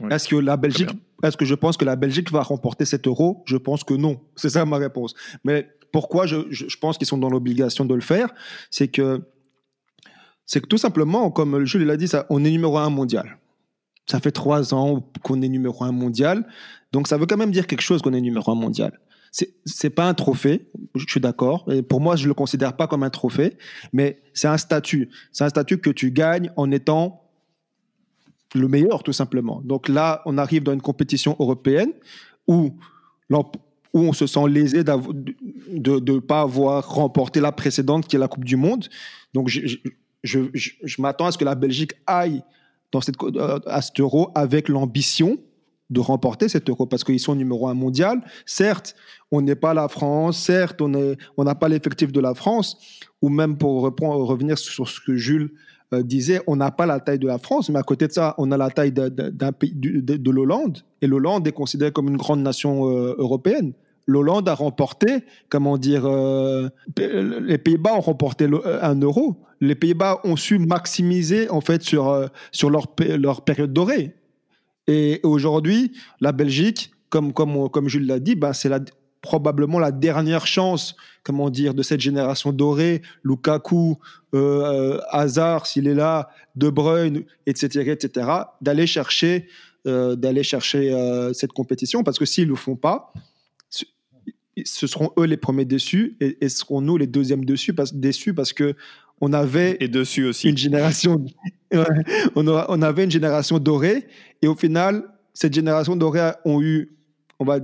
[0.09, 0.89] Est-ce que la Belgique,
[1.23, 4.19] est-ce que je pense que la Belgique va remporter cet euro Je pense que non.
[4.35, 5.13] C'est ça ma réponse.
[5.43, 8.29] Mais pourquoi je, pense qu'ils sont dans l'obligation de le faire?
[8.69, 9.21] C'est que,
[10.45, 13.37] c'est que tout simplement, comme Jules l'a dit, ça, on est numéro un mondial.
[14.05, 16.47] Ça fait trois ans qu'on est numéro un mondial.
[16.91, 18.99] Donc ça veut quand même dire quelque chose qu'on est numéro un mondial.
[19.31, 21.67] C'est, pas un trophée, je suis d'accord.
[21.87, 23.57] Pour moi, je le considère pas comme un trophée,
[23.93, 25.09] mais c'est un statut.
[25.31, 27.29] C'est un statut que tu gagnes en étant
[28.55, 29.61] le meilleur, tout simplement.
[29.63, 31.91] Donc là, on arrive dans une compétition européenne
[32.47, 32.73] où
[33.93, 38.27] où on se sent lésé de ne pas avoir remporté la précédente qui est la
[38.27, 38.87] Coupe du Monde.
[39.33, 39.77] Donc je,
[40.23, 42.43] je, je, m'attends à ce que la Belgique aille
[42.91, 45.37] dans cette, euh, à cet euro avec l'ambition
[45.89, 48.21] de remporter cet euro parce qu'ils sont numéro un mondial.
[48.45, 48.95] Certes,
[49.31, 52.77] on n'est pas la France, certes, on n'a on pas l'effectif de la France,
[53.21, 55.51] ou même pour revenir sur ce que Jules
[55.91, 58.35] euh, disait on n'a pas la taille de la France, mais à côté de ça,
[58.37, 60.79] on a la taille de, l'Hollande.
[61.01, 63.73] Et l'Hollande est considérée comme une grande nation euh, européenne.
[64.05, 68.47] L'Hollande a remporté, comment dire, euh, les Pays-Bas ont remporté
[68.81, 69.37] un euro.
[69.61, 74.15] Les Pays-Bas ont su maximiser en fait sur sur leur leur période dorée.
[74.89, 78.79] Et aujourd'hui, la Belgique, comme comme comme Jules l'a dit, ben c'est la
[79.21, 83.97] probablement la dernière chance, comment dire, de cette génération dorée, Lukaku,
[84.33, 88.27] euh, euh, Hazard, s'il est là, De Bruyne, etc., etc.,
[88.61, 89.47] d'aller chercher,
[89.87, 90.95] euh, d'aller chercher
[91.33, 93.13] cette compétition, parce que s'ils ne le font pas,
[94.65, 98.51] ce seront eux les premiers déçus et, et seront nous les deuxièmes déçus déçus parce
[98.51, 98.75] que
[99.21, 100.49] on avait et dessus aussi.
[100.49, 101.25] une génération
[102.35, 104.07] on, on, avait une génération dorée
[104.41, 106.97] et au final cette génération dorée ont eu
[107.39, 107.59] on va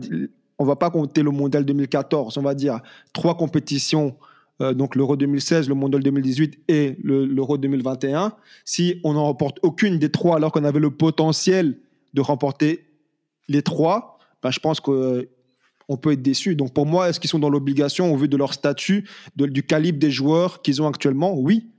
[0.58, 2.80] on va pas compter le mondial 2014 on va dire
[3.14, 4.16] trois compétitions
[4.62, 8.34] euh, donc l'Euro 2016, le Mondial 2018 et l'Euro 2021,
[8.64, 11.78] si on n'en remporte aucune des trois alors qu'on avait le potentiel
[12.14, 12.86] de remporter
[13.50, 14.80] les trois, ben je pense
[15.88, 16.56] qu'on peut être déçu.
[16.56, 20.00] Donc pour moi, est-ce qu'ils sont dans l'obligation au vu de leur statut, du calibre
[20.00, 21.38] des joueurs qu'ils ont actuellement?
[21.38, 21.70] Oui.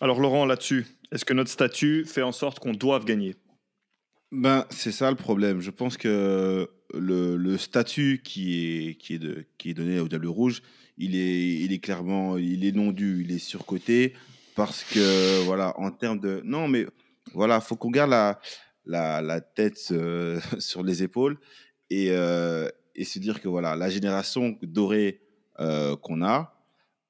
[0.00, 3.36] Alors Laurent, là-dessus, est-ce que notre statut fait en sorte qu'on doive gagner?
[4.32, 5.60] Ben, c'est ça le problème.
[5.60, 10.08] Je pense que le, le, statut qui est, qui est, de, qui est donné au
[10.08, 10.62] Diable Rouge,
[10.98, 14.14] il est, il est clairement, il est non dû, il est surcoté
[14.54, 16.40] parce que, voilà, en termes de.
[16.44, 16.86] Non, mais
[17.34, 18.40] voilà, faut qu'on garde la,
[18.84, 21.38] la, la tête euh, sur les épaules
[21.90, 25.20] et, euh, et se dire que, voilà, la génération dorée
[25.60, 26.54] euh, qu'on a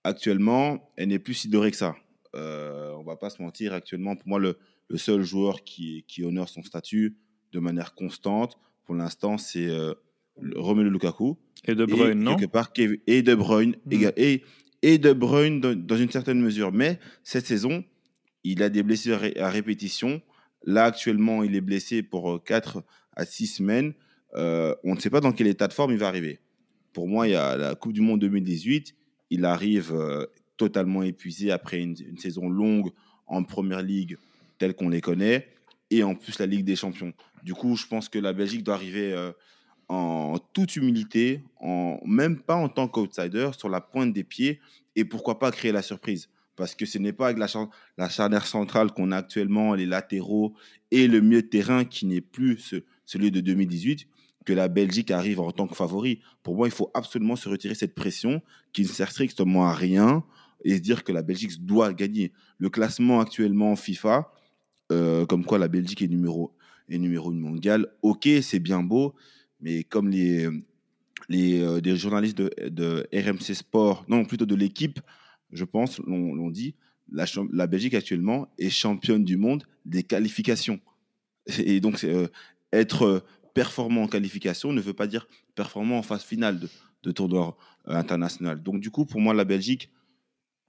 [0.04, 1.96] actuellement, elle n'est plus si dorée que ça.
[2.34, 4.58] on va pas se mentir, actuellement, pour moi, le,
[4.88, 7.16] le seul joueur qui, qui honore son statut
[7.52, 9.68] de manière constante, pour l'instant, c'est
[10.54, 11.36] Romelu Lukaku.
[11.66, 12.36] Et De Bruyne, non?
[12.48, 12.70] part,
[13.06, 14.10] Et De Bruyne, hmm.
[14.16, 14.42] et,
[14.82, 16.72] et De Bruyne dans, une certaine mesure.
[16.72, 17.84] Mais cette saison,
[18.44, 20.22] il a des blessures à répétition.
[20.64, 22.80] Là, actuellement, il est blessé pour 4 euh,
[23.14, 23.94] à 6 semaines.
[24.34, 26.40] Euh, on ne sait pas dans quel état de forme il va arriver.
[26.92, 28.94] Pour moi, il y a la Coupe du Monde 2018.
[29.30, 30.26] Il arrive euh,
[30.56, 32.90] totalement épuisé après une, saison longue
[33.26, 34.16] en Première Ligue
[34.58, 35.48] telle qu'on les connaît.
[35.90, 37.12] Et en plus, la Ligue des Champions.
[37.42, 39.14] Du coup, je pense que la Belgique doit arriver
[39.88, 41.42] en toute humilité,
[42.04, 44.60] même pas en tant qu'outsider, sur la pointe des pieds,
[44.96, 46.28] et pourquoi pas créer la surprise.
[46.56, 47.46] Parce que ce n'est pas avec la,
[47.98, 50.54] la charnière centrale qu'on a actuellement, les latéraux
[50.90, 52.74] et le milieu de terrain qui n'est plus
[53.04, 54.08] celui de 2018,
[54.46, 56.20] que la Belgique arrive en tant que favori.
[56.42, 58.40] Pour moi, il faut absolument se retirer cette pression
[58.72, 60.24] qui ne sert strictement à rien
[60.64, 62.32] et se dire que la Belgique doit gagner.
[62.58, 64.32] Le classement actuellement en FIFA,
[64.92, 66.54] euh, comme quoi la Belgique est numéro,
[66.88, 69.14] est numéro 1 mondial, ok, c'est bien beau,
[69.60, 70.48] mais comme les,
[71.28, 75.00] les euh, des journalistes de, de, RMC Sport, non, plutôt de l'équipe,
[75.52, 76.76] je pense, l'ont dit,
[77.10, 80.80] la, la, Belgique actuellement est championne du monde des qualifications.
[81.58, 82.28] Et donc, euh,
[82.72, 83.24] être
[83.56, 86.68] performant en qualification ne veut pas dire performant en phase finale de,
[87.04, 87.56] de tournoi
[87.88, 88.62] euh, international.
[88.62, 89.90] Donc, du coup, pour moi, la Belgique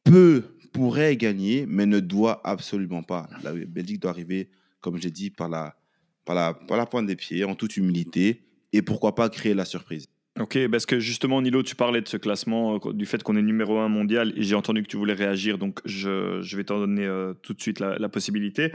[0.06, 3.30] peut, pourrait gagner, mais ne doit absolument pas.
[3.44, 4.50] La Belgique doit arriver,
[4.80, 5.76] comme j'ai dit, par la,
[6.24, 9.66] par, la, par la pointe des pieds, en toute humilité, et pourquoi pas créer la
[9.66, 10.06] surprise.
[10.40, 13.42] Ok, parce que justement, Nilo, tu parlais de ce classement, euh, du fait qu'on est
[13.42, 16.80] numéro un mondial, et j'ai entendu que tu voulais réagir, donc je, je vais t'en
[16.80, 18.72] donner euh, tout de suite la, possibilité.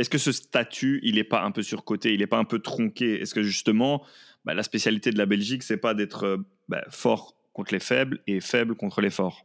[0.00, 2.58] Est-ce que ce statut, il n'est pas un peu surcoté, il n'est pas un peu
[2.58, 3.20] tronqué?
[3.20, 4.02] Est-ce que justement,
[4.44, 8.40] bah, la spécialité de la Belgique, c'est pas d'être bah, fort contre les faibles et
[8.40, 9.44] faible contre les forts?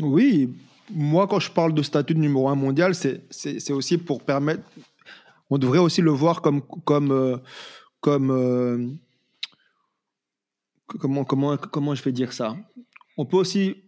[0.00, 0.54] Oui,
[0.90, 4.62] moi, quand je parle de statut de numéro un mondial, c'est aussi pour permettre.
[5.50, 6.62] On devrait aussi le voir comme.
[6.84, 7.40] comme
[8.00, 8.86] comme euh,
[10.86, 12.56] comment comment comment je vais dire ça?
[13.16, 13.82] On peut aussi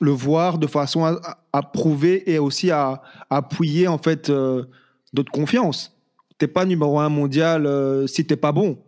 [0.00, 4.64] le voir de façon à, prouver et aussi à, appuyer en fait euh,
[5.12, 5.96] notre confiance.
[6.38, 8.78] T'es pas numéro un mondial euh, si t'es pas bon.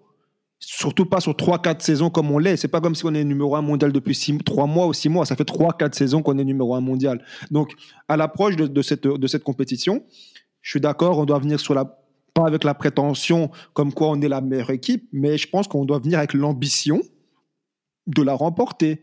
[0.58, 2.56] Surtout pas sur 3-4 saisons comme on l'est.
[2.56, 5.26] C'est pas comme si on est numéro un mondial depuis 3 mois ou 6 mois.
[5.26, 7.24] Ça fait 3-4 saisons qu'on est numéro un mondial.
[7.50, 7.74] Donc,
[8.08, 10.02] à l'approche de, cette, de cette compétition,
[10.62, 11.98] je suis d'accord, on doit venir sur la
[12.34, 15.84] pas avec la prétention comme quoi on est la meilleure équipe, mais je pense qu'on
[15.84, 17.00] doit venir avec l'ambition
[18.08, 19.00] de la remporter.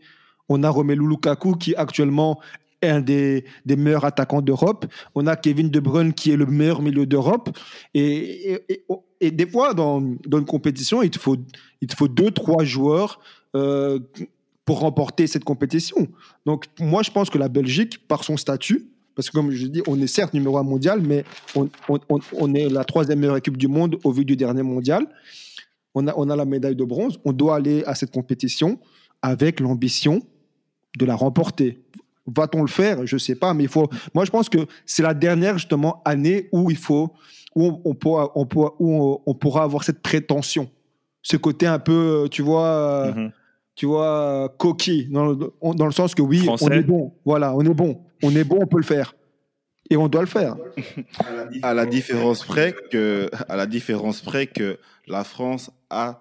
[0.48, 2.40] On a Romelu Lukaku qui actuellement
[2.82, 4.86] un des, meilleurs attaquants d'Europe.
[5.14, 7.56] On a Kevin De Bruyne qui est le meilleur milieu d'Europe.
[7.94, 8.58] Et,
[9.20, 11.36] et, des fois, dans, une compétition, il te faut,
[11.80, 13.20] il te faut deux, trois joueurs
[13.54, 13.98] euh,
[14.64, 16.08] pour remporter cette compétition.
[16.46, 19.82] Donc, moi, je pense que la Belgique, par son statut, parce que comme je dis,
[19.86, 21.98] on est certes numéro un mondial, mais on, on,
[22.32, 25.06] on, est la troisième meilleure équipe du monde au vu du dernier mondial.
[25.94, 27.18] On a, on a la médaille de bronze.
[27.24, 28.78] On doit aller à cette compétition
[29.20, 30.22] avec l'ambition
[30.98, 31.81] de la remporter.
[32.26, 33.06] Va-t-on le faire?
[33.06, 33.88] Je ne sais pas, mais il faut.
[34.14, 37.12] Moi, je pense que c'est la dernière justement année où il faut,
[37.54, 40.70] où on, pourra, on pourra, où on, pourra avoir cette prétention,
[41.22, 43.30] ce côté un peu, tu vois, mm-hmm.
[43.74, 47.12] tu vois, coquille, dans, dans, le sens que oui, on est bon.
[47.24, 49.14] Voilà, on est bon on est bon, on peut le faire.
[49.90, 50.56] Et on doit le faire.
[51.62, 56.20] à la différence près que, à la différence près que la France a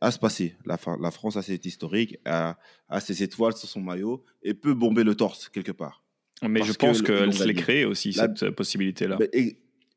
[0.00, 0.56] à se passer.
[0.64, 2.58] La, la France a cette historique, a,
[2.88, 6.02] a ses étoiles sur son maillot et peut bomber le torse quelque part.
[6.42, 9.16] Mais je pense qu'elle se l'est créée aussi, cette possibilité-là.
[9.16, 9.28] Ben,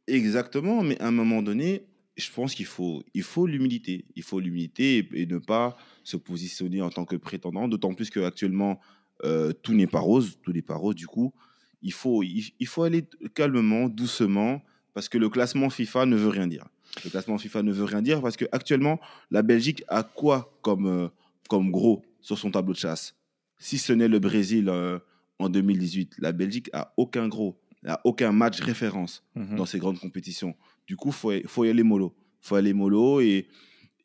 [0.07, 1.85] exactement, mais à un moment donné,
[2.15, 4.05] je pense qu'il faut il faut l'humilité.
[4.15, 8.79] Il faut l'humilité et, ne pas se positionner en tant que prétendant, d'autant plus qu'actuellement,
[9.23, 10.95] euh, tout n'est pas rose, tout n'est pas rose.
[10.95, 11.33] Du coup,
[11.81, 14.61] il faut, il, faut aller calmement, doucement,
[14.93, 16.65] parce que le classement FIFA ne veut rien dire.
[17.03, 18.99] Le classement FIFA ne veut rien dire parce qu'actuellement,
[19.31, 21.07] la Belgique a quoi comme, euh,
[21.47, 23.15] comme gros sur son tableau de chasse?
[23.57, 24.99] Si ce n'est le Brésil euh,
[25.37, 29.55] en 2018, la Belgique a aucun gros, a aucun match référence mhm.
[29.55, 30.55] dans ces grandes compétitions.
[30.87, 32.15] Du coup, il faut, faut y aller mollo.
[32.41, 33.47] Il faut aller mollo et,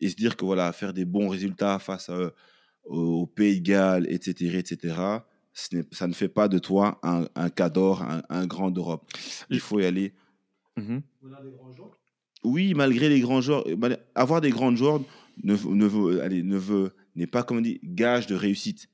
[0.00, 2.32] et, se dire que voilà, faire des bons résultats face à,
[2.84, 4.94] au Pays de Galles, etc., etc.,
[5.92, 9.08] ça ne fait pas de toi un, un cador, un, un grand d'Europe.
[9.50, 10.12] Il faut y aller.
[10.76, 11.00] Mhm.
[12.44, 13.64] Oui, malgré les grands joueurs,
[14.14, 15.00] avoir des grands joueurs
[15.42, 18.88] ne, ne veut, n'est pas comme on dit gage de réussite.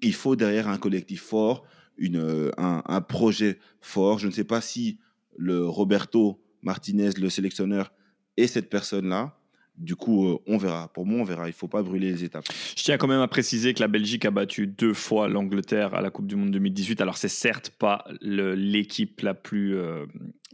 [0.00, 1.64] Il faut derrière un collectif fort,
[1.98, 4.18] une, un, un, projet fort.
[4.18, 4.98] Je ne sais pas si
[5.36, 7.92] le Roberto Martinez, le sélectionneur,
[8.36, 9.38] est cette personne-là.
[9.78, 10.88] Du coup, euh, on verra.
[10.92, 11.46] Pour moi, on verra.
[11.46, 12.44] Il ne faut pas brûler les étapes.
[12.76, 16.02] Je tiens quand même à préciser que la Belgique a battu deux fois l'Angleterre à
[16.02, 17.00] la Coupe du Monde 2018.
[17.00, 20.04] Alors, c'est certes pas l'équipe la plus euh,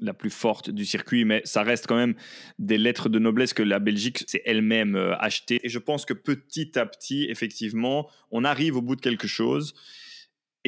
[0.01, 2.15] la plus forte du circuit, mais ça reste quand même
[2.59, 5.61] des lettres de noblesse que la Belgique s'est elle-même euh, achetée.
[5.65, 9.75] Et je pense que petit à petit, effectivement, on arrive au bout de quelque chose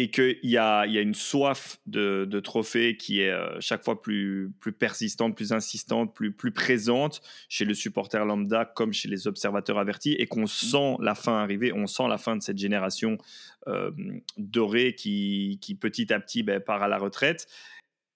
[0.00, 3.84] et qu'il y a, y a une soif de, de trophées qui est euh, chaque
[3.84, 7.20] fois plus, plus persistante, plus insistante, plus, plus présente
[7.50, 11.74] chez le supporter lambda comme chez les observateurs avertis et qu'on sent la fin arriver,
[11.74, 13.18] on sent la fin de cette génération
[13.66, 13.90] euh,
[14.38, 17.46] dorée qui, qui, petit à petit ben, part à la retraite.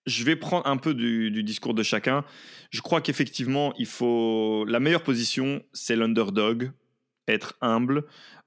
[0.06, 2.24] Je vais prendre un peu du, du discours de chacun.
[2.70, 6.72] Je crois qu'effectivement, il faut la meilleure position, c'est l'underdog,
[7.28, 8.06] être humble,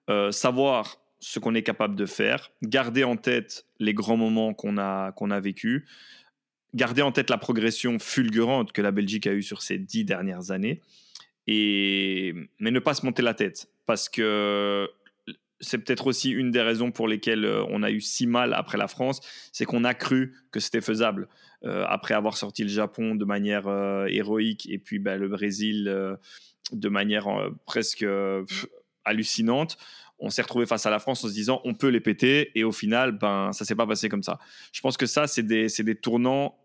[0.09, 4.77] euh, savoir ce qu'on est capable de faire, garder en tête les grands moments qu'on
[4.77, 5.83] a, qu'on a vécus,
[6.73, 10.51] garder en tête la progression fulgurante que la Belgique a eue sur ces dix dernières
[10.51, 10.81] années,
[11.47, 14.89] et, mais ne pas se monter la tête, parce que
[15.59, 18.77] c'est peut-être aussi une des raisons pour lesquelles euh, on a eu si mal après
[18.77, 19.21] la France,
[19.51, 21.27] c'est qu'on a cru que c'était faisable.
[21.63, 25.85] Euh, après avoir sorti le Japon de manière euh, héroïque et puis ben, le Brésil
[26.71, 27.27] de manière
[27.65, 28.05] presque
[29.05, 29.77] hallucinante,
[30.19, 32.63] on s'est retrouvé face à la France en se disant on peut les péter et
[32.63, 34.39] au final ben ça s'est pas passé comme ça.
[34.71, 36.57] Je pense que ça c'est des, des tournants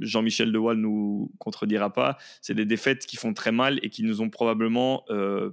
[0.00, 4.22] Jean-Michel Dewal nous contredira pas, c'est des défaites qui font très mal et qui nous
[4.22, 5.50] ont probablement euh,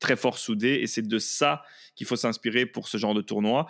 [0.00, 1.62] très fort soudés et c'est de ça
[1.94, 3.66] qu'il faut s'inspirer pour ce genre de tournoi.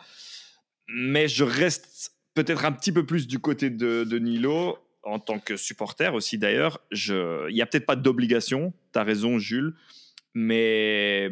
[0.89, 5.57] Mais je reste peut-être un petit peu plus du côté de, Nilo en tant que
[5.57, 6.81] supporter aussi d'ailleurs.
[6.91, 9.75] Il n'y a peut-être pas d'obligation, tu as raison Jules,
[10.33, 11.29] mais,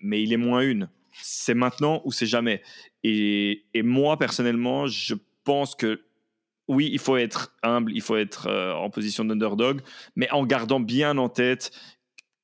[0.00, 0.88] mais il est moins une
[1.20, 2.62] c'est maintenant ou c'est jamais.
[3.04, 5.14] Et, moi, personnellement, je
[5.44, 6.02] pense que
[6.68, 9.80] oui, il faut être humble, il faut être euh, en position d'underdog,
[10.14, 11.72] mais en gardant bien en tête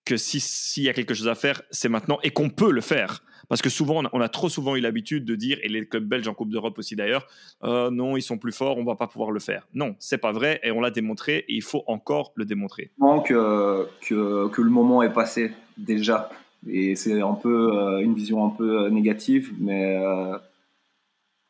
[0.05, 3.23] que s'il y a quelque chose à faire, c'est maintenant et qu'on peut le faire.
[3.49, 6.29] Parce que souvent, on a, trop souvent eu l'habitude de dire, et les clubs belges
[6.29, 7.27] en Coupe d'Europe aussi d'ailleurs,
[7.65, 9.67] euh, non, ils sont plus forts, on va pas pouvoir le faire.
[9.73, 12.91] Non, c'est pas vrai, et on l'a démontré, et il faut encore le démontrer.
[13.25, 16.29] Que, que, que le moment est passé déjà.
[16.67, 20.37] Et c'est un peu euh, une vision un peu euh, négative, mais euh,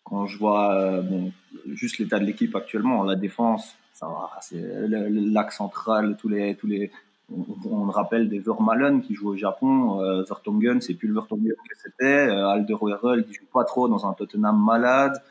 [0.05, 1.03] quand je vois
[1.67, 6.67] juste l'état de l'équipe actuellement, la défense, ça va, c'est l'axe central, tous les, tous
[6.67, 6.91] les,
[7.31, 10.25] on, on rappelle des Vermalen qui jouent au Japon, euh,
[10.81, 15.23] c'est plus le Vertonghen que c'était, Alderweireld qui joue pas trop dans un Tottenham malade,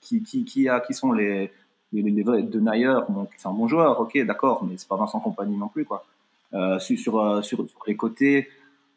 [0.00, 1.50] qui, qui, qui, a, qui sont les,
[1.92, 5.18] les, les, de Nayer, donc c'est un bon joueur, ok, d'accord, mais c'est pas Vincent
[5.20, 6.04] Compagnie non plus, quoi.
[6.54, 8.48] Euh, sur, euh, sur, les côtés,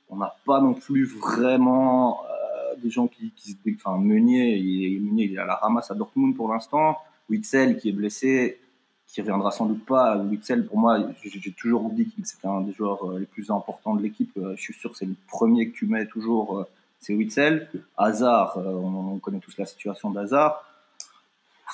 [0.09, 3.55] on n'a pas non plus vraiment euh, des gens qui, qui se.
[3.75, 6.97] Enfin, Meunier, il, Meunier, il est à la ramasse à Dortmund pour l'instant.
[7.29, 8.59] Witzel, qui est blessé,
[9.07, 10.17] qui reviendra sans doute pas.
[10.17, 14.03] Witzel, pour moi, j'ai toujours dit que c'était un des joueurs les plus importants de
[14.03, 14.31] l'équipe.
[14.35, 16.67] Je suis sûr que c'est le premier que tu mets toujours,
[16.99, 17.67] c'est Witzel.
[17.97, 20.63] Hazard, on connaît tous la situation d'Hazard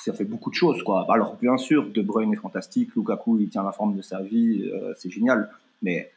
[0.00, 0.82] ça fait beaucoup de choses.
[0.82, 1.06] Quoi.
[1.10, 4.68] Alors, bien sûr, De Bruyne est fantastique, Lukaku, il tient la forme de sa vie,
[4.96, 5.50] c'est génial.
[5.82, 6.10] Mais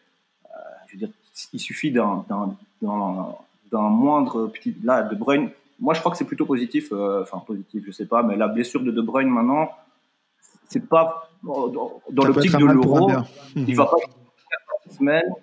[0.45, 0.49] euh,
[0.87, 1.09] je veux dire,
[1.53, 2.25] il suffit d'un
[3.71, 4.75] moindre petit.
[4.83, 8.05] Là, De Bruyne, moi je crois que c'est plutôt positif, euh, enfin positif, je sais
[8.05, 9.71] pas, mais la blessure de De Bruyne maintenant,
[10.69, 13.11] c'est pas dans, l'optique de l'euro,
[13.55, 13.97] il va pas
[14.91, 15.33] semaines.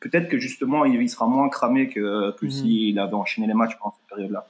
[0.00, 2.50] Peut-être que justement il, sera moins cramé que, que mhm.
[2.50, 4.46] s'il avait enchaîné les matchs pendant cette période-là.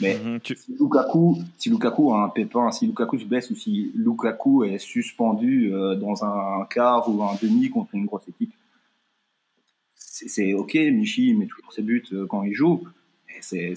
[0.00, 3.92] Mais mhm, si, Lukaku, si Lukaku a un pépin, si Lukaku se blesse ou si
[3.94, 8.52] Lukaku est suspendu euh, dans un quart ou un demi contre une grosse équipe,
[9.94, 12.84] c'est ok, Michi met toujours ses buts quand il joue.
[13.40, 13.74] c'est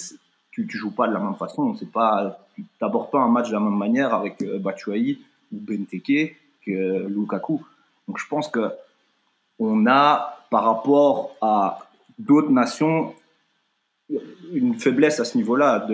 [0.52, 1.76] tu, tu joues pas de la même façon.
[1.76, 5.20] C'est pas, tu n'abordes pas un match de la même manière avec Batshuayi
[5.52, 7.62] ou Benteke que Lukaku.
[8.08, 8.72] Donc je pense que
[9.60, 11.80] on a, par rapport à
[12.18, 13.14] d'autres nations,
[14.54, 15.88] une faiblesse à ce niveau-là.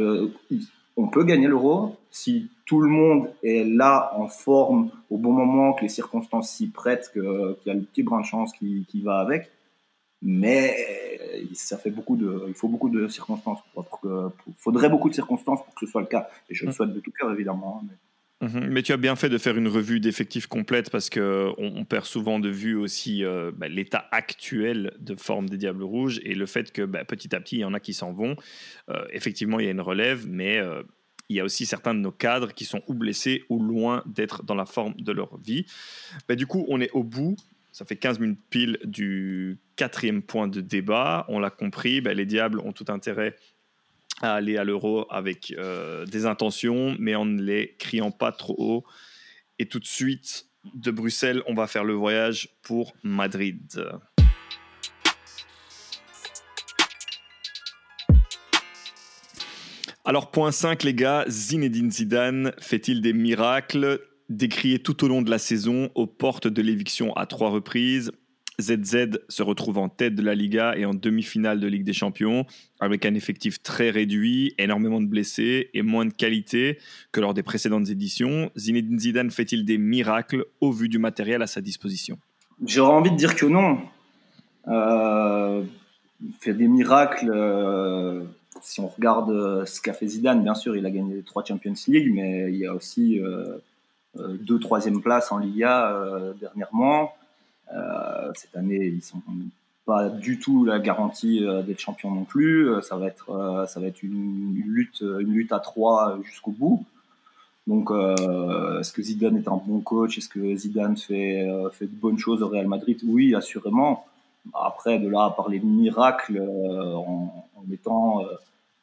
[0.97, 5.73] On peut gagner l'euro si tout le monde est là en forme au bon moment,
[5.73, 7.23] que les circonstances s'y prêtent, qu'il
[7.65, 9.51] y a le petit brin de chance qui, va avec.
[10.21, 11.19] Mais
[11.53, 13.59] ça fait beaucoup de, il faut beaucoup de circonstances.
[13.75, 16.29] Il faudrait beaucoup de circonstances pour que ce soit le cas.
[16.49, 16.73] Et je le mmh.
[16.73, 17.81] souhaite de tout cœur, évidemment.
[17.83, 17.87] Hein,
[18.41, 18.67] Mhm.
[18.69, 22.05] Mais tu as bien fait de faire une revue d'effectifs complète parce qu'on on perd
[22.05, 26.45] souvent de vue aussi euh, bah, l'état actuel de forme des Diables Rouges et le
[26.45, 28.35] fait que bah, petit à petit, il y en a qui s'en vont.
[28.89, 30.83] Euh, effectivement, il y a une relève, mais euh,
[31.29, 34.43] il y a aussi certains de nos cadres qui sont ou blessés ou loin d'être
[34.43, 35.65] dans la forme de leur vie.
[36.27, 37.37] Bah, du coup, on est au bout.
[37.71, 41.25] Ça fait 15 minutes pile du quatrième point de débat.
[41.29, 43.35] On l'a compris, les Diables ont tout intérêt
[44.21, 48.55] à aller à l'euro avec euh, des intentions, mais en ne les criant pas trop
[48.57, 48.83] haut.
[49.59, 53.85] Et tout de suite, de Bruxelles, on va faire le voyage pour Madrid.
[60.07, 64.01] Alors, point 5, les gars, Zinedine Zidane fait-il des miracles?
[64.29, 68.11] Décrié tout au long de la saison, aux portes de l'éviction à trois reprises,
[68.59, 72.45] ZZ se retrouve en tête de la Liga et en demi-finale de Ligue des Champions,
[72.79, 76.79] avec un effectif très réduit, énormément de blessés et moins de qualité
[77.11, 78.51] que lors des précédentes éditions.
[78.57, 82.17] Zinedine Zidane fait-il des miracles au vu du matériel à sa disposition?
[82.65, 83.79] J'aurais envie de dire que non.
[84.67, 85.63] Euh,
[86.23, 87.31] il fait des miracles.
[87.33, 88.23] Euh,
[88.61, 91.73] si on regarde euh, ce qu'a fait Zidane, bien sûr, il a gagné trois Champions
[91.87, 93.19] League, mais il y a aussi
[94.15, 95.93] deux troisième places en Liga
[96.39, 97.13] dernièrement.
[97.73, 99.21] Euh, cette année, ils sont
[99.85, 102.69] pas du tout la garantie euh, d'être champion non plus.
[102.69, 106.85] Euh, ça va être, ça va être une, lutte, une lutte à trois jusqu'au bout.
[107.67, 110.19] Donc, est-ce que Zidane est un bon coach?
[110.19, 112.99] Est-ce que Zidane fait, fait de bonnes choses au Real Madrid?
[113.07, 114.05] Oui, assurément.
[114.53, 118.21] Après, de là à parler de miracle en, en étant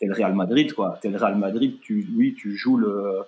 [0.00, 0.98] tel Real Madrid, quoi.
[1.00, 3.20] Tel Real Madrid, tu, oui, tu joues le,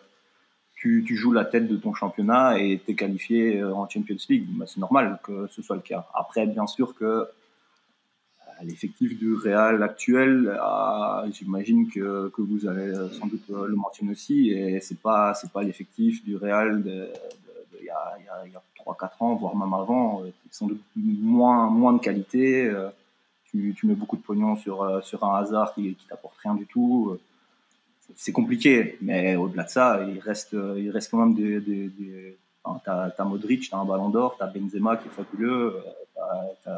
[0.85, 4.47] tu, joues la tête de ton championnat et tu es qualifié euh, en Champions League.
[4.51, 6.07] Bah, c'est normal que ce soit le cas.
[6.15, 7.25] Après, bien sûr que euh,
[8.63, 14.51] l'effectif du Real actuel, euh, j'imagine que, que, vous allez sans doute le mentionner aussi,
[14.51, 19.73] et c'est pas c'est pas l'effectif du Real il y a, 3-4 ans, voire même
[19.73, 22.71] avant, sans doute moins, moins de qualité.
[23.47, 26.67] Tu, tu, mets beaucoup de pognon sur, sur un hasard qui, qui t'apporte rien du
[26.67, 27.19] tout
[28.17, 31.61] c'est compliqué, mais au-delà de ça, il reste, il reste quand même des.
[31.61, 32.39] des, des
[32.85, 35.83] t'as, as Modric, t'as un ballon d'or, t'as Benzema qui est fabuleux,
[36.65, 36.73] t'as,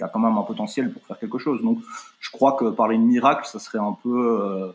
[0.00, 1.62] as, quand même un potentiel pour faire quelque chose.
[1.62, 1.80] Donc,
[2.20, 4.72] je crois que parler de miracle, ça serait un peu, euh,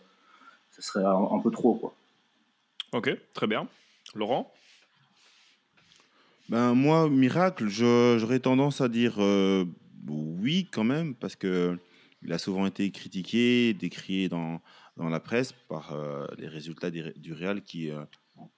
[0.71, 1.93] ça serait un, peu trop, quoi.
[2.91, 3.67] Ok, très bien.
[4.15, 4.51] Laurent?
[6.49, 9.65] Ben, Moi, miracle, j'aurais tendance à dire euh,
[10.07, 11.77] oui, quand même, parce que
[12.23, 14.61] il a souvent été critiqué, décrié dans,
[15.01, 18.03] dans la presse par euh, les résultats du Real qui, euh,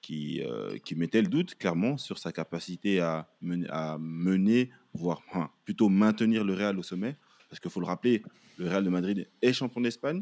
[0.01, 5.21] qui, euh, qui mettaient le doute clairement sur sa capacité à mener, à mener voire
[5.63, 7.15] plutôt maintenir le Real au sommet.
[7.49, 8.23] Parce qu'il faut le rappeler,
[8.57, 10.21] le Real de Madrid est champion d'Espagne.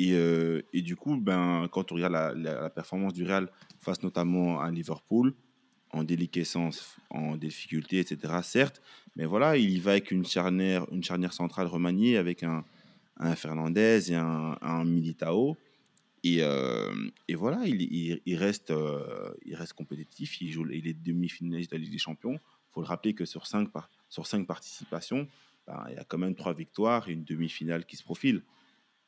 [0.00, 0.14] Et,
[0.72, 3.50] et, du coup, ben, quand on regarde la, la, performance du Real
[3.80, 5.34] face notamment à Liverpool,
[5.90, 8.80] en déliquescence, en difficulté, etc., certes,
[9.16, 12.64] mais voilà, il y va avec une charnière, une charnière centrale remaniée, avec un,
[13.18, 15.56] un Fernandez et un, Militao.
[16.24, 16.92] Et, euh,
[17.28, 20.40] et, voilà, il, il, reste, euh, il reste compétitif.
[20.40, 22.34] Il, joue, il est demi-finaliste de la Ligue des Champions.
[22.34, 25.28] Il faut le rappeler que sur cinq, par, sur cinq participations,
[25.66, 28.42] ben, il y a quand même trois victoires et une demi-finale qui se profile.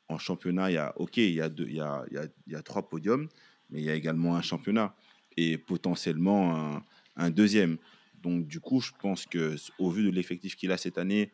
[0.07, 3.27] En championnat, il y a, ok, il y a, deux, il, y a, trois podiums,
[3.69, 4.95] mais il y a également un championnat
[5.37, 6.83] et potentiellement un,
[7.15, 7.77] un deuxième.
[8.21, 11.31] Donc, du coup, je pense que au vu de l'effectif qu'il a cette année,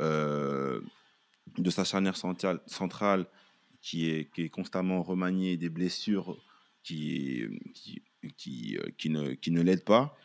[0.00, 0.80] euh,
[1.56, 3.26] de sa charnière centrale,
[3.80, 6.36] qui, est, qui est constamment remaniée, des blessures
[6.82, 7.44] qui,
[8.36, 10.16] qui, euh, qui ne, qui ne l'aident pas,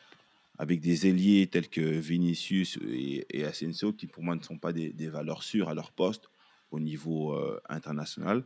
[0.58, 4.74] avec des ailiers tels que Vinicius et, et, Asensio, qui pour moi ne sont pas
[4.74, 6.30] des, des valeurs sûres à leur poste
[6.72, 8.44] au niveau euh, international.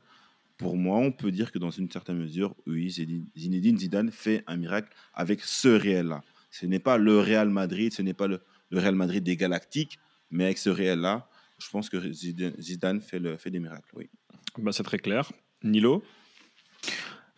[0.58, 4.58] Pour moi, on peut dire que dans une certaine mesure, oui, Zinedine Zidane fait un
[4.58, 6.24] miracle avec ce réel-là.
[6.50, 8.42] Ce n'est pas le Real Madrid, ce n'est pas le,
[8.72, 10.00] le Real Madrid des Galactiques,
[10.32, 14.10] mais avec ce réel-là, je pense que Zidane fait, le, fait des miracles, oui.
[14.58, 15.32] Ben, c'est très clair.
[15.64, 16.04] Nilo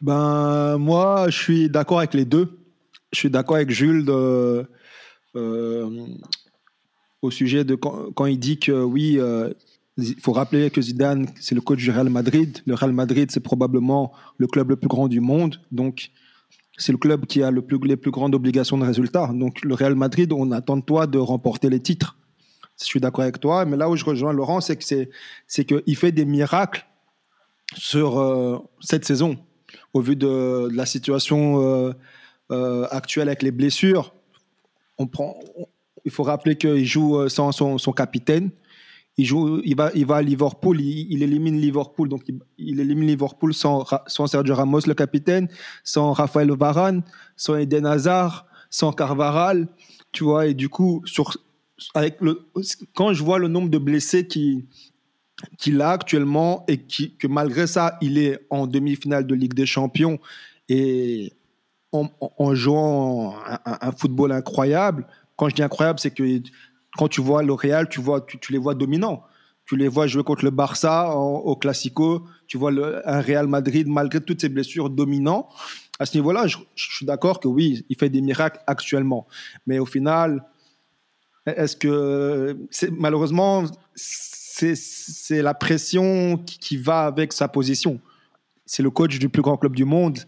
[0.01, 2.59] ben, Moi, je suis d'accord avec les deux.
[3.11, 4.65] Je suis d'accord avec Jules de,
[5.35, 6.07] euh,
[7.21, 9.51] au sujet de quand, quand il dit que oui, euh,
[9.97, 12.59] il faut rappeler que Zidane, c'est le coach du Real Madrid.
[12.65, 15.59] Le Real Madrid, c'est probablement le club le plus grand du monde.
[15.71, 16.11] Donc,
[16.77, 19.27] c'est le club qui a le plus, les plus grandes obligations de résultat.
[19.33, 22.15] Donc, le Real Madrid, on attend de toi de remporter les titres.
[22.79, 23.65] Je suis d'accord avec toi.
[23.65, 25.09] Mais là où je rejoins Laurent, c'est que c'est,
[25.47, 26.87] c'est qu'il fait des miracles
[27.75, 29.37] sur euh, cette saison.
[29.93, 31.93] Au vu de, la situation euh,
[32.51, 34.13] euh, actuelle avec les blessures,
[34.97, 35.39] on prend,
[36.05, 38.49] il faut rappeler qu'il joue sans son, capitaine.
[39.17, 42.23] Il, joue, il, va, il va à Liverpool, il, élimine Liverpool, donc
[42.57, 45.49] il, élimine Liverpool sans, Sergio Ramos, le capitaine,
[45.83, 47.03] sans Raphaël Varane,
[47.35, 49.67] sans Eden Hazard, sans Carvaral,
[50.11, 51.37] tu vois, et du coup, sur,
[52.93, 54.65] quand je vois le nombre de blessés qui,
[55.57, 60.19] qu'il a actuellement et que malgré ça, il est en demi-finale de Ligue des Champions
[60.67, 61.33] et
[61.91, 63.35] en, jouant
[63.65, 65.07] un, football incroyable.
[65.35, 66.23] Quand je dis incroyable, c'est que
[66.97, 68.01] quand tu vois le Real, tu,
[68.51, 69.23] les vois dominants.
[69.65, 72.25] Tu les vois jouer contre le Barça au Classico.
[72.47, 75.49] Tu vois le, un Real Madrid, malgré toutes ses blessures, dominant.
[75.97, 79.27] À ce niveau-là, je suis d'accord que oui, il fait des miracles actuellement.
[79.65, 80.43] Mais au final,
[81.45, 82.57] est-ce que
[82.91, 83.63] malheureusement,
[83.95, 87.99] c'est la pression qui, qui va avec sa position.
[88.65, 90.19] C'est le coach du plus grand club du monde.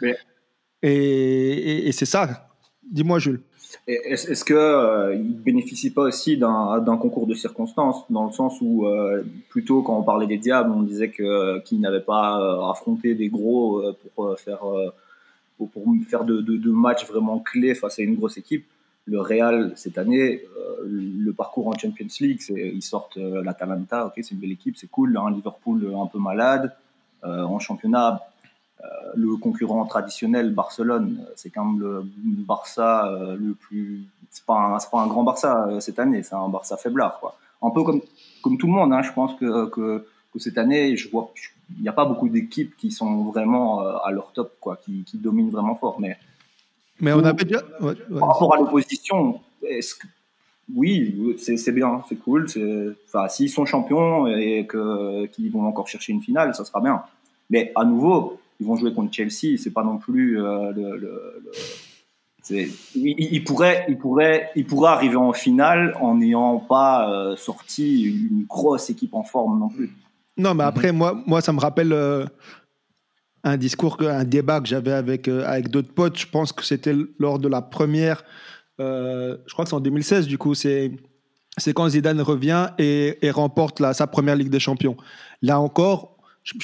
[0.82, 2.48] Et, et- et c'est ça.
[2.90, 3.42] Dis-moi, Jules.
[3.88, 8.86] Est-ce que euh, il bénéficie pas aussi d'un concours de circonstances, dans le sens où
[8.86, 13.16] euh, plutôt quand on parlait des diables, on disait que qu'ils n'avaient pas euh, affronté
[13.16, 14.90] des gros euh, pour euh, faire euh,
[15.58, 18.66] pour, pour faire de, de, de matchs vraiment clés face à une grosse équipe.
[19.06, 24.14] Le Real cette année, euh, le parcours en Champions League, ils sortent euh, l'Atalanta, ok,
[24.18, 25.18] c'est une belle équipe, c'est cool.
[25.18, 26.76] Un Liverpool un peu malade
[27.24, 28.22] euh, en championnat.
[29.16, 32.04] le concurrent traditionnel Barcelone, c'est quand même le
[32.52, 32.90] Barça
[33.48, 34.06] le plus.
[34.32, 37.36] C'est pas pas un grand Barça cette année, c'est un Barça faiblard quoi.
[37.62, 38.02] Un peu comme
[38.42, 40.06] comme tout le monde, hein, je pense que, que
[40.38, 41.32] cette année, je vois,
[41.78, 45.18] il n'y a pas beaucoup d'équipes qui sont vraiment à leur top quoi, qui, qui
[45.18, 46.00] dominent vraiment fort.
[46.00, 46.18] Mais
[47.02, 47.62] Mais on avait déjà.
[47.82, 48.20] ouais, ouais.
[48.20, 50.08] par rapport à l'opposition, est-ce que
[50.74, 52.46] oui, c'est bien, c'est cool.
[53.08, 54.66] Enfin, s'ils sont champions et
[55.34, 57.02] qu'ils vont encore chercher une finale, ça sera bien.
[57.50, 59.58] Mais à nouveau, ils vont jouer contre Chelsea.
[59.58, 60.82] C'est pas non plus euh, le.
[60.98, 61.52] le- le-
[62.44, 67.36] c'est- ils, ils pourraient, ils pourraient, ils pourraient arriver en finale en n'ayant pas euh,
[67.36, 69.92] sorti une grosse équipe en forme non plus.
[70.38, 72.26] Non, mais après, moi, moi, ça me rappelle euh,
[73.44, 76.18] un discours, un débat que j'avais avec, euh, avec d'autres potes.
[76.20, 78.24] Je pense que c'était lors de la première.
[78.80, 80.54] euh, je crois que c'est en 2016, du coup.
[80.56, 80.92] C'est.
[81.58, 84.96] C'est quand Zidane revient et, et remporte la- sa première Ligue des Champions.
[85.42, 86.62] Là encore, je ne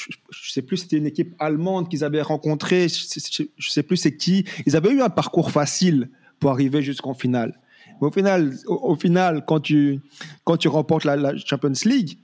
[0.49, 2.87] sais plus, c'était une équipe allemande qu'ils avaient rencontrée.
[2.87, 4.45] Je ne sais plus c'est qui.
[4.65, 6.09] Ils avaient eu un parcours facile
[6.39, 7.59] pour arriver jusqu'en finale.
[7.99, 9.99] Mais au final, au, au final quand, tu,
[10.45, 12.17] quand tu remportes la, la Champions League,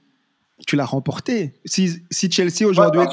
[0.66, 1.54] tu l'as remporté.
[1.66, 3.08] Si, si Chelsea aujourd'hui, Ouais.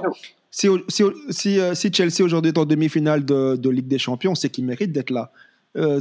[0.51, 4.35] Si, si, si, euh, si Chelsea aujourd'hui est en demi-finale de, de Ligue des Champions,
[4.35, 5.32] c'est qu'il mérite d'être là.
[5.77, 6.01] Euh,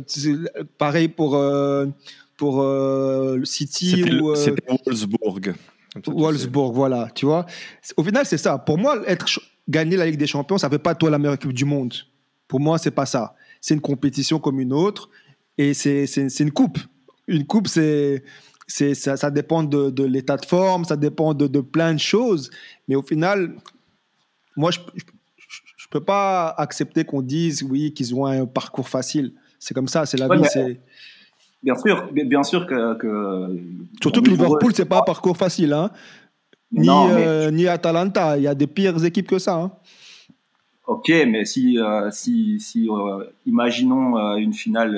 [0.78, 1.86] pareil pour, euh,
[2.38, 5.54] pour euh, City ou c'était Wolfsburg.
[6.08, 7.46] Wolfsburg, voilà, tu vois.
[7.96, 8.58] Au final, c'est ça.
[8.58, 9.28] Pour moi, être
[9.68, 11.94] gagner la Ligue des Champions, ça fait pas toi la meilleure équipe du monde.
[12.48, 13.36] Pour moi, c'est pas ça.
[13.62, 15.10] C'est une compétition comme une autre
[15.58, 16.06] et c'est
[16.40, 16.80] une coupe.
[17.28, 18.24] Une coupe, c'est
[18.66, 22.00] c'est ça, ça dépend de, de l'état de forme, ça dépend de, de plein de
[22.00, 22.52] choses.
[22.88, 23.56] Mais au final,
[24.60, 29.34] moi, je je, je peux pas accepter qu'on dise oui qu'ils ont un parcours facile.
[29.58, 30.46] C'est comme ça, c'est la Ouais, vie.
[30.52, 30.80] c'est
[31.64, 32.94] Bien sûr, bien sûr que.
[33.02, 33.60] que
[34.02, 35.90] surtout que Liverpool, c'est pas un parcours facile, hein.
[36.72, 38.38] Ni, Non, mais- euh, ni Atalanta.
[38.38, 39.56] Il y a des pires équipes que ça.
[39.56, 39.72] hein.
[40.90, 44.98] Ok, mais si, euh, si, si euh, imaginons euh, une finale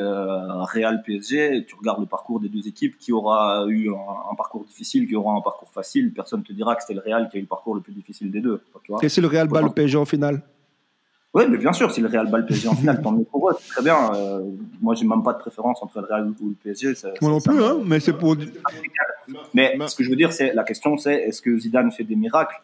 [0.73, 4.63] Real PSG, tu regardes le parcours des deux équipes, qui aura eu un, un parcours
[4.63, 7.39] difficile, qui aura un parcours facile, personne te dira que c'était le Real qui a
[7.39, 8.61] eu le parcours le plus difficile des deux.
[8.85, 10.41] Tu vois Et si le Real bat le PSG en finale?
[11.33, 13.49] Oui, mais bien sûr, si le Real bat le PSG en finale, tant mieux pour
[13.49, 14.11] eux, c'est très bien.
[14.81, 16.95] Moi, j'ai même pas de préférence entre le Real ou le PSG.
[16.95, 18.37] ça- Moi non ça- plus, hein, mais c'est pour.
[19.53, 22.05] Mais Ma- ce que je veux dire, c'est la question, c'est est-ce que Zidane fait
[22.05, 22.61] des miracles?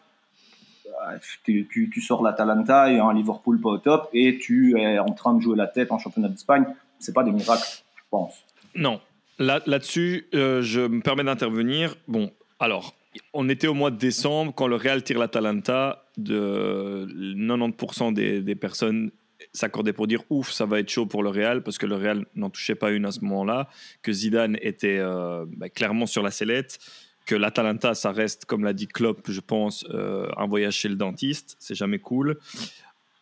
[1.44, 5.40] Tu, sors l'Atalanta et un Liverpool pas au top et tu es en train de
[5.40, 6.64] jouer la tête en championnat d'Espagne.
[6.98, 8.34] C'est pas des miracles, je pense.
[8.74, 9.00] Non.
[9.38, 11.94] Là- Là-dessus, euh, je me permets d'intervenir.
[12.08, 12.94] Bon, alors,
[13.32, 16.04] on était au mois de décembre quand le Real tire l'Atalanta.
[16.16, 17.06] De
[17.36, 19.12] 90% des, des personnes
[19.52, 22.26] s'accordaient pour dire ouf, ça va être chaud pour le Real parce que le Real
[22.34, 23.68] n'en touchait pas une à ce moment-là,
[24.02, 26.78] que Zidane était euh, bah, clairement sur la sellette,
[27.28, 30.96] que l'Atalanta, ça reste, comme l'a dit Klopp, je pense, euh, un voyage chez le
[30.96, 32.38] dentiste, c'est jamais cool.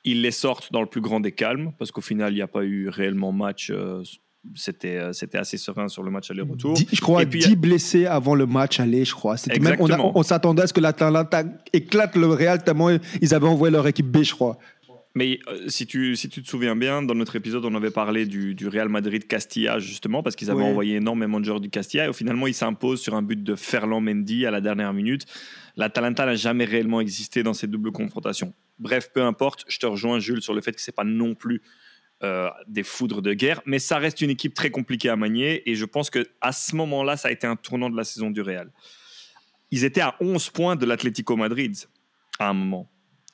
[0.04, 2.46] Ils les sortent dans le plus grand des calmes parce qu'au final, il n'y a
[2.46, 3.70] pas eu réellement match.
[3.70, 4.04] euh,
[4.54, 6.78] c'était euh, c'était assez serein sur le match aller-retour.
[6.92, 9.34] Je crois Et puis, 10 blessés avant le match aller, je crois.
[9.58, 11.42] Même- on on s'attendait à ce que l'Atalanta
[11.72, 14.56] éclate le Real tellement ils avaient envoyé leur équipe B, je crois.
[15.18, 18.26] Mais euh, si, tu, si tu te souviens bien, dans notre épisode, on avait parlé
[18.26, 20.68] du, du Real Madrid-Castilla, justement, parce qu'ils avaient Ouais.
[20.68, 22.06] envoyé énormément de joueurs du Castilla.
[22.06, 25.24] Et finalement, ils s'imposent sur un but de Ferland Mendy à la dernière minute.
[25.78, 28.52] L'Atalanta n'a jamais réellement existé dans ces doubles confrontations.
[28.78, 31.62] Bref, peu importe, je te rejoins, Jules, sur le fait que c'est pas non plus
[32.22, 35.62] euh, des foudres de guerre, mais ça reste une équipe très compliquée à manier.
[35.68, 38.30] Et je pense que à ce moment-là, ça a été un tournant de la saison
[38.30, 38.70] du Real.
[39.70, 41.74] Ils étaient à 11 points de l'Atlético Madrid
[42.38, 42.90] à un moment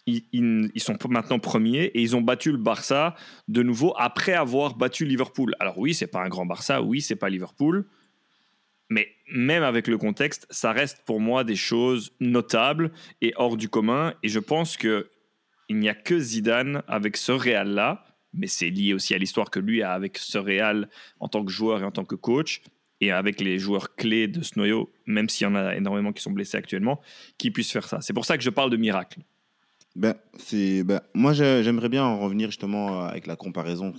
[0.06, 3.14] ils, sont maintenant premiers et ils ont battu le Barça
[3.48, 5.54] de nouveau après avoir battu Liverpool.
[5.60, 7.86] Alors oui, c'est pas un grand Barça, oui, c'est pas Liverpool,
[8.90, 13.68] mais même avec le contexte, ça reste pour moi des choses notables et hors du
[13.68, 14.14] commun.
[14.22, 15.08] Et je pense que
[15.68, 18.04] il n'y a que Zidane avec ce Real là,
[18.34, 20.88] mais c'est lié aussi à l'histoire que lui a avec ce Real
[21.20, 22.60] en tant que joueur et en tant que coach.
[23.00, 26.22] Et avec les joueurs clés de ce noyau, même s'il y en a énormément qui
[26.22, 27.00] sont blessés actuellement,
[27.36, 28.00] qui puissent faire ça.
[28.00, 29.18] C'est pour ça que je parle de miracle.
[29.94, 33.92] Ben, c'est, ben, moi, j'ai- j'aimerais bien en revenir justement avec la comparaison,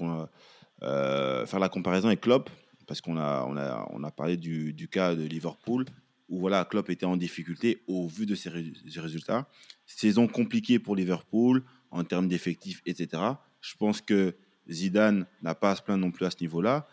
[0.81, 2.49] euh, faire la comparaison avec Klopp,
[2.87, 5.85] parce qu'on a, on a, on a parlé du, du cas de Liverpool,
[6.29, 8.49] où voilà, Klopp était en difficulté au vu de ses,
[8.87, 9.47] ses résultats.
[9.85, 13.21] Saison compliquée pour Liverpool en termes d'effectifs, etc.
[13.61, 14.35] Je pense que
[14.69, 16.87] Zidane n'a pas à se plaindre non plus à ce niveau-là.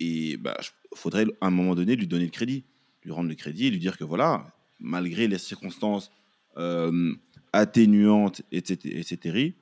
[0.00, 0.40] Et il
[0.94, 2.64] faudrait à un moment donné lui donner le crédit,
[3.04, 4.46] lui rendre le crédit et lui dire que voilà,
[4.80, 6.10] malgré les circonstances
[6.56, 7.14] euh,
[7.52, 9.54] atténuante, etc., etc.,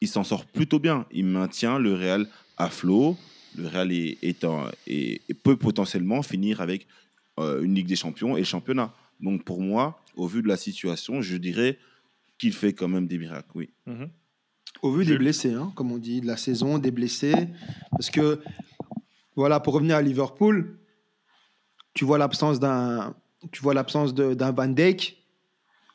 [0.00, 1.06] il s'en sort plutôt bien.
[1.12, 3.16] Il maintient le Real à flot.
[3.56, 6.86] Le Real est, est en- est- et peut potentiellement finir avec
[7.38, 8.92] euh, une Ligue des Champions et le championnat.
[9.20, 11.78] Donc pour moi, au vu de la situation, je dirais
[12.38, 13.48] qu'il fait quand même des miracles.
[13.54, 13.70] Oui.
[14.82, 17.48] Au vu des blessés, hein, comme on dit, de la saison, des blessés.
[17.92, 18.40] Parce que,
[19.36, 20.76] voilà, pour revenir à Liverpool,
[21.94, 23.14] tu vois l'absence d'un,
[23.52, 25.21] tu vois l'absence de- d'un Van Dijk.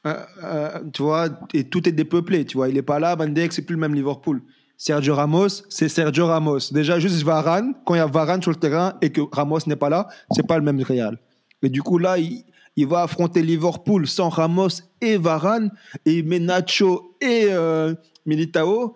[0.05, 2.45] Euh, euh, tu vois, et tout est dépeuplé.
[2.45, 3.15] Tu vois, il est pas là.
[3.15, 4.41] Van Dijk, c'est plus le même Liverpool.
[4.77, 6.71] Sergio Ramos, c'est Sergio Ramos.
[6.71, 9.75] Déjà, juste Varane, quand il y a Varane sur le terrain et que Ramos n'est
[9.75, 11.17] pas là, c'est pas le même Real.
[11.63, 12.45] Et du coup, là, il,
[12.85, 14.69] va affronter Liverpool sans Ramos
[15.01, 15.71] et Varane,
[16.05, 17.95] et il met Nacho et euh,
[18.27, 18.95] Militao,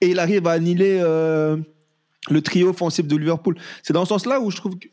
[0.00, 1.58] et il arrive à annihiler euh,
[2.30, 3.56] le trio offensif de Liverpool.
[3.82, 4.88] C'est dans ce sens-là où je trouve que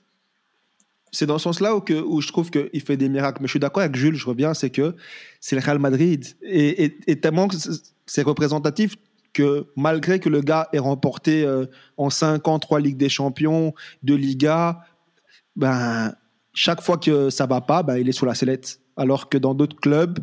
[1.12, 3.40] c'est dans ce sens-là où, je trouve qu'il fait des miracles.
[3.42, 4.96] Mais je suis d'accord avec Jules, je reviens, c'est que
[5.40, 6.26] c'est le Real Madrid.
[6.42, 8.96] Et, tellement que c'est- c'est représentatif
[9.34, 11.66] que malgré que le gars ait remporté euh,
[11.98, 13.74] en 5 ans 3 Ligues des Champions,
[14.04, 14.80] 2 Ligas,
[15.56, 16.14] ben,
[16.54, 18.80] chaque fois que ça va pas, ben, il est sur la sellette.
[18.98, 20.20] Alors que dans d'autres clubs,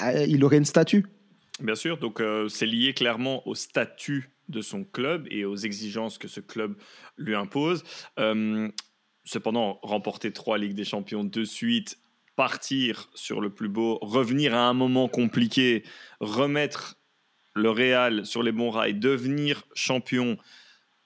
[0.00, 1.04] ah, il aurait une statue.
[1.60, 6.18] Bien sûr, donc euh, c'est lié clairement au statut de son club et aux exigences
[6.18, 6.74] que ce club
[7.16, 7.84] lui impose.
[8.18, 8.68] Euh,
[9.24, 11.98] cependant, remporter trois Ligues des Champions de suite,
[12.36, 15.84] partir sur le plus beau, revenir à un moment compliqué,
[16.20, 16.96] remettre
[17.54, 20.36] le Real sur les bons rails, devenir champion,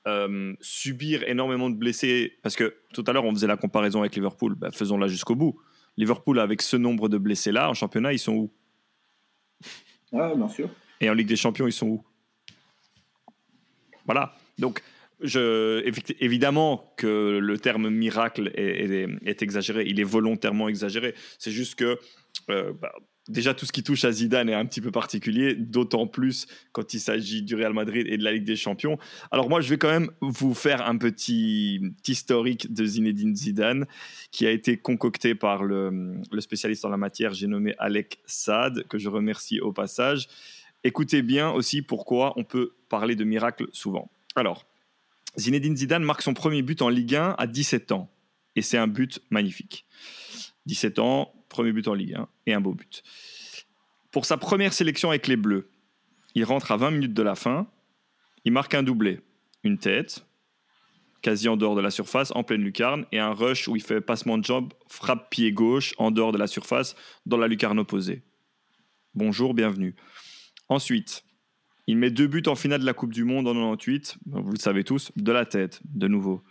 [0.07, 4.15] euh, subir énormément de blessés, parce que tout à l'heure on faisait la comparaison avec
[4.17, 5.61] Liverpool, Ben, faisons-la jusqu'au bout.
[5.99, 8.53] Liverpool, avec ce nombre de blessés-là, en championnat, ils sont où?
[10.13, 10.71] Ouais, bien sûr.
[11.01, 12.05] et en Ligue des Champions, ils sont où?
[14.07, 14.33] Voilà.
[14.59, 14.83] Donc,
[15.21, 19.85] évidemment que le terme miracle est, exagéré.
[19.87, 21.15] Il est volontairement exagéré.
[21.39, 21.99] C'est juste que
[22.51, 22.93] euh, bah,
[23.29, 26.95] déjà tout ce qui touche à Zidane est un petit peu particulier, d'autant plus quand
[26.95, 28.99] il s'agit du Real Madrid et de la Ligue des Champions.
[29.31, 33.87] Alors moi, je vais quand même vous faire un petit, historique de Zinedine Zidane
[34.31, 38.85] qui a été concocté par le, le spécialiste en la matière, j'ai nommé Alec Saad,
[38.89, 40.29] que je remercie au passage.
[40.85, 44.11] Écoutez bien aussi pourquoi on peut parler de miracle souvent.
[44.37, 44.68] Alors,
[45.37, 48.11] Zinedine Zidane marque son premier but en Ligue 1 à 17 ans.
[48.57, 49.87] Et c'est un but magnifique.
[50.67, 53.03] 17 ans, premier but en Ligue 1 et un beau but.
[54.11, 55.71] Pour sa première sélection avec les Bleus,
[56.35, 57.69] il rentre à 20 minutes de la fin.
[58.45, 59.21] Il marque un doublé,
[59.65, 60.25] une tête,
[61.23, 64.01] quasi en dehors de la surface, en pleine lucarne, et un rush où il fait
[64.01, 66.97] passement de jambe, frappe pied gauche en dehors de la surface,
[67.27, 68.23] dans la lucarne opposée.
[69.15, 69.95] Bonjour, bienvenue.
[70.69, 71.25] Ensuite,
[71.89, 74.59] il met deux buts en finale de la Coupe du Monde en 98, vous le
[74.59, 76.43] savez tous, de la tête, de nouveau.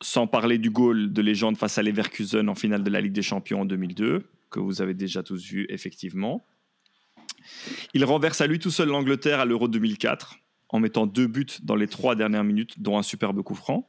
[0.00, 3.22] Sans parler du goal de légende face à Leverkusen en finale de la Ligue des
[3.22, 6.44] Champions en 2002, que vous avez déjà tous vu effectivement.
[7.94, 10.38] Il renverse à lui tout seul l'Angleterre à l'Euro 2004
[10.70, 13.88] en mettant deux buts dans les trois dernières minutes, dont un superbe coup franc.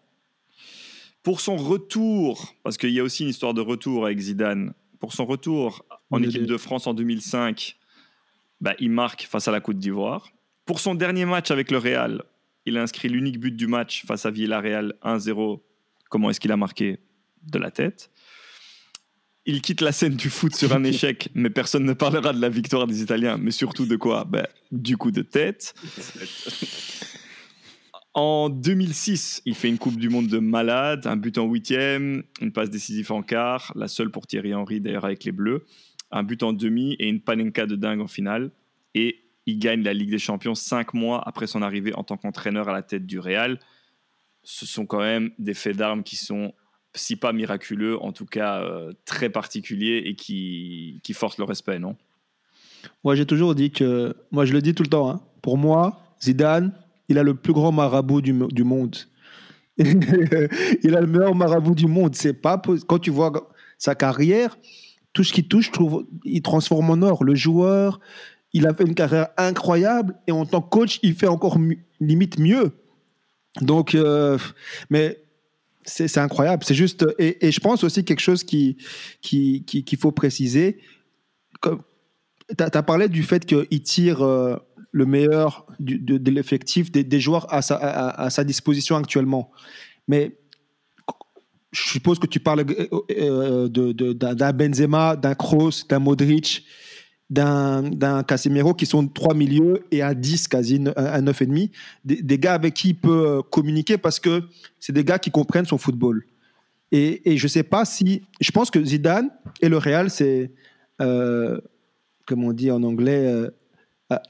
[1.23, 5.13] Pour son retour, parce qu'il y a aussi une histoire de retour avec Zidane, pour
[5.13, 6.47] son retour en Oui, équipe oui.
[6.47, 7.75] de France en 2005,
[8.61, 10.31] bah, il marque face à la Côte d'Ivoire.
[10.65, 12.23] Pour son dernier match avec le Real,
[12.65, 15.61] Il a inscrit l'unique but du match face à Villarreal 1-0.
[16.09, 16.99] Comment est-ce qu'il a marqué
[17.43, 18.11] De la tête?
[19.45, 22.49] Il quitte la scène du foot sur un échec, mais personne ne parlera de la
[22.49, 24.25] victoire des Italiens, mais surtout de quoi?
[24.25, 25.73] Ben, Du coup de tête.
[28.13, 32.51] En 2006, il fait une Coupe du Monde de malade, un but en huitième, une
[32.51, 35.65] passe décisive en quart, la seule pour Thierry Henry d'ailleurs avec les Bleus,
[36.11, 38.51] un but en demi et une panenka de dingue en finale.
[38.95, 42.69] Et il gagne la Ligue des Champions cinq mois après son arrivée en tant qu'entraîneur
[42.69, 43.59] à la tête du Real.
[44.43, 46.53] Ce sont quand même des faits d'armes qui sont,
[46.93, 51.95] si pas miraculeux, en tout cas euh, très particuliers et qui, forcent le respect, non?
[53.03, 55.21] Moi, j'ai toujours dit que, moi, je le dis tout le temps, hein.
[55.41, 56.73] pour moi, Zidane,
[57.09, 58.95] il a le plus grand marabout du, du monde.
[59.77, 62.15] il a le meilleur marabout du monde.
[62.15, 63.31] C'est pas quand tu vois
[63.77, 64.57] sa carrière,
[65.19, 67.25] tout ce qu'il touche, trouve, il transforme en or.
[67.25, 67.99] Le joueur,
[68.53, 71.57] il a fait une carrière incroyable et en tant que coach, il fait encore
[71.99, 72.71] limite mieux.
[73.59, 74.37] Donc, euh,
[74.89, 75.21] mais
[75.83, 76.63] c'est incroyable.
[76.63, 78.77] C'est juste, et, je pense aussi quelque chose qui
[79.19, 80.79] qu'il qui, qui faut préciser.
[81.61, 81.69] Tu
[82.57, 84.55] as, parlé du fait qu'il tire euh,
[84.93, 89.51] le meilleur de, l'effectif des, joueurs à sa, à sa, disposition actuellement.
[90.07, 90.37] Mais
[91.71, 92.65] je suppose que tu parles
[93.11, 96.65] euh, d'un Benzema, d'un Kroos, d'un Modric,
[97.29, 101.69] d'un Casemiro qui sont trois milieux et à 10 quasi, à 9,5.
[102.03, 104.43] Des, des gars avec qui il peut euh, communiquer parce que
[104.79, 106.25] c'est des gars qui comprennent son football.
[106.91, 108.23] Et, et je ne sais pas si.
[108.41, 109.29] Je pense que Zidane
[109.61, 110.51] et le Real, c'est.
[111.01, 111.59] Euh,
[112.25, 113.25] comme on dit en anglais.
[113.25, 113.49] Euh,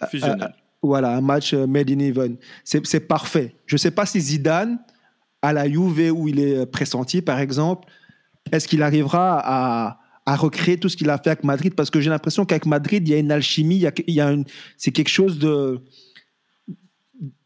[0.09, 0.53] Fusionnel.
[0.81, 2.37] voilà, un match euh, made in heaven.
[2.63, 3.55] C'est parfait.
[3.65, 4.79] Je ne sais pas si Zidane,
[5.41, 7.87] à la Juve où il est pressenti, par exemple,
[8.51, 11.73] est-ce qu'il arrivera à, recréer tout ce qu'il a fait avec Madrid?
[11.73, 14.35] Parce que j'ai l'impression qu'avec Madrid, il y a une alchimie, il y a,
[14.77, 15.81] c'est quelque chose de,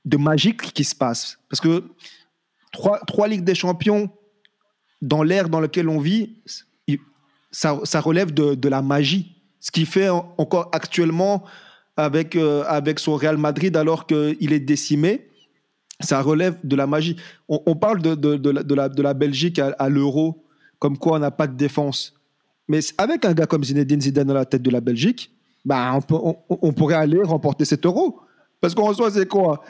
[0.05, 1.39] de magique qui se passe.
[1.49, 1.83] Parce que
[2.71, 4.09] trois, Ligues des Champions,
[5.01, 6.41] dans l'ère dans laquelle on vit,
[7.51, 9.35] ça, relève de, la magie.
[9.59, 11.43] Ce qui fait encore actuellement
[11.95, 15.29] avec, euh, avec son Real Madrid alors qu'il est décimé,
[15.99, 17.17] ça relève de la magie.
[17.47, 20.43] On, on parle de, de, de, la, de, la, de la Belgique à, à l'euro,
[20.79, 22.13] comme quoi on n'a pas de défense.
[22.67, 25.31] Mais avec un gars comme Zinedine Zidane à la tête de la Belgique,
[25.65, 28.19] bah on, peut, on, on pourrait aller remporter cet euro.
[28.59, 29.61] Parce qu'en soi, c'est quoi?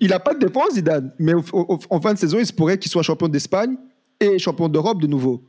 [0.00, 1.12] Il n'a pas de défense, Zidane.
[1.18, 3.76] Mais au, au, en fin de saison, il se pourrait qu'il soit champion d'Espagne
[4.20, 5.44] et champion d'Europe de nouveau.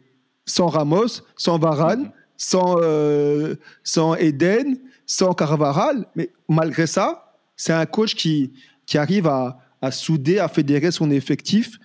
[0.45, 6.05] Sans Ramos, sans Varane, sans, euh, sans Eden, sans Carvaral.
[6.15, 8.53] Mais malgré ça, c'est un coach qui,
[8.85, 11.79] qui arrive à, à souder, à fédérer son effectif,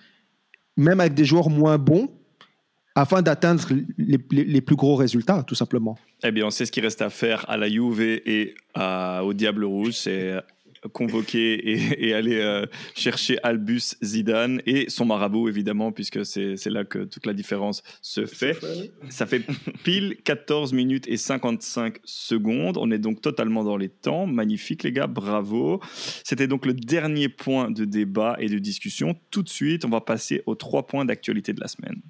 [0.77, 2.09] même avec des joueurs moins bons,
[2.95, 3.67] afin d'atteindre
[3.97, 5.97] les, plus gros résultats, tout simplement.
[6.23, 9.65] Eh bien, on sait ce qu'il reste à faire à la Juve et au Diable
[9.65, 10.33] Rouge, c'est
[10.93, 16.83] convoquer et, et aller euh, chercher Albus Zidane et son marabout, évidemment, puisque c'est là
[16.83, 18.57] que toute la différence se fait.
[19.09, 19.43] Ça fait
[19.83, 22.77] pile 14 minutes et 55 secondes.
[22.77, 24.25] On est donc totalement dans les temps.
[24.27, 25.81] Magnifique, les gars, bravo.
[26.23, 29.15] C'était donc le dernier point de débat et de discussion.
[29.31, 32.01] Tout de suite, on va passer aux trois points d'actualité de la semaine.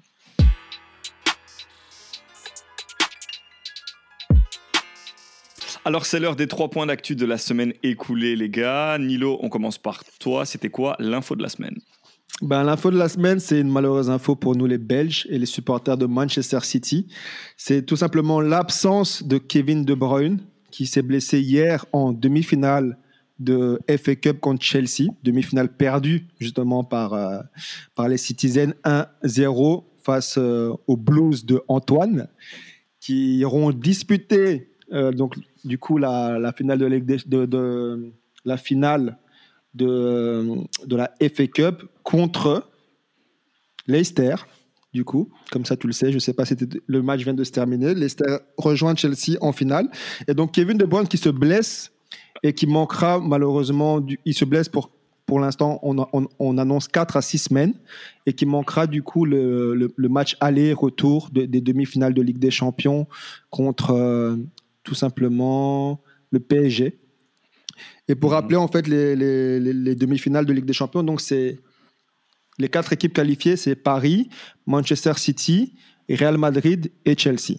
[5.86, 8.98] Alors, c'est l'heure des trois points d'actu de la semaine écoulée, les gars.
[8.98, 10.44] Nilo, on commence par toi.
[10.44, 11.76] C'était quoi l'info de la semaine?
[12.42, 15.46] Ben, L'info de la semaine, c'est une malheureuse info pour nous, les Belges et les
[15.46, 17.06] supporters de Manchester City.
[17.56, 20.40] C'est tout simplement l'absence de Kevin De Bruyne,
[20.72, 22.98] qui s'est blessé hier en demi-finale
[23.38, 27.38] de FA Cup contre Chelsea, demi-finale perdue justement par, euh,
[28.08, 32.26] les Citizens 1-0 face euh, aux Blues de Antoine,
[32.98, 35.36] qui auront disputé euh, donc
[35.66, 38.12] du coup la, finale de,
[38.44, 39.18] la finale
[39.74, 40.56] de,
[40.86, 42.68] de la FA Cup contre
[43.86, 44.36] Leicester.
[44.92, 46.54] Du coup, comme ça tu le sais, je sais pas si
[46.86, 47.94] le match vient de se terminer.
[47.94, 49.90] Leicester rejoint Chelsea en finale.
[50.26, 51.92] Et donc Kevin De Bruyne qui se blesse
[52.42, 54.90] et qui manquera malheureusement, il se blesse pour
[55.26, 57.74] pour l'instant, on, on, on, annonce 4 à 6 semaines
[58.26, 63.08] et qui manquera du coup le, match aller-retour de, des demi-finales de Ligue des Champions
[63.50, 64.36] contre euh,
[64.86, 66.00] tout simplement
[66.30, 66.98] le PSG.
[68.08, 68.34] Et pour mmh.
[68.34, 71.58] rappeler en fait les, les, les demi-finales de Ligue des Champions, donc c'est
[72.58, 74.30] les quatre équipes qualifiées, c'est Paris,
[74.66, 75.74] Manchester City,
[76.08, 77.56] Real Madrid et Chelsea.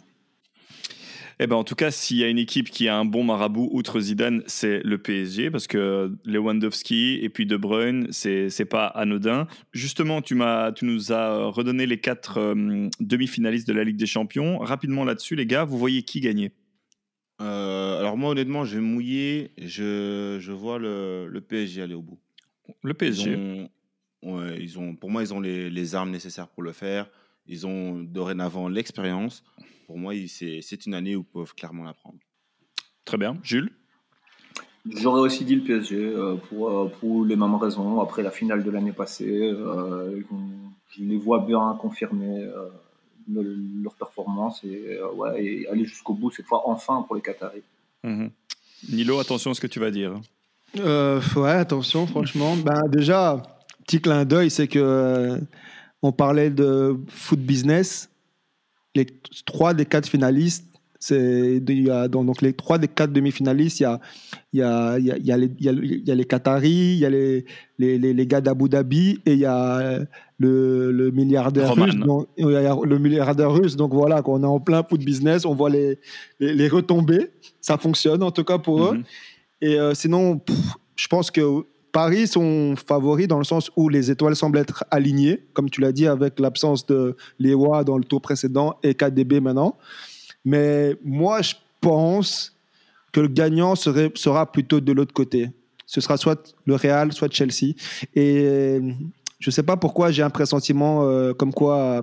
[1.40, 3.70] Eh ben, en tout cas, s'il y a une équipe qui a un bon marabout
[3.72, 8.88] outre Zidane, c'est le PSG parce que Lewandowski et puis De Bruyne, c'est c'est pas
[8.88, 9.46] anodin.
[9.72, 14.08] Justement, tu m'as tu nous as redonné les quatre euh, demi-finalistes de la Ligue des
[14.08, 14.58] Champions.
[14.58, 16.54] Rapidement là-dessus, les gars, vous voyez qui gagner?
[17.42, 22.02] Euh, alors moi honnêtement je vais mouiller, je, je vois le, le, PSG aller au
[22.02, 22.20] bout.
[22.84, 23.36] Le Ils PSG.
[23.36, 23.70] ont,
[24.24, 27.10] ouais, ils ont, pour moi, ils ont les, les armes nécessaires pour le faire.
[27.46, 29.44] Ils ont dorénavant l'expérience.
[29.86, 32.18] Pour moi, c'est c'est une année où ils peuvent clairement la prendre.
[33.06, 33.38] Très bien.
[33.44, 33.72] Jules?
[34.90, 38.00] J'aurais aussi dit le PSG euh, pour, euh, pour les mêmes raisons.
[38.02, 40.22] Après la finale de l'année passée, euh,
[40.90, 42.70] je les vois bien confirmer euh,
[43.30, 47.62] leur performance et, euh, ouais, et aller jusqu'au bout cette fois enfin pour les Qataris.
[48.04, 48.30] Mhm.
[48.92, 50.14] Nilo, attention à ce que tu vas dire.
[50.80, 52.56] Euh, ouais, attention, franchement.
[52.64, 53.42] Ben, déjà,
[53.86, 55.38] petit clin d'œil, c'est que euh,
[56.02, 58.10] on parlait de foot business.
[58.96, 59.08] Les
[59.46, 60.66] trois des quatre finalistes,
[61.00, 64.00] c'est il y a, donc, donc les trois des quatre demi-finalistes, il y a,
[64.54, 66.16] il y, a, il y, a, y, a les- il y, a, il y a
[66.16, 67.46] les Qataris, il y a les,
[67.78, 70.06] les, les, les gars d'Abu Dhabi et il y a euh,
[70.40, 71.86] le, le milliardaire Roman.
[71.86, 71.96] russe.
[71.96, 73.76] Donc, le milliardaire russe.
[73.76, 76.00] Donc voilà, qu'on est en plein foot business, on voit les,
[76.40, 77.32] les, les retombées.
[77.62, 78.98] Ça fonctionne en tout cas pour eux.
[78.98, 79.04] Mhm.
[79.62, 80.56] Et euh, sinon, pff,
[80.96, 85.44] je pense que Paris sont favoris dans le sens où les étoiles semblent être alignées,
[85.54, 89.78] comme tu l'as dit, avec l'absence de Lewa dans le tour précédent et KDB maintenant.
[90.46, 92.56] Mais moi, je pense
[93.12, 95.50] que le gagnant serait, sera plutôt de l'autre côté.
[95.88, 97.74] Ce sera soit le Real, soit Chelsea.
[98.14, 98.80] Et
[99.40, 102.02] je ne sais pas pourquoi j'ai un pressentiment euh, comme quoi euh,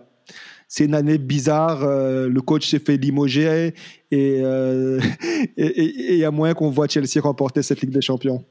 [0.69, 1.83] c'est une année bizarre.
[1.85, 3.75] euh, le coach s'est fait limoger
[4.11, 5.01] et euh,
[5.57, 8.45] il y a moyen qu'on voit Chelsea remporter cette Ligue des Champions.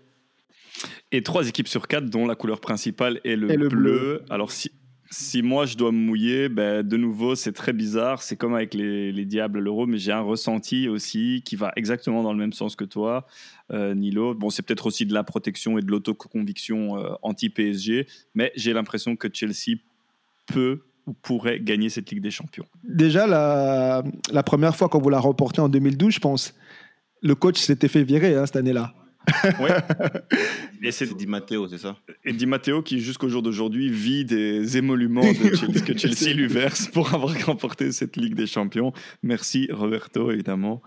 [1.11, 3.79] Et trois équipes sur quatre dont la couleur principale est le, Et le bleu.
[3.79, 4.21] bleu.
[4.29, 4.71] Alors si,
[5.13, 8.23] si moi je dois me mouiller, ben, de nouveau c'est très bizarre.
[8.23, 11.71] C'est comme avec les, les Diables à l'Euro, mais j'ai un ressenti aussi qui va
[11.75, 13.27] exactement dans le même sens que toi,
[13.71, 14.33] euh, Nilo.
[14.33, 19.15] Bon, c'est peut-être aussi de la protection et de l'autoconviction euh, anti-PSG, mais j'ai l'impression
[19.15, 19.77] que Chelsea
[20.47, 22.65] peut ou pourrait gagner cette Ligue des Champions.
[22.83, 26.55] Déjà, la, première fois qu'on vous l'a remporté en 2012, je pense,
[27.21, 28.93] le coach s'était fait virer hein, cette année-là.
[30.81, 34.77] Et c'est Di Matteo, c'est ça Et Di Matteo qui, jusqu'au jour d'aujourd'hui, vit des
[34.77, 38.93] émoluments de Chelsea, que Chelsea lui verse pour avoir remporté cette Ligue des Champions.
[39.21, 40.81] Merci Roberto, évidemment,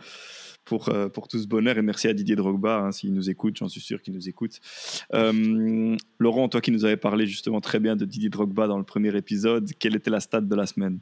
[0.64, 1.78] pour, euh, pour tout ce bonheur.
[1.78, 4.60] Et merci à Didier Drogba, hein, s'il nous écoute, j'en suis sûr qu'il nous écoute.
[5.14, 8.84] Euh, Laurent, toi qui nous avais parlé justement très bien de Didier Drogba dans le
[8.84, 11.00] premier épisode, quelle était la stat de la semaine?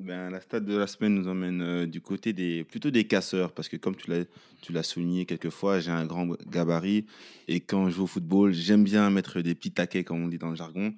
[0.00, 3.52] Ben, la stade de la semaine nous emmène euh, du côté des plutôt des casseurs
[3.52, 4.24] parce que comme tu l'as
[4.62, 7.04] tu l'as souligné quelques fois, j'ai un grand gabarit
[7.48, 10.38] et quand je joue au football, j'aime bien mettre des petits taquets comme on dit
[10.38, 10.94] dans le jargon.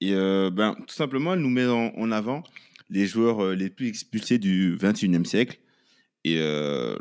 [0.00, 2.44] Et euh, ben tout simplement, elle nous met en, avant
[2.88, 5.58] les joueurs euh, les plus expulsés du 21e siècle.
[6.22, 6.40] Et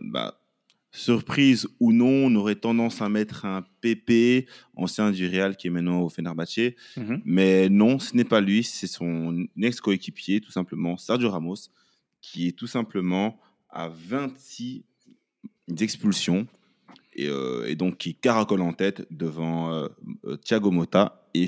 [0.01, 0.39] bah,
[0.95, 5.69] surprise ou non, on aurait tendance à mettre un PP, ancien du Real qui est
[5.69, 6.73] maintenant au Fenerbahçe.
[7.25, 11.69] Mais non, ce n'est pas lui, c'est son ex-coéquipier, tout simplement, Sergio Ramos,
[12.21, 13.39] qui est tout simplement
[13.69, 14.83] à 26
[15.79, 16.47] expulsions
[17.13, 19.87] et, euh, et donc qui caracole en tête devant euh,
[20.25, 21.47] euh, Thiago Motta et,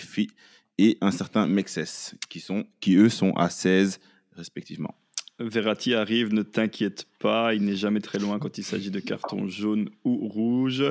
[0.77, 3.99] et un certain Mexes, qui, sont, qui eux sont à 16
[4.35, 4.95] respectivement.
[5.39, 9.47] Verratti arrive, ne t'inquiète pas, il n'est jamais très loin quand il s'agit de carton
[9.47, 10.83] jaune ou rouge.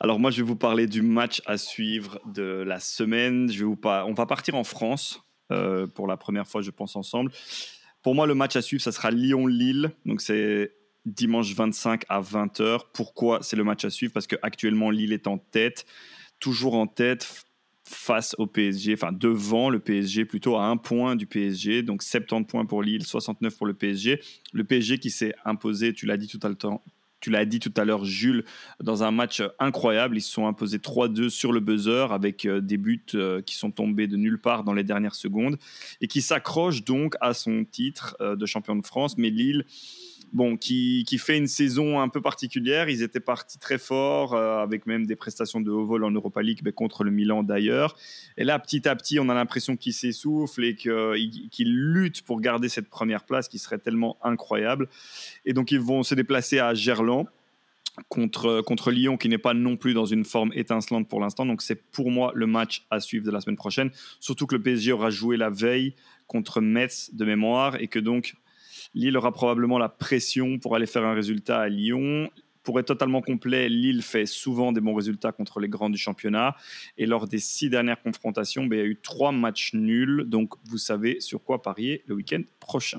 [0.00, 3.50] Alors moi, je vais vous parler du match à suivre de la semaine.
[3.50, 3.78] Je vais vous.
[3.84, 5.20] On va partir en France
[5.52, 7.30] euh, pour la première fois, je pense, ensemble.
[8.02, 9.90] Pour moi, le match à suivre, ça sera Lyon-Lille.
[10.06, 10.72] Donc c'est
[11.04, 12.80] dimanche 25 à 20h.
[12.94, 14.12] Pourquoi c'est le match à suivre?
[14.14, 15.84] Parce qu'actuellement, Lille est en tête,
[16.40, 17.43] toujours en tête
[17.84, 22.46] face au PSG, enfin devant le PSG, plutôt à un point du PSG, donc 70
[22.46, 24.20] points pour Lille, 69 pour le PSG.
[24.52, 26.82] Le PSG qui s'est imposé, tu l'as dit tout à temps.
[27.20, 28.44] Tu l'as dit tout à l'heure, Jules,
[28.82, 30.18] dans un match incroyable.
[30.18, 33.70] Ils se sont imposés 3-2 sur le buzzer avec euh, des buts euh, qui sont
[33.70, 35.56] tombés de nulle part dans les dernières secondes
[36.02, 39.16] et qui s'accroche donc à son titre euh, de champion de France.
[39.16, 39.64] Mais Lille,
[40.34, 42.88] bon, qui, qui fait une saison un peu particulière.
[42.90, 46.42] Ils étaient partis très fort, euh, avec même des prestations de haut vol en Europa
[46.42, 47.96] League, mais contre le Milan d'ailleurs.
[48.36, 52.40] Et là, petit à petit, on a l'impression qu'ils s'essoufflent et qu'ils qu'ils luttent pour
[52.40, 54.88] garder cette première place qui serait tellement incroyable.
[55.46, 57.26] Et donc, ils vont se déplacer à Gerland.
[58.08, 61.46] Contre, contre Lyon, qui n'est pas non plus dans une forme étincelante pour l'instant.
[61.46, 63.92] Donc, c'est pour moi le match à suivre de la semaine prochaine.
[64.18, 65.94] Surtout que le PSG aura joué la veille
[66.26, 68.34] contre Metz de mémoire et que donc
[68.94, 72.30] Lille aura probablement la pression pour aller faire un résultat à Lyon.
[72.62, 76.56] Pour être totalement complet, Lille fait souvent des bons résultats contre les grands du championnat.
[76.96, 80.24] Et lors des six dernières confrontations, ben, il y a eu trois matchs nuls.
[80.26, 82.98] Donc, vous savez sur quoi parier le week-end prochain.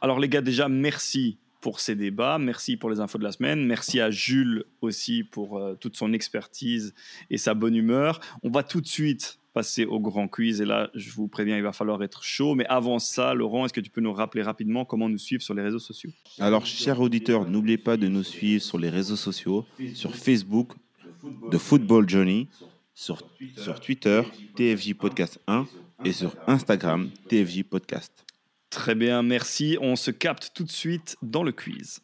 [0.00, 2.38] Alors, les gars, déjà, merci pour ces débats.
[2.38, 3.64] Merci pour les infos de la semaine.
[3.64, 6.92] Merci à Jules aussi pour euh, toute son expertise
[7.30, 8.20] et sa bonne humeur.
[8.42, 10.60] On va tout de suite passer au grand quiz.
[10.60, 12.54] Et là, je vous préviens, il va falloir être chaud.
[12.54, 15.54] Mais avant ça, Laurent, est-ce que tu peux nous rappeler rapidement comment nous suivre sur
[15.54, 16.10] les réseaux sociaux?
[16.38, 19.64] Alors, chers auditeurs, n'oubliez pas de nous suivre sur les réseaux sociaux,
[19.94, 20.72] sur Facebook,
[21.50, 22.48] The Football Journey,
[22.94, 23.22] sur,
[23.56, 24.22] sur Twitter,
[24.56, 25.66] TFJ Podcast 1,
[26.04, 28.12] et sur Instagram, TFJ Podcast.
[28.70, 29.78] Très bien, merci.
[29.80, 32.00] On se capte tout de suite dans le quiz.